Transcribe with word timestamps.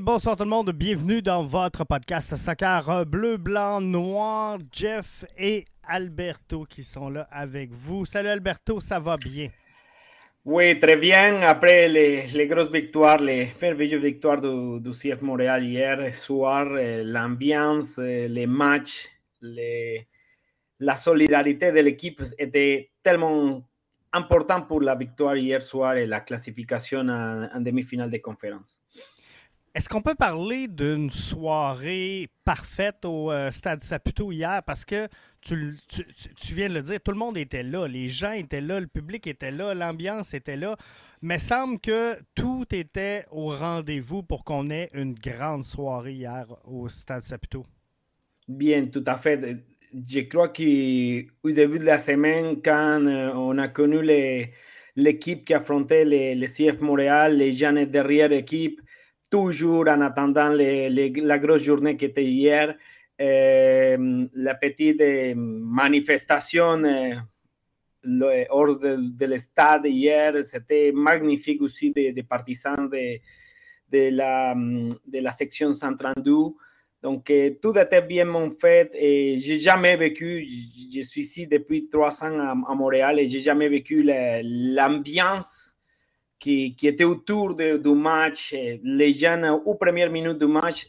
Bonsoir 0.00 0.36
tout 0.36 0.44
le 0.44 0.50
monde, 0.50 0.70
bienvenue 0.70 1.22
dans 1.22 1.44
votre 1.44 1.84
podcast 1.84 2.36
Soccer 2.36 3.04
bleu, 3.04 3.36
blanc, 3.36 3.80
noir. 3.80 4.58
Jeff 4.70 5.24
et 5.36 5.64
Alberto 5.82 6.64
qui 6.64 6.84
sont 6.84 7.08
là 7.10 7.26
avec 7.32 7.72
vous. 7.72 8.04
Salut 8.04 8.28
Alberto, 8.28 8.80
ça 8.80 9.00
va 9.00 9.16
bien? 9.16 9.48
Oui, 10.44 10.78
très 10.78 10.96
bien. 10.96 11.42
Après 11.42 11.88
les, 11.88 12.26
les 12.28 12.46
grosses 12.46 12.70
victoires, 12.70 13.18
les 13.18 13.48
merveilleuses 13.60 14.00
victoires 14.02 14.40
du, 14.40 14.80
du 14.80 14.90
CF 14.92 15.20
Montréal 15.20 15.64
hier 15.64 16.14
soir, 16.14 16.78
eh, 16.78 17.02
l'ambiance, 17.02 17.98
eh, 17.98 18.28
les 18.28 18.46
matchs, 18.46 19.08
la 19.42 20.94
solidarité 20.94 21.72
de 21.72 21.80
l'équipe 21.80 22.22
était 22.38 22.90
tellement 23.02 23.64
important 24.12 24.62
pour 24.62 24.80
la 24.80 24.94
victoire 24.94 25.36
hier 25.36 25.60
soir 25.60 25.96
et 25.96 26.06
la 26.06 26.20
classification 26.20 27.00
en, 27.00 27.48
en 27.52 27.60
demi-finale 27.60 28.10
de 28.10 28.18
conférence. 28.18 28.80
Est-ce 29.74 29.88
qu'on 29.88 30.02
peut 30.02 30.14
parler 30.14 30.66
d'une 30.66 31.10
soirée 31.10 32.28
parfaite 32.44 33.04
au 33.04 33.30
euh, 33.30 33.50
Stade 33.50 33.80
Saputo 33.80 34.32
hier? 34.32 34.62
Parce 34.66 34.84
que 34.84 35.08
tu, 35.40 35.74
viens 36.54 36.68
de 36.68 36.74
le 36.74 36.82
dire, 36.82 37.00
tout 37.00 37.12
le 37.12 37.18
monde 37.18 37.36
était 37.36 37.62
là, 37.62 37.86
les 37.86 38.08
gens 38.08 38.32
étaient 38.32 38.60
là, 38.60 38.80
le 38.80 38.86
public 38.86 39.26
était 39.26 39.50
là, 39.50 39.74
l'ambiance 39.74 40.34
était 40.34 40.56
là. 40.56 40.76
Mais 41.20 41.38
semble 41.38 41.78
que 41.80 42.16
tout 42.34 42.64
était 42.72 43.26
au 43.30 43.48
rendez-vous 43.48 44.22
pour 44.22 44.42
qu'on 44.44 44.68
ait 44.68 44.88
une 44.94 45.14
grande 45.14 45.64
soirée 45.64 46.14
hier 46.14 46.46
au 46.64 46.88
Stade 46.88 47.22
Saputo. 47.22 47.64
Bien, 48.46 48.86
tout 48.86 49.04
à 49.06 49.16
fait. 49.16 49.58
Je 49.92 50.20
crois 50.20 50.48
qu'au 50.48 51.50
début 51.50 51.78
de 51.78 51.84
la 51.84 51.98
semaine, 51.98 52.60
quand 52.62 53.06
euh, 53.06 53.32
on 53.34 53.58
a 53.58 53.68
connu 53.68 54.00
l'équipe 54.96 55.44
qui 55.44 55.54
affrontait 55.54 56.04
les, 56.04 56.34
les 56.34 56.46
CF 56.46 56.80
Montréal, 56.80 57.36
les 57.36 57.52
gens 57.52 57.72
derrière 57.72 58.28
l'équipe, 58.28 58.80
toujours 59.30 59.88
en 59.88 60.00
attendant 60.00 60.48
les, 60.48 60.88
les, 60.90 61.10
la 61.10 61.38
grosse 61.38 61.62
journée 61.62 61.96
qui 61.96 62.06
était 62.06 62.24
hier. 62.24 62.76
Euh, 63.20 64.26
la 64.32 64.54
petite 64.54 65.02
manifestation 65.36 66.84
euh, 66.84 68.44
hors 68.50 68.78
de, 68.78 68.96
de 68.96 69.88
hier, 69.88 70.44
c'était 70.44 70.92
magnifique 70.92 71.60
aussi 71.60 71.90
des 71.90 72.12
de 72.12 72.22
partisans 72.22 72.88
de, 72.88 73.18
de, 73.90 74.10
la, 74.10 74.54
de 74.54 75.18
la 75.18 75.30
section 75.32 75.72
132. 75.72 76.32
Donc, 77.02 77.30
euh, 77.30 77.50
tout 77.62 77.76
était 77.78 78.02
bien 78.02 78.26
fait 78.50 78.90
et 78.94 79.36
j'ai 79.38 79.58
jamais 79.58 79.96
vécu, 79.96 80.46
je 80.92 81.00
suis 81.00 81.20
ici 81.22 81.46
depuis 81.46 81.88
trois 81.88 82.24
ans 82.24 82.38
à, 82.38 82.50
à 82.50 82.74
Montréal 82.74 83.20
et 83.20 83.28
j'ai 83.28 83.40
jamais 83.40 83.68
vécu 83.68 84.04
l'ambiance 84.04 85.77
qui, 86.38 86.74
qui, 86.74 86.86
était 86.88 87.04
autour 87.04 87.54
de, 87.54 87.76
du 87.76 87.94
match, 87.94 88.54
les 88.82 89.12
gens 89.12 89.60
au 89.64 89.74
première 89.74 90.10
minute 90.10 90.38
du 90.38 90.46
match, 90.46 90.86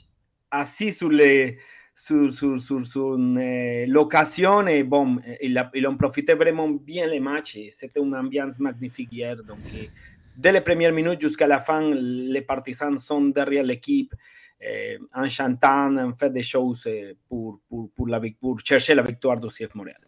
assis 0.52 0.92
sur, 0.92 1.10
les, 1.10 1.58
sur, 1.96 2.34
sur, 2.34 2.60
sur, 2.60 2.86
sur 2.86 3.16
une 3.16 3.86
location, 3.88 4.68
et 4.68 4.84
bon, 4.84 5.20
ils, 5.42 5.70
ils 5.74 5.88
ont 5.88 5.98
profité 5.98 6.34
vraiment 6.34 6.70
bien 6.70 7.08
les 7.08 7.20
matchs, 7.20 7.58
c'était 7.72 8.00
une 8.00 8.16
ambiance 8.16 8.60
magnifique 8.60 9.10
hier. 9.12 9.36
Donc, 9.44 9.60
dès 10.38 10.52
les 10.52 10.62
premières 10.62 10.94
minutes 10.94 11.22
jusqu'à 11.22 11.48
la 11.48 11.60
fin, 11.60 11.81
les 11.94 12.42
partisans 12.42 12.98
sont 12.98 13.26
derrière 13.26 13.64
l'équipe. 13.64 14.14
En 15.14 15.30
chantant, 15.30 15.96
en 15.97 16.14
fait 16.14 16.30
des 16.31 16.44
choses 16.44 16.88
pour, 17.28 17.59
pour, 17.70 17.90
pour, 17.96 18.08
pour 18.42 18.59
chercher 18.59 18.94
la 18.94 19.03
victoire 19.03 19.40
du 19.40 19.47
CF 19.47 19.74
Montréal. 19.75 20.02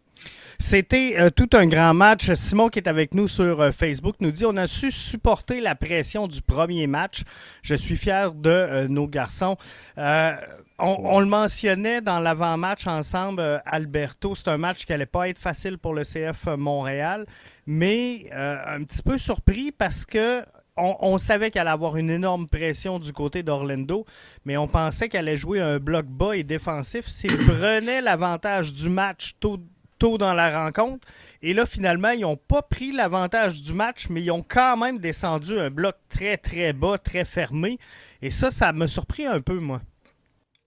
C'était 0.59 1.15
euh, 1.17 1.29
tout 1.29 1.49
un 1.53 1.65
grand 1.67 1.93
match. 1.93 2.31
Simon 2.33 2.69
qui 2.69 2.79
est 2.79 2.87
avec 2.87 3.13
nous 3.13 3.27
sur 3.27 3.61
euh, 3.61 3.71
Facebook 3.71 4.15
nous 4.19 4.31
dit 4.31 4.45
on 4.45 4.55
a 4.57 4.67
su 4.67 4.91
supporter 4.91 5.59
la 5.59 5.75
pression 5.75 6.27
du 6.27 6.41
premier 6.41 6.87
match. 6.87 7.23
Je 7.63 7.75
suis 7.75 7.97
fier 7.97 8.33
de 8.33 8.49
euh, 8.49 8.87
nos 8.87 9.07
garçons. 9.07 9.57
On, 9.97 10.37
on, 10.79 11.19
le 11.19 11.25
mentionnait 11.25 12.01
dans 12.01 12.19
l'avant-match 12.19 12.87
ensemble, 12.87 13.61
Alberto. 13.65 14.33
C'est 14.35 14.47
un 14.47 14.57
match 14.57 14.85
qui 14.85 14.91
n'allait 14.91 15.05
pas 15.05 15.29
être 15.29 15.37
facile 15.37 15.77
pour 15.77 15.93
le 15.93 16.03
CF 16.03 16.47
Montréal, 16.57 17.25
mais 17.67 18.31
un 18.31 18.83
petit 18.83 19.03
peu 19.03 19.19
surpris 19.19 19.71
parce 19.71 20.05
que 20.05 20.43
on, 20.77 20.95
on, 20.99 21.17
savait 21.17 21.51
qu'elle 21.51 21.61
allait 21.61 21.71
avoir 21.71 21.97
une 21.97 22.09
énorme 22.09 22.47
pression 22.47 22.99
du 22.99 23.11
côté 23.13 23.43
d'Orlando, 23.43 24.05
mais 24.45 24.57
on 24.57 24.67
pensait 24.67 25.09
qu'elle 25.09 25.27
allait 25.27 25.37
jouer 25.37 25.59
un 25.59 25.79
bloc 25.79 26.05
bas 26.05 26.35
et 26.35 26.43
défensif 26.43 27.07
s'il 27.07 27.37
prenait 27.45 28.01
l'avantage 28.01 28.73
du 28.73 28.89
match 28.89 29.35
tôt, 29.39 29.59
tôt, 29.99 30.17
dans 30.17 30.33
la 30.33 30.63
rencontre. 30.65 31.07
Et 31.41 31.53
là, 31.53 31.65
finalement, 31.65 32.09
ils 32.09 32.21
n'ont 32.21 32.37
pas 32.37 32.61
pris 32.61 32.91
l'avantage 32.91 33.61
du 33.61 33.73
match, 33.73 34.07
mais 34.09 34.21
ils 34.21 34.31
ont 34.31 34.45
quand 34.47 34.77
même 34.77 34.99
descendu 34.99 35.59
un 35.59 35.69
bloc 35.69 35.95
très, 36.09 36.37
très 36.37 36.73
bas, 36.73 36.97
très 36.97 37.25
fermé. 37.25 37.77
Et 38.21 38.29
ça, 38.29 38.51
ça 38.51 38.71
m'a 38.71 38.87
surpris 38.87 39.25
un 39.25 39.41
peu, 39.41 39.59
moi. 39.59 39.81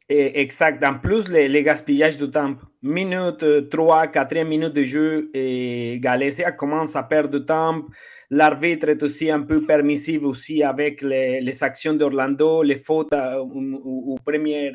Exact. 0.08 0.84
En 0.84 0.98
plus, 0.98 1.28
les, 1.28 1.48
les 1.48 1.62
gaspillages 1.62 2.18
du 2.18 2.30
temps. 2.30 2.56
Minute 2.82 3.70
3, 3.70 4.08
4 4.08 4.44
minutes 4.44 4.74
de 4.74 4.84
jeu, 4.84 5.30
et 5.32 5.98
Galicia 6.00 6.52
commence 6.52 6.94
à 6.94 7.02
perdre 7.02 7.38
du 7.38 7.46
temps 7.46 7.82
l'arbitre 8.34 8.88
est 8.88 9.02
aussi 9.02 9.30
un 9.30 9.42
peu 9.42 9.62
permissif 9.62 10.22
aussi 10.22 10.62
avec 10.62 11.02
les, 11.02 11.40
les 11.40 11.62
actions 11.62 11.94
d'Orlando, 11.94 12.62
les 12.62 12.76
fautes 12.76 13.12
au, 13.14 14.16
premier 14.24 14.72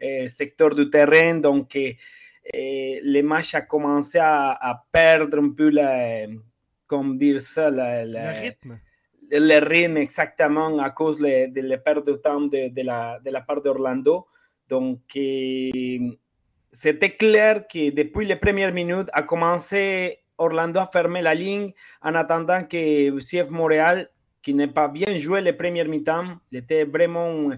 eh, 0.00 0.28
secteur 0.28 0.74
du 0.74 0.88
terrain. 0.88 1.34
Donc, 1.34 1.76
eh, 1.76 3.00
le 3.02 3.22
match 3.22 3.54
a 3.54 3.62
commencé 3.62 4.18
à, 4.18 4.52
à, 4.52 4.84
perdre 4.92 5.38
un 5.38 5.50
peu 5.50 5.70
la, 5.70 6.26
comme 6.86 7.18
dire 7.18 7.40
ça, 7.40 7.70
la, 7.70 8.04
la, 8.04 8.32
le 8.32 8.40
rythme. 8.40 8.78
Le 9.32 9.58
rythme, 9.58 9.96
exactement, 9.98 10.78
à 10.78 10.90
cause 10.90 11.18
de, 11.18 11.52
de 11.52 11.60
la 11.60 11.78
perte 11.78 12.06
de 12.06 12.14
temps 12.14 12.40
de, 12.42 12.68
de, 12.68 12.82
la, 12.82 13.18
de 13.24 13.30
la 13.30 13.40
part 13.40 13.60
d'Orlando. 13.60 14.26
Donc, 14.68 15.00
eh, 15.16 16.00
c'était 16.70 17.16
clair 17.16 17.66
que 17.66 17.90
depuis 17.90 18.24
les 18.24 18.36
premières 18.36 18.72
minutes 18.72 19.08
a 19.12 19.22
commencé 19.22 20.20
Orlando 20.40 20.80
a 20.80 20.86
fermé 20.86 21.22
la 21.22 21.34
ligne 21.34 21.72
en 22.02 22.14
attendant 22.14 22.62
que 22.64 23.18
CF 23.20 23.50
Montréal, 23.50 24.10
qui 24.42 24.54
n'est 24.54 24.68
pas 24.68 24.88
bien 24.88 25.16
joué 25.18 25.40
les 25.40 25.52
premières 25.52 25.88
mi-temps, 25.88 26.38
était 26.52 26.84
vraiment 26.84 27.50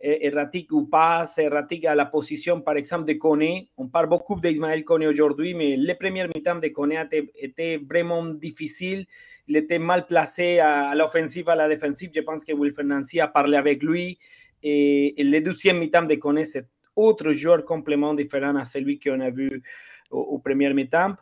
erratique 0.00 0.72
ou 0.72 0.86
pas, 0.86 1.24
erratique 1.36 1.84
à 1.84 1.94
la 1.94 2.06
position, 2.06 2.60
par 2.60 2.76
exemple, 2.76 3.06
de 3.06 3.14
Kone. 3.14 3.66
On 3.76 3.88
parle 3.88 4.08
beaucoup 4.08 4.38
d'Ismaël 4.38 4.84
Kone 4.84 5.06
aujourd'hui, 5.06 5.54
mais 5.54 5.76
les 5.76 5.94
premières 5.94 6.28
mi-temps 6.28 6.56
de 6.60 6.68
Kone 6.68 6.94
étaient, 7.36 7.76
vraiment 7.78 8.24
difficiles. 8.24 9.06
Il 9.48 9.56
était 9.56 9.78
mal 9.78 10.06
placé 10.06 10.60
à, 10.60 10.94
l'offensive, 10.94 11.48
à 11.48 11.56
la 11.56 11.68
défensive. 11.68 12.10
Je 12.14 12.20
pense 12.20 12.44
que 12.44 12.52
Wilfred 12.52 12.86
Nancy 12.86 13.20
a 13.20 13.26
parlé 13.26 13.56
avec 13.56 13.82
lui. 13.82 14.18
Et, 14.62 15.20
et 15.20 15.24
le 15.24 15.40
deuxième 15.40 15.78
mi-temps 15.78 16.02
de 16.02 16.14
Kone, 16.14 16.44
c'est 16.44 16.66
autre 16.94 17.32
joueur 17.32 17.64
complètement 17.64 18.14
différent 18.14 18.54
à 18.56 18.64
celui 18.64 18.98
qu'on 18.98 19.20
a 19.20 19.30
vu 19.30 19.62
au, 20.10 20.18
au 20.20 20.38
premier 20.38 20.72
mi-temps. 20.72 21.14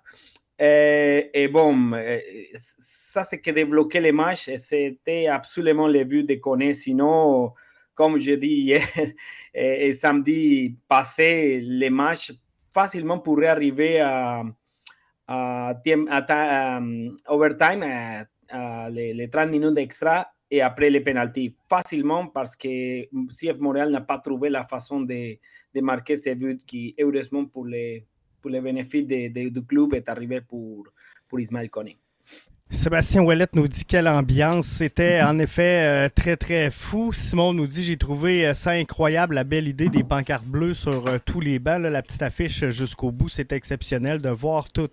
Et, 0.59 1.31
et, 1.35 1.49
bon, 1.49 1.93
ça 2.57 3.25
c'est 3.25 3.41
que 3.41 3.51
débloquer 3.51 4.01
les 4.01 4.13
matchs, 4.13 4.51
c'était 4.57 5.27
absolument 5.27 5.87
le 5.87 6.05
but 6.05 6.25
de 6.25 6.37
Koné. 6.37 6.73
Sinon, 6.75 7.53
comme 7.95 8.19
je 8.19 8.33
dis 8.33 8.63
hier 8.63 8.83
et, 9.55 9.93
samedi 9.95 10.77
passé, 10.89 11.61
les 11.63 11.91
matchs 11.91 12.33
facilement 12.73 13.19
pourraient 13.19 13.49
arriver 13.49 14.01
à, 14.01 14.45
à 15.27 16.81
overtime, 17.29 17.85
les, 18.91 19.15
les, 19.15 19.31
30 19.31 19.51
minutes 19.51 19.75
d'extra 19.75 20.31
et 20.51 20.61
après 20.63 20.91
les 20.91 21.01
pénalties. 21.01 21.55
Facilement 21.69 22.29
parce 22.29 22.57
que 22.57 23.05
CF 23.33 23.59
Montréal 23.59 23.91
n'a 23.91 24.01
pas 24.01 24.19
trouvé 24.19 24.51
la 24.51 24.65
façon 24.65 25.01
de, 25.01 25.39
marquer 25.81 26.17
ces 26.17 26.35
buts 26.35 26.59
qui, 26.67 26.95
heureusement 26.99 27.45
pour 27.47 27.67
les 27.67 28.07
pour 28.47 28.53
le 28.53 29.51
du 29.51 29.63
club 29.63 29.95
est 29.95 30.09
arrivé 30.09 30.41
pour, 30.41 30.87
pour 31.29 31.41
Ismaël 31.41 31.69
Koné. 31.69 31.97
Sébastien 32.71 33.23
Ouellet 33.23 33.47
nous 33.55 33.67
dit 33.67 33.85
quelle 33.85 34.07
ambiance. 34.07 34.67
C'était 34.67 35.21
en 35.21 35.39
effet 35.41 35.83
euh, 35.83 36.09
très 36.09 36.37
très 36.37 36.71
fou. 36.71 37.13
Simon 37.13 37.53
nous 37.53 37.67
dit 37.67 37.83
j'ai 37.83 37.97
trouvé 37.97 38.47
euh, 38.47 38.55
ça 38.55 38.73
incroyable, 38.73 39.35
la 39.35 39.43
belle 39.43 39.67
idée 39.67 39.89
des 39.89 40.05
pancartes 40.05 40.45
bleues 40.45 40.75
sur 40.75 41.09
euh, 41.09 41.19
tous 41.25 41.41
les 41.41 41.59
bancs, 41.59 41.83
la 41.83 42.03
petite 42.03 42.23
affiche 42.23 42.69
jusqu'au 42.69 43.11
bout. 43.11 43.29
C'était 43.29 43.57
exceptionnel 43.57 44.23
de 44.23 44.31
voir 44.31 44.71
tout 44.71 44.91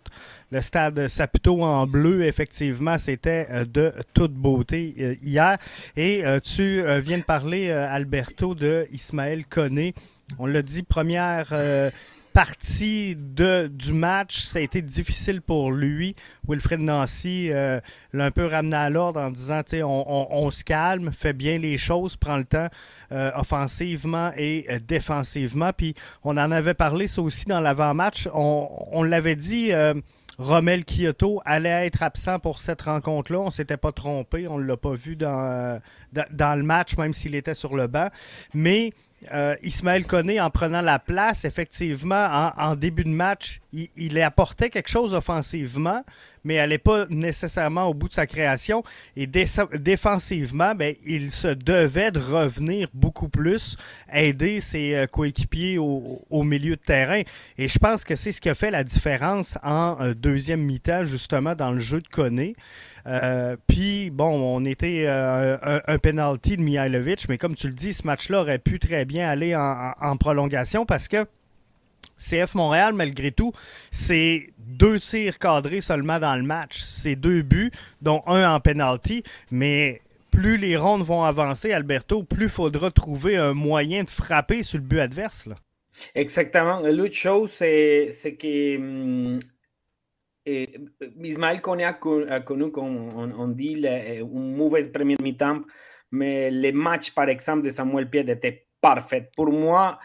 le 0.52 0.62
stade 0.62 1.08
Saputo 1.08 1.62
en 1.62 1.86
bleu. 1.86 2.26
Effectivement, 2.26 2.98
c'était 2.98 3.48
de 3.66 3.94
toute 4.16 4.34
beauté 4.34 5.18
hier. 5.22 5.58
Et 5.96 6.24
tu 6.44 6.84
viens 7.02 7.18
de 7.20 7.24
parler, 7.24 7.72
Alberto, 7.72 8.54
de 8.54 8.88
Ismaël 8.92 9.46
Koné. 9.46 9.94
On 10.38 10.46
l'a 10.46 10.62
dit, 10.62 10.84
première 10.84 11.92
partie 12.34 13.16
de, 13.16 13.68
du 13.72 13.94
match, 13.94 14.40
ça 14.40 14.60
a 14.60 14.62
été 14.62 14.82
difficile 14.82 15.42
pour 15.42 15.72
lui. 15.72 16.16
Wilfred 16.48 16.80
Nancy 16.80 17.52
euh, 17.52 17.80
l'a 18.12 18.26
un 18.26 18.32
peu 18.32 18.46
ramené 18.46 18.76
à 18.76 18.90
l'ordre 18.90 19.22
en 19.22 19.30
disant 19.30 19.62
on, 19.74 20.04
on, 20.08 20.28
on, 20.32 20.52
se 20.52 20.64
calme, 20.64 21.12
fait 21.14 21.34
bien 21.34 21.60
les 21.60 21.78
choses, 21.78 22.18
prend 22.18 22.38
le 22.38 22.46
temps 22.46 22.68
euh, 23.12 23.32
offensivement 23.36 24.32
et 24.36 24.66
euh, 24.70 24.80
défensivement. 24.86 25.72
Puis 25.76 25.94
on 26.24 26.38
en 26.38 26.52
avait 26.52 26.74
parlé 26.74 27.08
ça 27.08 27.22
aussi 27.22 27.46
dans 27.46 27.62
l'avant-match. 27.62 28.28
On, 28.34 28.68
on 28.92 29.04
l'avait 29.04 29.36
dit. 29.36 29.72
Euh, 29.72 29.94
Romel 30.40 30.84
Kyoto 30.84 31.42
allait 31.46 31.86
être 31.86 32.02
absent 32.02 32.40
pour 32.40 32.58
cette 32.58 32.82
rencontre-là. 32.82 33.40
On 33.40 33.50
s'était 33.52 33.78
pas 33.78 33.92
trompé. 33.92 34.48
On 34.48 34.58
ne 34.58 34.66
l'a 34.66 34.78
pas 34.78 34.94
vu 34.94 35.16
dans, 35.16 35.80
dans, 36.12 36.58
le 36.58 36.64
match, 36.64 36.98
même 36.98 37.14
s'il 37.14 37.36
était 37.36 37.54
sur 37.54 37.76
le 37.76 37.86
banc. 37.86 38.08
Mais 38.54 38.94
euh, 39.32 39.56
Ismaël 39.64 40.06
Koné, 40.06 40.42
en 40.42 40.50
prenant 40.50 40.82
la 40.82 41.00
place, 41.00 41.46
effectivement, 41.46 42.52
en, 42.58 42.76
début 42.76 43.04
de 43.04 43.10
match, 43.10 43.62
il, 43.72 43.88
il, 43.96 44.20
apportait 44.22 44.70
quelque 44.70 44.90
chose 44.90 45.14
offensivement, 45.14 46.04
mais 46.44 46.56
elle 46.56 46.70
n'est 46.70 46.78
pas 46.78 47.06
nécessairement 47.10 47.86
au 47.86 47.94
bout 47.94 48.08
de 48.08 48.14
sa 48.14 48.28
création. 48.28 48.84
Et 49.16 49.28
défensivement, 49.28 50.76
ben, 50.76 50.96
il 51.06 51.32
se 51.32 51.48
devait 51.48 52.12
de 52.12 52.20
revenir 52.20 52.90
beaucoup 52.94 53.30
plus, 53.30 53.78
aider 54.12 54.60
ses 54.60 54.96
euh, 54.96 55.06
coéquipiers 55.06 55.78
au, 55.78 56.44
milieu 56.44 56.76
de 56.76 56.82
terrain. 56.82 57.22
Et 57.58 57.68
je 57.68 57.80
pense 57.80 58.04
que 58.04 58.16
c'est 58.16 58.32
ce 58.32 58.42
qui 58.42 58.50
a 58.50 58.56
fait 58.56 58.72
la 58.72 58.84
différence 58.84 59.58
en 59.64 59.98
euh, 60.02 60.14
deuxième 60.14 60.62
mi-temps, 60.62 61.06
justement, 61.06 61.56
dans 61.56 61.72
le 61.72 61.80
jeu 61.80 62.02
de 62.02 62.08
Koné. 62.08 62.56
Euh, 63.06 63.58
puis, 63.68 64.10
bon, 64.10 64.30
on 64.30 64.64
était 64.66 65.08
un, 65.08 65.82
un, 65.88 65.98
penalty 65.98 66.58
de 66.58 66.62
Mihailovic, 66.62 67.28
mais 67.28 67.38
comme 67.38 67.56
tu 67.56 67.68
le 67.68 67.74
dis, 67.74 67.94
ce 67.94 68.08
match-là 68.08 68.42
aurait 68.42 68.60
pu 68.60 68.80
très 68.80 69.06
bien 69.06 69.28
aller 69.28 69.56
en 69.56 70.18
prolongation 70.18 70.86
parce 70.86 71.08
que 71.08 71.26
CF 72.24 72.56
Montréal, 72.56 72.94
malgré 72.94 73.32
tout, 73.32 73.52
c'est 73.92 74.50
deux 74.58 75.00
tirs 75.00 75.38
cadrés 75.40 75.82
seulement 75.82 76.20
dans 76.20 76.36
le 76.36 76.44
match. 76.44 76.80
C'est 76.80 77.16
deux 77.16 77.42
buts, 77.42 77.72
dont 78.02 78.24
un 78.28 78.56
en 78.56 78.60
penalty, 78.60 79.24
mais 79.52 80.02
plus 80.32 80.58
les 80.58 80.78
rondes 80.78 81.04
vont 81.04 81.24
avancer, 81.24 81.74
Alberto, 81.74 82.24
plus 82.24 82.46
il 82.46 82.50
faudra 82.50 82.92
trouver 82.92 83.38
un 83.38 83.54
moyen 83.54 84.04
de 84.04 84.10
frapper 84.10 84.64
sur 84.64 84.80
le 84.80 84.84
but 84.84 85.00
adverse. 85.00 85.48
Exactement. 86.16 86.80
L'autre 86.80 87.14
chose, 87.14 87.52
c'est, 87.52 88.10
que 88.40 89.40
eh, 90.46 90.70
Ismaël 91.22 91.62
Koné 91.62 91.86
a, 91.86 91.94
connu, 91.94 92.72
comme 92.72 93.10
on, 93.16 93.48
dit, 93.48 93.86
un 93.88 94.26
mauvais 94.26 94.88
premier 94.90 95.16
mi-temps, 95.22 95.62
mais 96.12 96.52
les 96.52 96.72
matchs, 96.72 97.12
par 97.12 97.30
exemple, 97.30 97.64
de 97.64 97.70
Samuel 97.70 98.10
Pied 98.10 98.30
étaient 98.30 98.68
parfaits. 98.82 99.32
Pour 99.36 99.52
moi, 99.52 100.00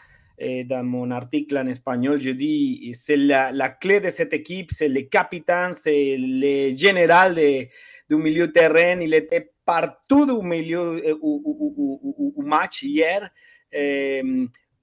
dans 0.65 0.83
mon 0.83 1.11
article 1.11 1.57
en 1.57 1.67
espagnol, 1.67 2.21
je 2.21 2.31
dis 2.31 2.91
c'est 2.93 3.17
la, 3.17 3.69
clé 3.69 3.99
de 3.99 4.09
cette 4.09 4.33
équipe, 4.33 4.71
c'est 4.71 4.87
le 4.87 5.01
capitaine, 5.01 5.73
c'est 5.73 6.15
le 6.17 6.71
général 6.75 7.35
de, 7.35 7.67
du 8.09 8.15
milieu 8.15 8.51
terrain. 8.51 9.01
Il 9.01 9.13
était 9.13 9.51
partout 9.65 10.25
du 10.25 10.47
milieu 10.47 11.17
au, 11.21 12.33
match 12.37 12.83
hier. 12.83 13.29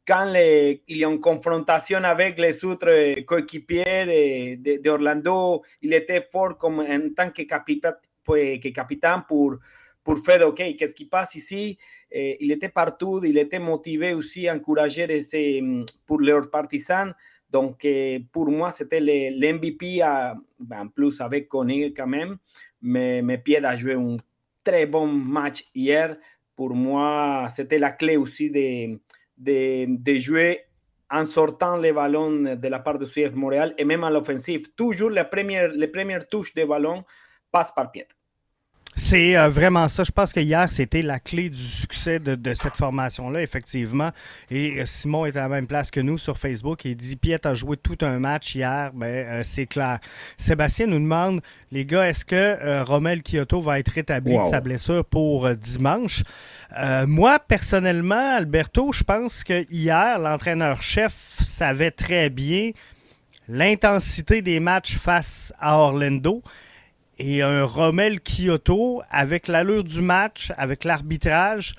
Quand 0.06 0.24
les, 0.26 0.82
il 0.86 0.98
y 0.98 1.04
a 1.04 1.08
une 1.08 1.20
confrontation 1.20 2.02
avec 2.04 2.38
les 2.38 2.64
autres 2.64 3.20
coéquipiers 3.22 4.56
d'Orlando, 4.82 5.62
il 5.82 5.92
était 5.94 6.26
fort 6.30 6.56
comme 6.56 6.80
en 6.80 7.10
tant 7.14 7.30
que 7.30 7.42
capitaine, 7.42 7.94
que 8.24 8.68
capitaine 8.68 9.22
pour, 9.26 9.56
pour 10.04 10.18
faire, 10.18 10.46
OK, 10.46 10.62
qu'est-ce 10.78 10.94
qui 10.94 11.06
passe 11.06 11.34
ici? 11.34 11.76
Eh, 12.10 12.36
il 12.40 12.52
était 12.52 12.68
partout, 12.68 13.20
il 13.24 13.36
était 13.36 13.58
motivé 13.58 14.14
aussi, 14.14 14.48
encouragé 14.48 15.08
de 15.08 15.18
ces, 15.18 15.60
mm, 15.60 15.84
pour 16.06 16.20
leurs 16.20 16.48
partisans. 16.48 17.12
Donc, 17.50 17.84
eh, 17.84 18.24
pour 18.32 18.48
moi, 18.48 18.70
c'était 18.70 19.00
l'MVP, 19.00 20.02
en 20.04 20.88
plus 20.94 21.20
avec 21.20 21.48
Koné 21.48 21.92
quand 21.92 22.06
même. 22.06 22.36
Mais, 22.80 23.22
mais 23.22 23.38
Pierre 23.38 23.66
a 23.66 23.74
joué 23.74 23.94
un 23.94 24.16
très 24.62 24.86
bon 24.86 25.08
match 25.08 25.64
hier. 25.74 26.16
Pour 26.54 26.74
moi, 26.74 27.48
c'était 27.50 27.78
la 27.78 27.92
clé 27.92 28.16
aussi 28.16 28.50
de, 28.50 28.98
de, 29.36 30.18
jouer 30.18 30.64
en 31.10 31.26
sortant 31.26 31.76
les 31.76 31.92
ballons 31.92 32.56
de 32.56 32.68
la 32.68 32.78
part 32.80 32.98
de 32.98 33.06
CF 33.06 33.34
Montréal 33.34 33.74
et 33.78 33.84
même 33.84 34.04
à 34.04 34.10
l'offensive. 34.10 34.72
Toujours 34.74 35.10
les 35.10 35.24
premières 35.24 36.28
touches 36.28 36.54
de 36.54 36.64
ballon 36.64 37.04
passent 37.50 37.72
par 37.72 37.90
Pierre. 37.90 38.08
C'est 38.98 39.36
euh, 39.36 39.50
vraiment 39.50 39.88
ça. 39.88 40.04
Je 40.04 40.10
pense 40.10 40.32
que 40.32 40.40
hier, 40.40 40.72
c'était 40.72 41.02
la 41.02 41.20
clé 41.20 41.50
du 41.50 41.62
succès 41.62 42.18
de, 42.18 42.54
cette 42.54 42.76
formation-là, 42.76 43.42
effectivement. 43.42 44.10
Et 44.50 44.80
euh, 44.80 44.86
Simon 44.86 45.26
est 45.26 45.36
à 45.36 45.42
la 45.42 45.48
même 45.48 45.66
place 45.66 45.90
que 45.90 46.00
nous 46.00 46.16
sur 46.16 46.38
Facebook. 46.38 46.86
Il 46.86 46.96
dit 46.96 47.14
Piet 47.16 47.46
a 47.46 47.52
joué 47.52 47.76
tout 47.76 47.98
un 48.00 48.18
match 48.18 48.54
hier. 48.54 48.92
Ben, 48.94 49.06
euh, 49.06 49.42
c'est 49.44 49.66
clair. 49.66 49.98
Sébastien 50.38 50.86
nous 50.86 50.98
demande 50.98 51.42
les 51.70 51.84
gars, 51.84 52.08
est-ce 52.08 52.24
que 52.24 52.82
Romel 52.84 53.22
Kyoto 53.22 53.60
va 53.60 53.78
être 53.78 53.90
rétabli 53.90 54.38
de 54.38 54.44
sa 54.44 54.60
blessure 54.60 55.04
pour 55.04 55.50
dimanche? 55.54 56.22
Moi, 57.06 57.38
personnellement, 57.38 58.36
Alberto, 58.36 58.92
je 58.92 59.04
pense 59.04 59.44
que 59.44 59.66
hier, 59.70 60.18
l'entraîneur-chef 60.18 61.36
savait 61.40 61.90
très 61.90 62.30
bien 62.30 62.70
l'intensité 63.48 64.42
des 64.42 64.60
matchs 64.60 64.96
face 64.96 65.52
à 65.60 65.78
Orlando 65.78 66.42
et 67.18 67.42
un 67.42 67.64
Rommel 67.64 68.20
Kyoto, 68.20 69.02
avec 69.10 69.48
l'allure 69.48 69.84
du 69.84 70.00
match, 70.00 70.52
avec 70.56 70.84
l'arbitrage, 70.84 71.74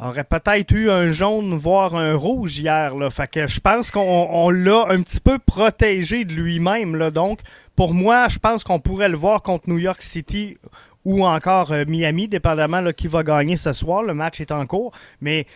aurait 0.00 0.24
peut-être 0.24 0.72
eu 0.72 0.90
un 0.90 1.10
jaune, 1.10 1.54
voire 1.54 1.94
un 1.94 2.14
rouge 2.14 2.58
hier. 2.58 2.96
Là. 2.96 3.10
Fait 3.10 3.30
que 3.30 3.46
je 3.46 3.60
pense 3.60 3.90
qu'on 3.90 4.50
l'a 4.50 4.86
un 4.88 5.02
petit 5.02 5.20
peu 5.20 5.38
protégé 5.38 6.24
de 6.24 6.32
lui-même. 6.32 6.96
Là. 6.96 7.10
Donc, 7.10 7.40
pour 7.76 7.94
moi, 7.94 8.28
je 8.28 8.38
pense 8.38 8.64
qu'on 8.64 8.80
pourrait 8.80 9.08
le 9.08 9.16
voir 9.16 9.42
contre 9.42 9.68
New 9.68 9.78
York 9.78 10.02
City 10.02 10.58
ou 11.04 11.24
encore 11.24 11.72
euh, 11.72 11.84
Miami, 11.86 12.28
dépendamment 12.28 12.82
de 12.82 12.90
qui 12.90 13.06
va 13.06 13.22
gagner 13.22 13.56
ce 13.56 13.72
soir. 13.72 14.02
Le 14.02 14.14
match 14.14 14.40
est 14.40 14.50
en 14.50 14.66
cours. 14.66 14.92
Mais 15.20 15.46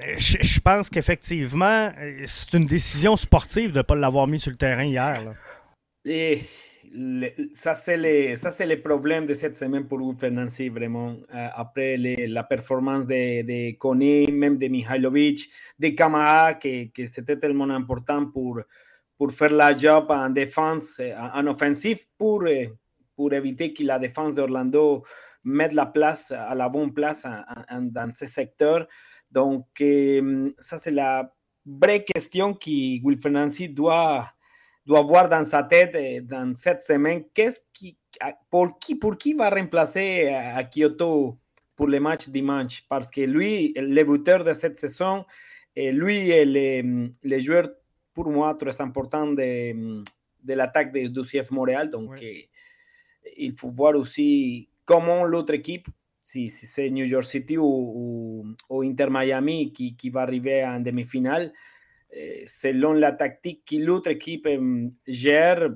euh, 0.00 0.14
je, 0.16 0.60
pense 0.60 0.90
qu'effectivement, 0.90 1.90
euh, 1.98 2.22
c'est 2.26 2.52
une 2.54 2.66
décision 2.66 3.16
sportive 3.16 3.72
de 3.72 3.78
ne 3.78 3.82
pas 3.82 3.94
l'avoir 3.94 4.26
mis 4.26 4.38
sur 4.38 4.50
le 4.50 4.56
terrain 4.56 4.84
hier. 4.84 5.22
Là. 5.24 5.34
Ça, 7.52 7.74
c'est 7.74 7.96
le, 7.96 8.36
ça, 8.36 8.50
c'est 8.50 8.66
le 8.66 8.80
problème 8.80 9.26
de 9.26 9.34
cette 9.34 9.56
semaine 9.56 9.86
pour 9.86 9.98
vous, 9.98 10.14
Nancy, 10.30 10.68
vraiment. 10.68 11.16
Euh, 11.34 11.48
après 11.54 11.96
la 11.96 12.44
performance 12.44 13.06
de, 13.06 13.42
de 13.42 13.76
Koné, 13.76 14.26
même 14.30 14.58
de 14.58 14.68
Mihailovic, 14.68 15.50
de 15.78 15.88
Kamara, 15.88 16.54
que, 16.54 16.88
que 16.92 17.06
c'était 17.06 17.38
tellement 17.38 17.70
important 17.70 18.26
pour, 18.26 18.60
pour 19.16 19.32
faire 19.32 19.52
la 19.52 19.76
job 19.76 20.06
en 20.10 20.28
défense, 20.28 20.98
euh, 21.00 21.14
en, 21.34 21.46
offensif, 21.46 22.06
pour, 22.18 22.42
euh, 22.42 22.66
pour 23.16 23.32
éviter 23.32 23.72
que 23.72 23.82
la 23.84 23.98
défense 23.98 24.34
d'Orlando 24.34 25.04
mette 25.44 25.72
la 25.72 25.86
place 25.86 26.30
à 26.30 26.54
la 26.54 26.68
bonne 26.68 26.92
place 26.92 27.26
dans 27.80 28.12
ce 28.12 28.26
secteur. 28.26 28.86
Donc, 29.30 29.66
ça, 30.58 30.76
c'est 30.76 30.92
la 30.92 31.32
vraie 31.66 32.04
question 32.04 32.54
que 32.54 33.02
Wilfred 33.02 33.32
Nancy 33.32 33.68
doit 33.68 34.26
doit 34.84 35.02
voir 35.02 35.28
dans 35.28 35.44
sa 35.44 35.62
tête 35.62 35.94
eh, 35.94 36.20
dans 36.20 36.54
cette 36.54 36.82
semaine 36.82 37.24
qu'est-ce 37.34 37.60
qui, 37.72 37.96
pour 38.50 38.78
qui, 38.78 38.96
pour 38.96 39.16
qui 39.16 39.34
va 39.34 39.50
remplacer 39.50 40.28
à 40.28 40.64
Kyoto 40.64 41.38
pour 41.76 41.86
le 41.86 42.00
match 42.00 42.28
dimanche? 42.28 42.84
Parce 42.88 43.10
que 43.10 43.22
lui, 43.22 43.72
le 43.76 44.02
buteur 44.04 44.44
de 44.44 44.52
cette 44.52 44.76
saison, 44.76 45.24
et 45.74 45.92
lui 45.92 46.30
est 46.30 46.44
le, 46.44 47.10
le, 47.22 47.38
joueur 47.40 47.68
pour 48.12 48.30
moi 48.30 48.54
très 48.54 48.78
important 48.80 49.26
de, 49.26 50.02
de 50.42 50.54
l'attaque 50.54 50.92
de, 50.92 51.08
du 51.08 51.22
CF 51.22 51.50
Montréal. 51.50 51.90
Donc, 51.90 52.10
ouais. 52.10 52.48
eh, 53.24 53.34
il 53.38 53.52
faut 53.54 53.70
voir 53.70 53.94
aussi 53.96 54.68
comment 54.84 55.24
l'autre 55.24 55.54
équipe, 55.54 55.88
si, 56.22 56.48
si 56.48 56.66
c'est 56.66 56.90
New 56.90 57.06
York 57.06 57.24
City 57.24 57.56
ou, 57.56 57.64
ou, 57.64 58.46
ou 58.68 58.82
Inter 58.82 59.08
Miami 59.10 59.72
qui, 59.72 59.96
qui, 59.96 60.10
va 60.10 60.22
arriver 60.22 60.64
en 60.64 60.80
demi-finale, 60.80 61.52
eh, 61.52 61.56
selon 62.46 62.92
la 62.92 63.12
tactique 63.12 63.64
que 63.64 63.76
l'autre 63.76 64.10
équipe 64.10 64.48
gère, 65.06 65.70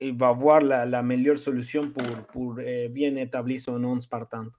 il 0.00 0.16
va 0.16 0.28
avoir 0.28 0.60
la, 0.60 0.84
la 0.84 1.02
meilleure 1.02 1.36
solution 1.38 1.90
pour, 1.90 2.26
pour 2.32 2.60
eh, 2.60 2.88
bien 2.88 3.14
établir 3.16 3.60
son 3.60 3.82
11 3.82 4.06
partante. 4.06 4.52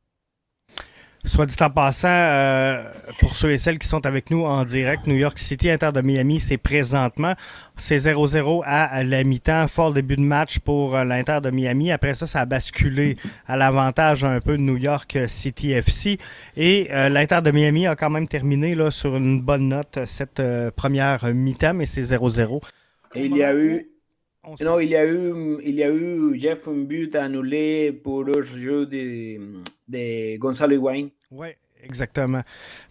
Soit 1.26 1.46
dit 1.46 1.56
en 1.62 1.70
passant, 1.70 2.10
euh, 2.10 2.84
pour 3.20 3.38
ceux 3.38 3.52
et 3.52 3.58
celles 3.58 3.80
qui 3.80 3.88
sont 3.88 4.06
avec 4.06 4.30
nous 4.30 4.44
en 4.44 4.66
direct, 4.66 5.08
New 5.08 5.16
York 5.16 5.40
City, 5.40 5.70
Inter 5.70 5.92
de 5.94 6.02
Miami, 6.02 6.42
c'est 6.42 6.58
présentement. 6.58 7.34
C'est 7.78 7.96
0-0 7.96 8.62
à 8.66 9.04
la 9.04 9.24
mi-temps. 9.24 9.68
Fort 9.70 9.94
début 9.94 10.18
de 10.18 10.22
match 10.22 10.60
pour 10.60 10.98
euh, 10.98 11.06
l'Inter 11.06 11.40
de 11.42 11.50
Miami. 11.50 11.94
Après 11.94 12.14
ça, 12.14 12.28
ça 12.28 12.42
a 12.42 12.46
basculé 12.46 13.16
à 13.48 13.56
l'avantage 13.56 14.26
un 14.26 14.42
peu 14.42 14.58
de 14.58 14.62
New 14.62 14.76
York 14.76 15.18
City 15.28 15.72
FC. 15.72 16.18
Et 16.58 16.90
euh, 16.92 17.08
l'Inter 17.08 17.40
de 17.42 17.52
Miami 17.52 17.88
a 17.88 17.96
quand 17.96 18.10
même 18.10 18.28
terminé 18.28 18.76
là, 18.76 18.92
sur 18.92 19.16
une 19.16 19.42
bonne 19.42 19.70
note 19.70 20.00
cette 20.06 20.42
euh, 20.42 20.72
première 20.76 21.34
mi-temps, 21.34 21.74
mais 21.74 21.86
c'est 21.86 22.02
0-0. 22.02 22.62
Et 23.16 23.26
il 23.26 23.38
y 23.38 23.44
a 23.44 23.56
eu 23.56 23.88
non, 24.62 24.80
il 24.80 24.90
y 24.90 24.96
a 24.96 25.06
eu, 25.06 25.58
il 25.64 25.76
y 25.76 25.84
a 25.84 25.90
eu 25.90 26.38
Jeff 26.38 26.68
un 26.68 26.84
but 26.84 27.16
annulé 27.16 27.92
pour 27.92 28.24
le 28.24 28.42
jeu 28.42 28.86
de, 28.86 29.40
de 29.88 30.38
Gonzalo 30.38 30.76
Higuain. 30.76 31.08
Oui, 31.32 31.48
exactement. 31.82 32.42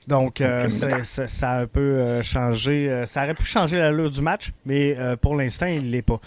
Donc, 0.08 0.40
euh, 0.40 0.70
ça, 0.70 1.04
ça, 1.04 1.28
ça, 1.28 1.50
a 1.50 1.60
un 1.60 1.66
peu 1.66 1.80
euh, 1.80 2.22
changé. 2.22 2.88
Euh, 2.88 3.04
ça 3.04 3.22
aurait 3.22 3.34
pu 3.34 3.44
changer 3.44 3.78
l'allure 3.78 4.10
du 4.10 4.22
match, 4.22 4.52
mais 4.64 4.96
pour 5.20 5.36
l'instant, 5.36 5.66
il 5.66 5.86
ne 5.86 5.90
l'est 5.90 6.02
pas. 6.02 6.20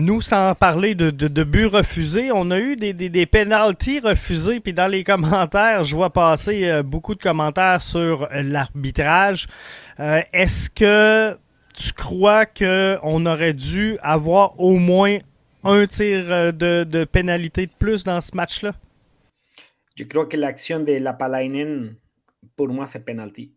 Nous, 0.00 0.22
sans 0.22 0.54
parler 0.54 0.94
de, 0.94 1.10
de, 1.10 1.28
de, 1.28 1.44
buts 1.44 1.66
refusés, 1.66 2.30
on 2.32 2.50
a 2.50 2.58
eu 2.58 2.76
des, 2.76 2.94
des, 2.94 3.10
des 3.10 3.26
pénalties 3.26 4.00
refusés. 4.00 4.60
Puis 4.60 4.72
dans 4.72 4.88
les 4.88 5.04
commentaires, 5.04 5.84
je 5.84 5.94
vois 5.94 6.10
passer 6.10 6.82
beaucoup 6.82 7.14
de 7.14 7.22
commentaires 7.22 7.82
sur 7.82 8.28
l'arbitrage. 8.32 9.46
Est-ce 9.98 10.70
que 10.70 11.36
tu 11.74 11.92
crois 11.92 12.46
qu'on 12.46 13.26
aurait 13.26 13.52
dû 13.52 13.98
avoir 14.00 14.58
au 14.58 14.76
moins 14.76 15.18
un 15.64 15.86
tir 15.86 16.52
de, 16.52 16.84
de 16.84 17.04
pénalité 17.04 17.66
de 17.66 17.72
plus 17.78 18.04
dans 18.04 18.20
ce 18.20 18.34
match-là? 18.34 18.74
Je 19.96 20.04
crois 20.04 20.26
que 20.26 20.36
l'action 20.36 20.80
de 20.80 20.92
Lapalainen, 20.94 21.96
pour 22.56 22.68
moi, 22.68 22.86
c'est 22.86 23.04
penalty. 23.04 23.52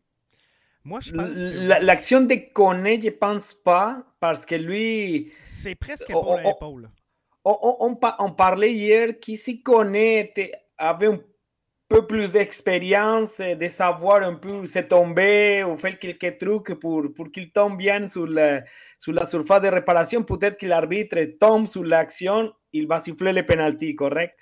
Moi, 0.84 1.00
je 1.02 1.12
pense. 1.12 1.36
L'action 1.36 2.22
de 2.22 2.36
Kone, 2.54 3.02
je 3.02 3.10
pense 3.10 3.54
pas, 3.54 4.04
parce 4.20 4.46
que 4.46 4.56
lui. 4.56 5.32
C'est 5.44 5.76
presque 5.76 6.10
épaule 6.10 6.40
à 6.46 6.50
épaule. 6.52 6.90
On, 7.44 7.98
on, 8.20 8.32
parlait 8.32 8.74
hier 8.74 9.20
qu'ici 9.20 9.62
Kone 9.64 9.96
avait 10.78 11.08
un 11.08 11.20
peu 11.88 12.06
plus 12.06 12.32
d'expérience, 12.32 13.40
de 13.40 13.68
savoir 13.68 14.24
un 14.24 14.36
peu 14.36 14.66
se 14.66 14.80
tomber 14.80 15.64
ou 15.64 15.78
faire 15.78 15.98
quelques 15.98 16.38
trucs 16.38 16.74
pour, 16.80 17.14
pour 17.14 17.32
qu'il 17.32 17.52
tombe 17.52 17.78
bien 17.78 18.08
sur 18.08 18.28
la, 18.28 18.64
sur 19.00 19.14
la 19.14 19.26
surface 19.26 19.62
de 19.62 19.70
réparation. 19.70 20.24
Peut-être 20.24 20.58
que 20.58 20.66
l'arbitre 20.66 21.18
tombe 21.40 21.68
sur 21.68 21.84
l'action, 21.84 22.52
il 22.74 22.88
va 22.88 23.00
siffler 23.00 23.34
le 23.34 23.46
penalty, 23.46 23.96
correct? 23.96 24.36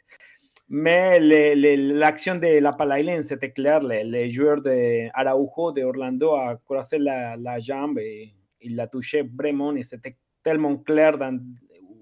Mais 0.67 1.19
l'action 1.19 2.35
de 2.35 2.59
la 2.59 2.73
Palainen, 2.73 3.21
c'était 3.21 3.51
clair. 3.51 3.81
Le, 3.83 4.27
joueur 4.29 4.61
de 4.61 5.07
Araujo 5.13 5.71
de 5.71 5.83
Orlando 5.83 6.33
a 6.33 6.55
croisé 6.65 6.97
la, 6.97 7.35
la 7.37 7.59
jambe 7.59 7.99
et 7.99 8.33
il 8.61 8.75
l'a 8.75 8.87
touché 8.87 9.21
vraiment 9.21 9.75
et 9.75 9.83
c'était 9.83 10.17
tellement 10.43 10.77
clair 10.77 11.17
dans 11.17 11.39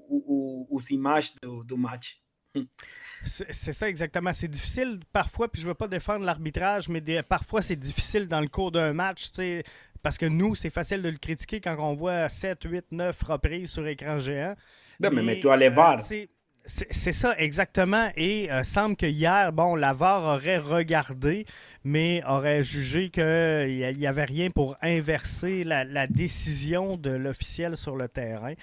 aux, 0.09 0.81
images 0.89 1.33
du, 1.41 1.75
match. 1.75 2.21
C'est 3.25 3.73
ça 3.73 3.87
exactement. 3.87 4.33
C'est 4.33 4.47
difficile 4.47 4.99
parfois, 5.11 5.51
puis 5.51 5.61
je 5.61 5.67
ne 5.67 5.71
veux 5.71 5.75
pas 5.75 5.87
défendre 5.87 6.25
l'arbitrage, 6.25 6.89
mais 6.89 7.01
parfois 7.23 7.61
c'est 7.61 7.75
difficile 7.75 8.27
dans 8.27 8.41
le 8.41 8.47
cours 8.47 8.71
d'un 8.71 8.93
match, 8.93 9.29
parce 10.01 10.17
que 10.17 10.25
nous, 10.25 10.53
c'est 10.53 10.69
facile 10.69 11.01
de 11.01 11.09
le 11.09 11.17
critiquer 11.17 11.61
quand 11.61 11.77
on 11.79 11.93
voit 11.93 12.27
7, 12.27 12.63
8, 12.63 12.85
9 12.91 13.23
reprises 13.23 13.71
sur 13.71 13.87
écran 13.87 14.19
géant. 14.19 14.55
Ben, 14.99 15.09
mais, 15.11 15.23
mais, 15.23 15.39
toi, 15.39 15.57
les 15.57 15.69
VAR. 15.69 16.01
C'est 16.65 17.11
ça, 17.11 17.37
exactement. 17.37 18.09
Et 18.15 18.49
euh, 18.49 18.63
semble 18.63 18.95
que 18.95 19.05
hier, 19.05 19.51
bon, 19.51 19.75
la 19.75 19.91
VAR 19.91 20.23
aurait 20.23 20.59
regardé, 20.59 21.45
mais 21.83 22.23
aurait 22.25 22.63
jugé 22.63 23.09
qu'il 23.09 23.97
n'y 23.97 24.07
avait 24.07 24.23
rien 24.23 24.49
pour 24.49 24.77
inverser 24.81 25.65
la, 25.65 26.07
décision 26.07 26.95
de 26.95 27.09
l'officiel 27.09 27.75
sur 27.75 27.97
le 27.97 28.07
terrain. 28.07 28.53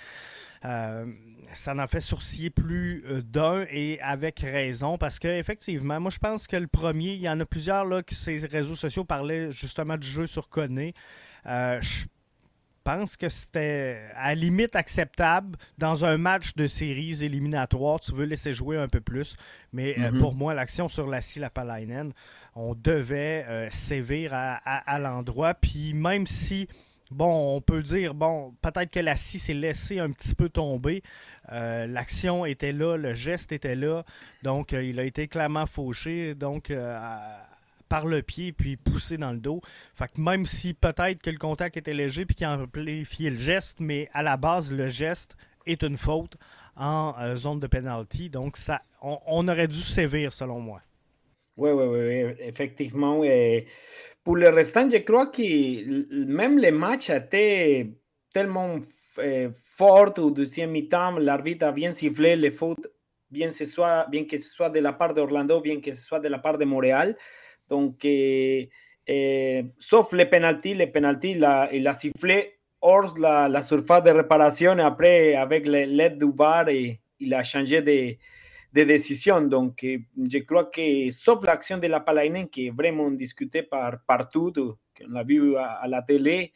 Euh, 0.64 1.06
ça 1.54 1.74
en 1.74 1.86
fait 1.86 2.00
sourciller 2.00 2.50
plus 2.50 3.02
euh, 3.06 3.22
d'un 3.22 3.64
et 3.70 3.98
avec 4.02 4.40
raison 4.40 4.98
parce 4.98 5.18
que 5.18 5.26
effectivement, 5.26 5.98
moi 5.98 6.10
je 6.10 6.18
pense 6.18 6.46
que 6.46 6.56
le 6.56 6.66
premier, 6.66 7.14
il 7.14 7.20
y 7.20 7.28
en 7.28 7.40
a 7.40 7.46
plusieurs 7.46 7.84
là 7.84 8.02
que 8.02 8.14
ces 8.14 8.38
réseaux 8.46 8.74
sociaux 8.74 9.04
parlaient 9.04 9.50
justement 9.52 9.96
du 9.96 10.06
jeu 10.06 10.26
sur 10.26 10.48
Conné. 10.48 10.94
je 11.44 12.04
pense 12.84 13.16
que 13.16 13.28
c'était 13.28 13.98
à 14.14 14.28
la 14.28 14.34
limite 14.34 14.76
acceptable 14.76 15.58
dans 15.78 16.04
un 16.04 16.16
match 16.16 16.54
de 16.54 16.66
séries 16.66 17.22
éliminatoires. 17.22 18.00
Tu 18.00 18.12
veux 18.12 18.24
laisser 18.24 18.52
jouer 18.52 18.76
un 18.78 18.88
peu 18.88 19.00
plus. 19.00 19.36
Mais 19.72 19.98
euh, 19.98 20.10
mhm. 20.10 20.18
pour 20.18 20.34
moi, 20.34 20.54
l'action 20.54 20.88
sur 20.88 21.06
la 21.06 21.20
Lapalainen, 21.36 22.12
on 22.54 22.74
devait 22.74 23.44
euh, 23.48 23.70
sévir 23.70 24.32
à, 24.32 24.98
l'endroit. 24.98 25.54
Puis 25.54 25.94
même 25.94 26.26
si, 26.26 26.68
bon, 27.10 27.56
on 27.56 27.60
peut 27.60 27.82
dire, 27.82 28.14
bon, 28.14 28.54
peut-être 28.62 28.90
que 28.90 29.00
la 29.00 29.16
scie 29.16 29.38
s'est 29.38 29.54
laissée 29.54 29.98
un 29.98 30.10
petit 30.10 30.34
peu 30.34 30.48
tomber. 30.48 31.02
Euh, 31.52 31.86
l'action 31.86 32.44
était 32.44 32.72
là, 32.72 32.96
le 32.96 33.14
geste 33.14 33.52
était 33.52 33.76
là. 33.76 34.04
Donc, 34.42 34.72
il 34.72 34.98
a 35.00 35.04
été 35.04 35.28
clairement 35.28 35.66
fauché. 35.66 36.34
Donc, 36.34 36.72
par 37.90 38.06
le 38.06 38.22
pied 38.22 38.52
puis 38.52 38.76
poussé 38.76 39.18
dans 39.18 39.32
le 39.32 39.38
dos. 39.38 39.60
Fait 39.94 40.06
que 40.06 40.18
même 40.18 40.46
si 40.46 40.72
peut-être 40.72 41.20
que 41.20 41.28
le 41.28 41.36
contact 41.36 41.76
était 41.76 41.92
léger 41.92 42.24
puis 42.24 42.34
qu'il 42.34 42.46
a 42.46 42.56
amplifié 42.56 43.28
le 43.28 43.36
geste, 43.36 43.80
mais 43.80 44.08
à 44.14 44.22
la 44.22 44.38
base, 44.38 44.72
le 44.72 44.88
geste 44.88 45.36
est 45.66 45.82
une 45.82 45.98
faute 45.98 46.36
en 46.76 47.14
euh, 47.18 47.36
zone 47.36 47.60
de 47.60 47.66
penalty. 47.66 48.30
Donc, 48.30 48.56
ça, 48.56 48.80
on, 49.02 49.46
aurait 49.48 49.68
dû 49.68 49.80
sévir 49.80 50.32
selon 50.32 50.60
moi. 50.60 50.80
Oui, 51.56 51.70
oui, 51.72 51.84
oui, 51.84 52.34
effectivement. 52.38 53.18
Pour 54.24 54.36
le 54.36 54.48
restant, 54.48 54.88
je 54.90 54.98
crois 54.98 55.26
que 55.26 56.24
même 56.26 56.58
le 56.58 56.70
match 56.70 57.10
a 57.10 57.16
été 57.16 57.94
tellement 58.32 58.76
euh, 59.18 59.50
fort 59.76 60.12
au 60.18 60.30
deuxième 60.30 60.70
mi-temps. 60.70 61.18
L'arbitre 61.18 61.66
a 61.66 61.72
bien 61.72 61.92
sifflé 61.92 62.36
les 62.36 62.50
fautes, 62.50 62.86
bien, 63.30 63.50
ce 63.50 63.64
soit, 63.64 64.06
bien 64.10 64.24
que 64.24 64.38
ce 64.38 64.50
soit 64.50 64.70
de 64.70 64.80
la 64.80 64.92
part 64.92 65.14
d'Orlando, 65.14 65.60
bien 65.60 65.80
que 65.80 65.92
ce 65.92 66.02
soit 66.02 66.20
de 66.20 66.28
la 66.28 66.38
part 66.38 66.58
de 66.58 66.64
Montréal. 66.64 67.16
Donc, 67.68 68.04
euh, 68.04 68.64
euh, 69.08 69.62
sauf 69.78 70.12
les 70.12 70.26
penalties, 70.26 70.74
les 70.74 70.86
penalties, 70.86 71.40
il 71.72 71.86
a 71.86 71.94
sifflé 71.94 72.58
hors 72.80 73.18
la, 73.18 73.48
la, 73.48 73.62
surface 73.62 74.02
de 74.02 74.10
réparation 74.10 74.78
après, 74.78 75.34
avec 75.34 75.66
l'aide 75.66 76.18
du 76.18 76.30
VAR, 76.34 76.68
et, 76.68 77.00
il 77.20 77.34
a 77.34 77.42
changé 77.42 77.82
de, 77.82 78.16
de, 78.72 78.84
décision. 78.84 79.40
Donc, 79.40 79.84
je 79.84 80.38
crois 80.38 80.66
que, 80.66 81.10
sauf 81.10 81.44
l'action 81.44 81.78
de 81.78 81.86
la 81.86 82.00
Palainen, 82.00 82.48
qui 82.48 82.68
est 82.68 82.70
vraiment 82.70 83.10
discutée 83.10 83.62
par, 83.62 84.00
partout, 84.06 84.52
qu'on 84.52 85.08
l'a 85.08 85.22
vu 85.22 85.56
à, 85.56 85.86
la 85.88 86.02
télé, 86.02 86.52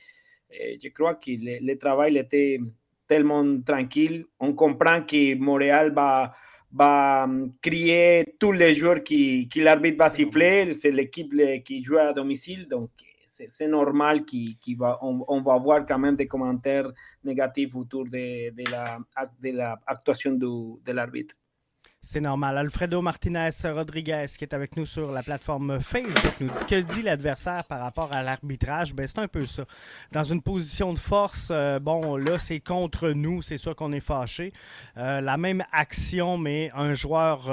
je 0.51 0.89
crois 0.89 1.17
que 1.17 1.31
le, 1.31 1.59
le, 1.61 1.79
travail 1.79 2.17
était 2.19 2.61
tellement 3.07 3.61
tranquille. 3.63 4.27
On 4.41 4.53
comprend 4.53 5.03
que 5.03 5.35
Montréal 5.37 5.93
va 5.93 6.35
va 6.75 7.29
crier 7.63 8.35
tous 8.39 8.53
les 8.53 8.75
joueurs 8.75 9.03
qui, 9.05 9.49
qui 9.49 9.61
l'arbitre 9.61 9.99
va 9.99 10.09
siffler. 10.09 10.73
C'est 10.73 10.91
l'équipe 10.91 11.33
qui 11.65 11.85
joue 11.85 11.99
à 11.99 12.13
domicile, 12.13 12.67
donc 12.69 12.91
c'est 13.27 13.69
normal 13.69 14.25
qu'on 14.25 14.77
va, 14.77 14.99
on, 15.03 15.41
va 15.41 15.55
avoir 15.55 15.87
quand 15.87 15.99
même 15.99 16.15
des 16.15 16.27
commentaires 16.27 16.91
négatifs 17.23 17.75
autour 17.75 18.05
de, 18.05 18.51
de 18.51 18.71
la, 18.71 18.99
de 19.43 19.51
la 19.51 19.81
actuation 19.87 20.33
du, 20.33 20.81
de 20.85 20.93
l'arbitre. 20.93 21.35
C'est 22.07 22.21
normal. 22.21 22.59
Alfredo 22.59 23.01
Martinez 23.01 23.49
Rodriguez, 23.65 24.27
qui 24.37 24.45
est 24.45 24.53
avec 24.53 24.77
nous 24.77 24.85
sur 24.85 25.11
la 25.11 25.23
plateforme 25.23 25.81
Facebook, 25.81 26.35
nous 26.39 26.49
dit 26.49 26.65
que 26.69 26.81
dit 26.83 27.01
l'adversaire 27.01 27.65
par 27.65 27.81
rapport 27.81 28.11
à 28.13 28.23
l'arbitrage? 28.23 28.95
Ben, 28.95 29.07
c'est 29.07 29.21
un 29.21 29.27
peu 29.27 29.47
ça. 29.47 29.65
Dans 30.13 30.23
une 30.23 30.43
position 30.43 30.93
de 30.93 30.99
force, 30.99 31.49
euh, 31.51 31.79
bon, 31.79 32.19
là, 32.19 32.39
c'est 32.39 32.61
contre 32.61 33.09
nous, 33.09 33.41
c'est 33.41 33.57
sûr 33.57 33.75
qu'on 33.75 33.91
est 33.93 34.01
fâché. 34.01 34.53
Euh, 34.99 35.23
la 35.23 35.39
même 35.39 35.65
action, 35.73 36.37
mais 36.37 36.71
un 36.75 36.93
joueur. 36.93 37.51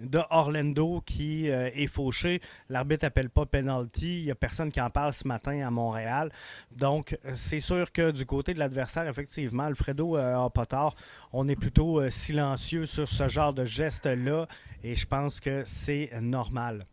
Euh, 0.00 0.06
de 0.10 0.20
Orlando 0.30 1.02
qui 1.04 1.50
euh, 1.50 1.70
est 1.74 1.86
fauché. 1.86 2.40
L'arbitre 2.68 3.04
n'appelle 3.04 3.30
pas 3.30 3.46
penalty. 3.46 4.20
Il 4.20 4.24
n'y 4.24 4.30
a 4.30 4.34
personne 4.34 4.70
qui 4.70 4.80
en 4.80 4.90
parle 4.90 5.12
ce 5.12 5.26
matin 5.26 5.66
à 5.66 5.70
Montréal. 5.70 6.30
Donc, 6.72 7.18
c'est 7.32 7.60
sûr 7.60 7.92
que 7.92 8.10
du 8.10 8.26
côté 8.26 8.54
de 8.54 8.58
l'adversaire, 8.58 9.06
effectivement, 9.08 9.64
Alfredo 9.64 10.16
euh, 10.16 10.44
a 10.44 10.50
pas 10.50 10.66
tort. 10.66 10.94
On 11.32 11.48
est 11.48 11.56
plutôt 11.56 12.00
euh, 12.00 12.10
silencieux 12.10 12.86
sur 12.86 13.08
ce 13.08 13.28
genre 13.28 13.52
de 13.52 13.64
geste-là 13.64 14.46
et 14.82 14.94
je 14.94 15.06
pense 15.06 15.40
que 15.40 15.62
c'est 15.64 16.10
normal. 16.20 16.84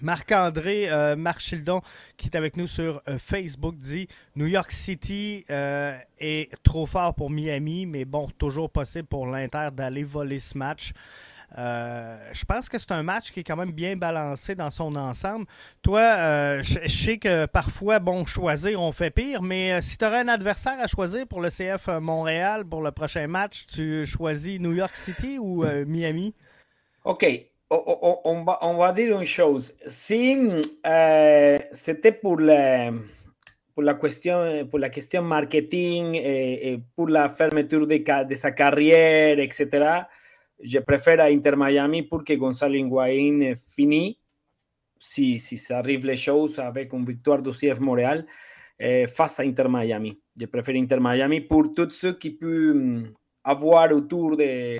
Marc-André 0.00 0.88
Marchildon, 1.16 1.82
qui 2.16 2.28
est 2.28 2.36
avec 2.36 2.56
nous 2.56 2.66
sur 2.66 3.02
Facebook, 3.18 3.76
dit 3.76 4.08
New 4.34 4.46
York 4.46 4.72
City 4.72 5.44
est 5.48 6.62
trop 6.62 6.86
fort 6.86 7.14
pour 7.14 7.28
Miami, 7.28 7.84
mais 7.84 8.06
bon, 8.06 8.28
toujours 8.38 8.70
possible 8.70 9.06
pour 9.06 9.26
l'Inter 9.26 9.68
d'aller 9.70 10.02
voler 10.02 10.38
ce 10.38 10.56
match. 10.56 10.92
Euh, 11.58 12.16
je 12.32 12.44
pense 12.44 12.68
que 12.68 12.78
c'est 12.78 12.92
un 12.92 13.02
match 13.02 13.30
qui 13.30 13.40
est 13.40 13.44
quand 13.44 13.56
même 13.56 13.72
bien 13.72 13.96
balancé 13.96 14.54
dans 14.54 14.70
son 14.70 14.94
ensemble. 14.96 15.46
Toi, 15.82 16.00
euh, 16.00 16.62
je, 16.62 16.88
sais 16.88 17.18
que 17.18 17.46
parfois, 17.46 17.98
bon, 17.98 18.24
choisir, 18.24 18.80
on 18.80 18.92
fait 18.92 19.10
pire, 19.10 19.42
mais 19.42 19.72
euh, 19.72 19.80
si 19.80 19.98
tu 19.98 20.04
aurais 20.04 20.20
un 20.20 20.28
adversaire 20.28 20.78
à 20.80 20.86
choisir 20.86 21.26
pour 21.26 21.40
le 21.40 21.48
CF 21.48 21.88
Montréal 22.00 22.64
pour 22.64 22.82
le 22.82 22.90
prochain 22.90 23.26
match, 23.26 23.66
tu 23.66 24.06
choisis 24.06 24.60
New 24.60 24.72
York 24.72 24.94
City 24.94 25.38
ou 25.38 25.64
Miami? 25.86 26.34
OK. 27.04 27.26
On, 27.70 28.76
va, 28.76 28.92
dire 28.92 29.18
une 29.18 29.26
chose. 29.26 29.74
Si 29.86 30.36
c'était 31.72 32.12
pour 32.12 32.38
pour 33.74 33.82
la 33.82 33.94
question, 33.94 34.66
pour 34.66 34.78
la 34.78 34.90
question 34.90 35.22
marketing 35.22 36.14
et, 36.14 36.78
pour 36.94 37.08
la 37.08 37.30
fermeture 37.30 37.86
de, 37.86 38.34
sa 38.34 38.52
carrière, 38.52 39.38
etc., 39.38 40.02
je 40.62 40.78
préfère 40.78 41.20
à 41.20 41.24
Inter 41.24 41.54
Miami 41.56 42.02
pour 42.02 42.24
que 42.24 42.32
Gonzalo 42.34 42.74
Higuaín 42.74 43.54
finisse, 43.74 44.16
si, 44.98 45.38
si 45.38 45.58
ça 45.58 45.78
arrive 45.78 46.06
les 46.06 46.16
choses 46.16 46.58
avec 46.60 46.92
une 46.92 47.04
victoire 47.04 47.42
du 47.42 47.50
CF 47.50 47.80
Montréal, 47.80 48.24
eh, 48.78 49.06
face 49.06 49.40
à 49.40 49.42
Inter 49.42 49.66
Miami. 49.68 50.18
Je 50.38 50.46
préfère 50.46 50.76
Inter 50.76 50.98
Miami 51.00 51.40
pour 51.40 51.74
tout 51.74 51.90
ce 51.90 52.08
qui 52.08 52.30
peut 52.30 52.72
mm, 52.72 53.12
avoir 53.44 53.92
autour 53.92 54.36
de, 54.36 54.78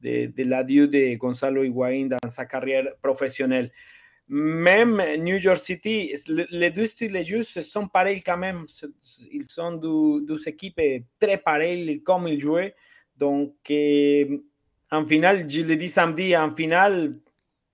de, 0.00 0.42
l'adieu 0.44 0.88
de 0.88 1.14
Gonzalo 1.16 1.62
Higuaín 1.62 2.08
dans 2.08 2.28
sa 2.28 2.44
carrière 2.44 2.86
professionnelle. 3.00 3.70
Même 4.28 5.02
New 5.18 5.36
York 5.36 5.58
City, 5.58 6.12
les 6.50 6.70
deux 6.70 6.86
styles 6.86 7.12
de 7.12 7.22
jeu 7.22 7.42
sont 7.42 7.86
pareils 7.86 8.22
quand 8.22 8.36
même. 8.38 8.66
Ils 9.30 9.46
sont 9.46 9.72
deux, 9.72 10.48
équipes 10.48 10.80
très 11.18 11.38
pareilles 11.38 12.02
comme 12.02 12.28
ils 12.28 12.40
jouaient. 12.40 12.74
Donc, 13.16 13.54
eh, 13.68 14.40
en 14.92 15.04
finale, 15.06 15.50
je 15.50 15.62
l'ai 15.62 15.76
dit 15.76 15.88
samedi, 15.88 16.36
en 16.36 16.54
finale, 16.54 17.18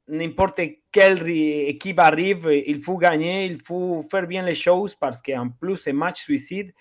n'importe 0.09 0.61
quelle 0.91 1.29
équipe 1.29 1.99
arrive, 1.99 2.49
il 2.67 2.81
faut 2.81 2.97
gagner, 2.97 3.45
il 3.45 3.61
faut 3.61 4.03
faire 4.11 4.27
bien 4.27 4.43
les 4.43 4.55
choses 4.55 4.95
parce 4.95 5.21
qu'en 5.21 5.51
plus, 5.51 5.77
c'est 5.77 5.93
match 5.93 6.23
suicide. 6.23 6.73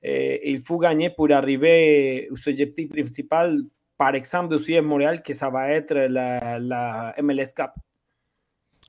Eh, 0.00 0.52
il 0.52 0.60
faut 0.60 0.78
gagner 0.78 1.10
pour 1.10 1.32
arriver 1.32 2.28
au 2.30 2.36
objectif 2.48 2.88
principal 2.88 3.62
par 3.98 4.14
exemple, 4.14 4.56
de 4.56 4.58
CF 4.58 4.84
Montréal, 4.84 5.22
que 5.22 5.34
ça 5.34 5.50
va 5.50 5.70
être 5.70 5.92
la, 5.92 6.60
la 6.60 7.14
MLS 7.20 7.52
Cup. 7.54 7.72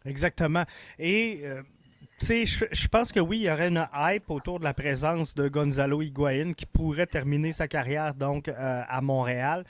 Exactement. 0.06 0.64
Et 1.00 1.42
euh, 1.44 1.64
je, 2.22 2.88
pense 2.88 3.12
que 3.12 3.20
oui, 3.20 3.40
il 3.40 3.44
y 3.44 3.52
aurait 3.52 3.70
une 3.70 3.88
hype 3.94 4.30
autour 4.30 4.60
de 4.60 4.64
la 4.64 4.74
présence 4.74 5.34
de 5.34 5.50
Gonzalo 5.50 6.02
Higuain 6.02 6.54
qui 6.54 6.68
pourrait 6.68 7.08
terminer 7.08 7.52
sa 7.52 7.68
carrière 7.68 8.14
donc 8.14 8.48
euh, 8.48 8.54
à 8.88 9.02
Montréal. 9.02 9.66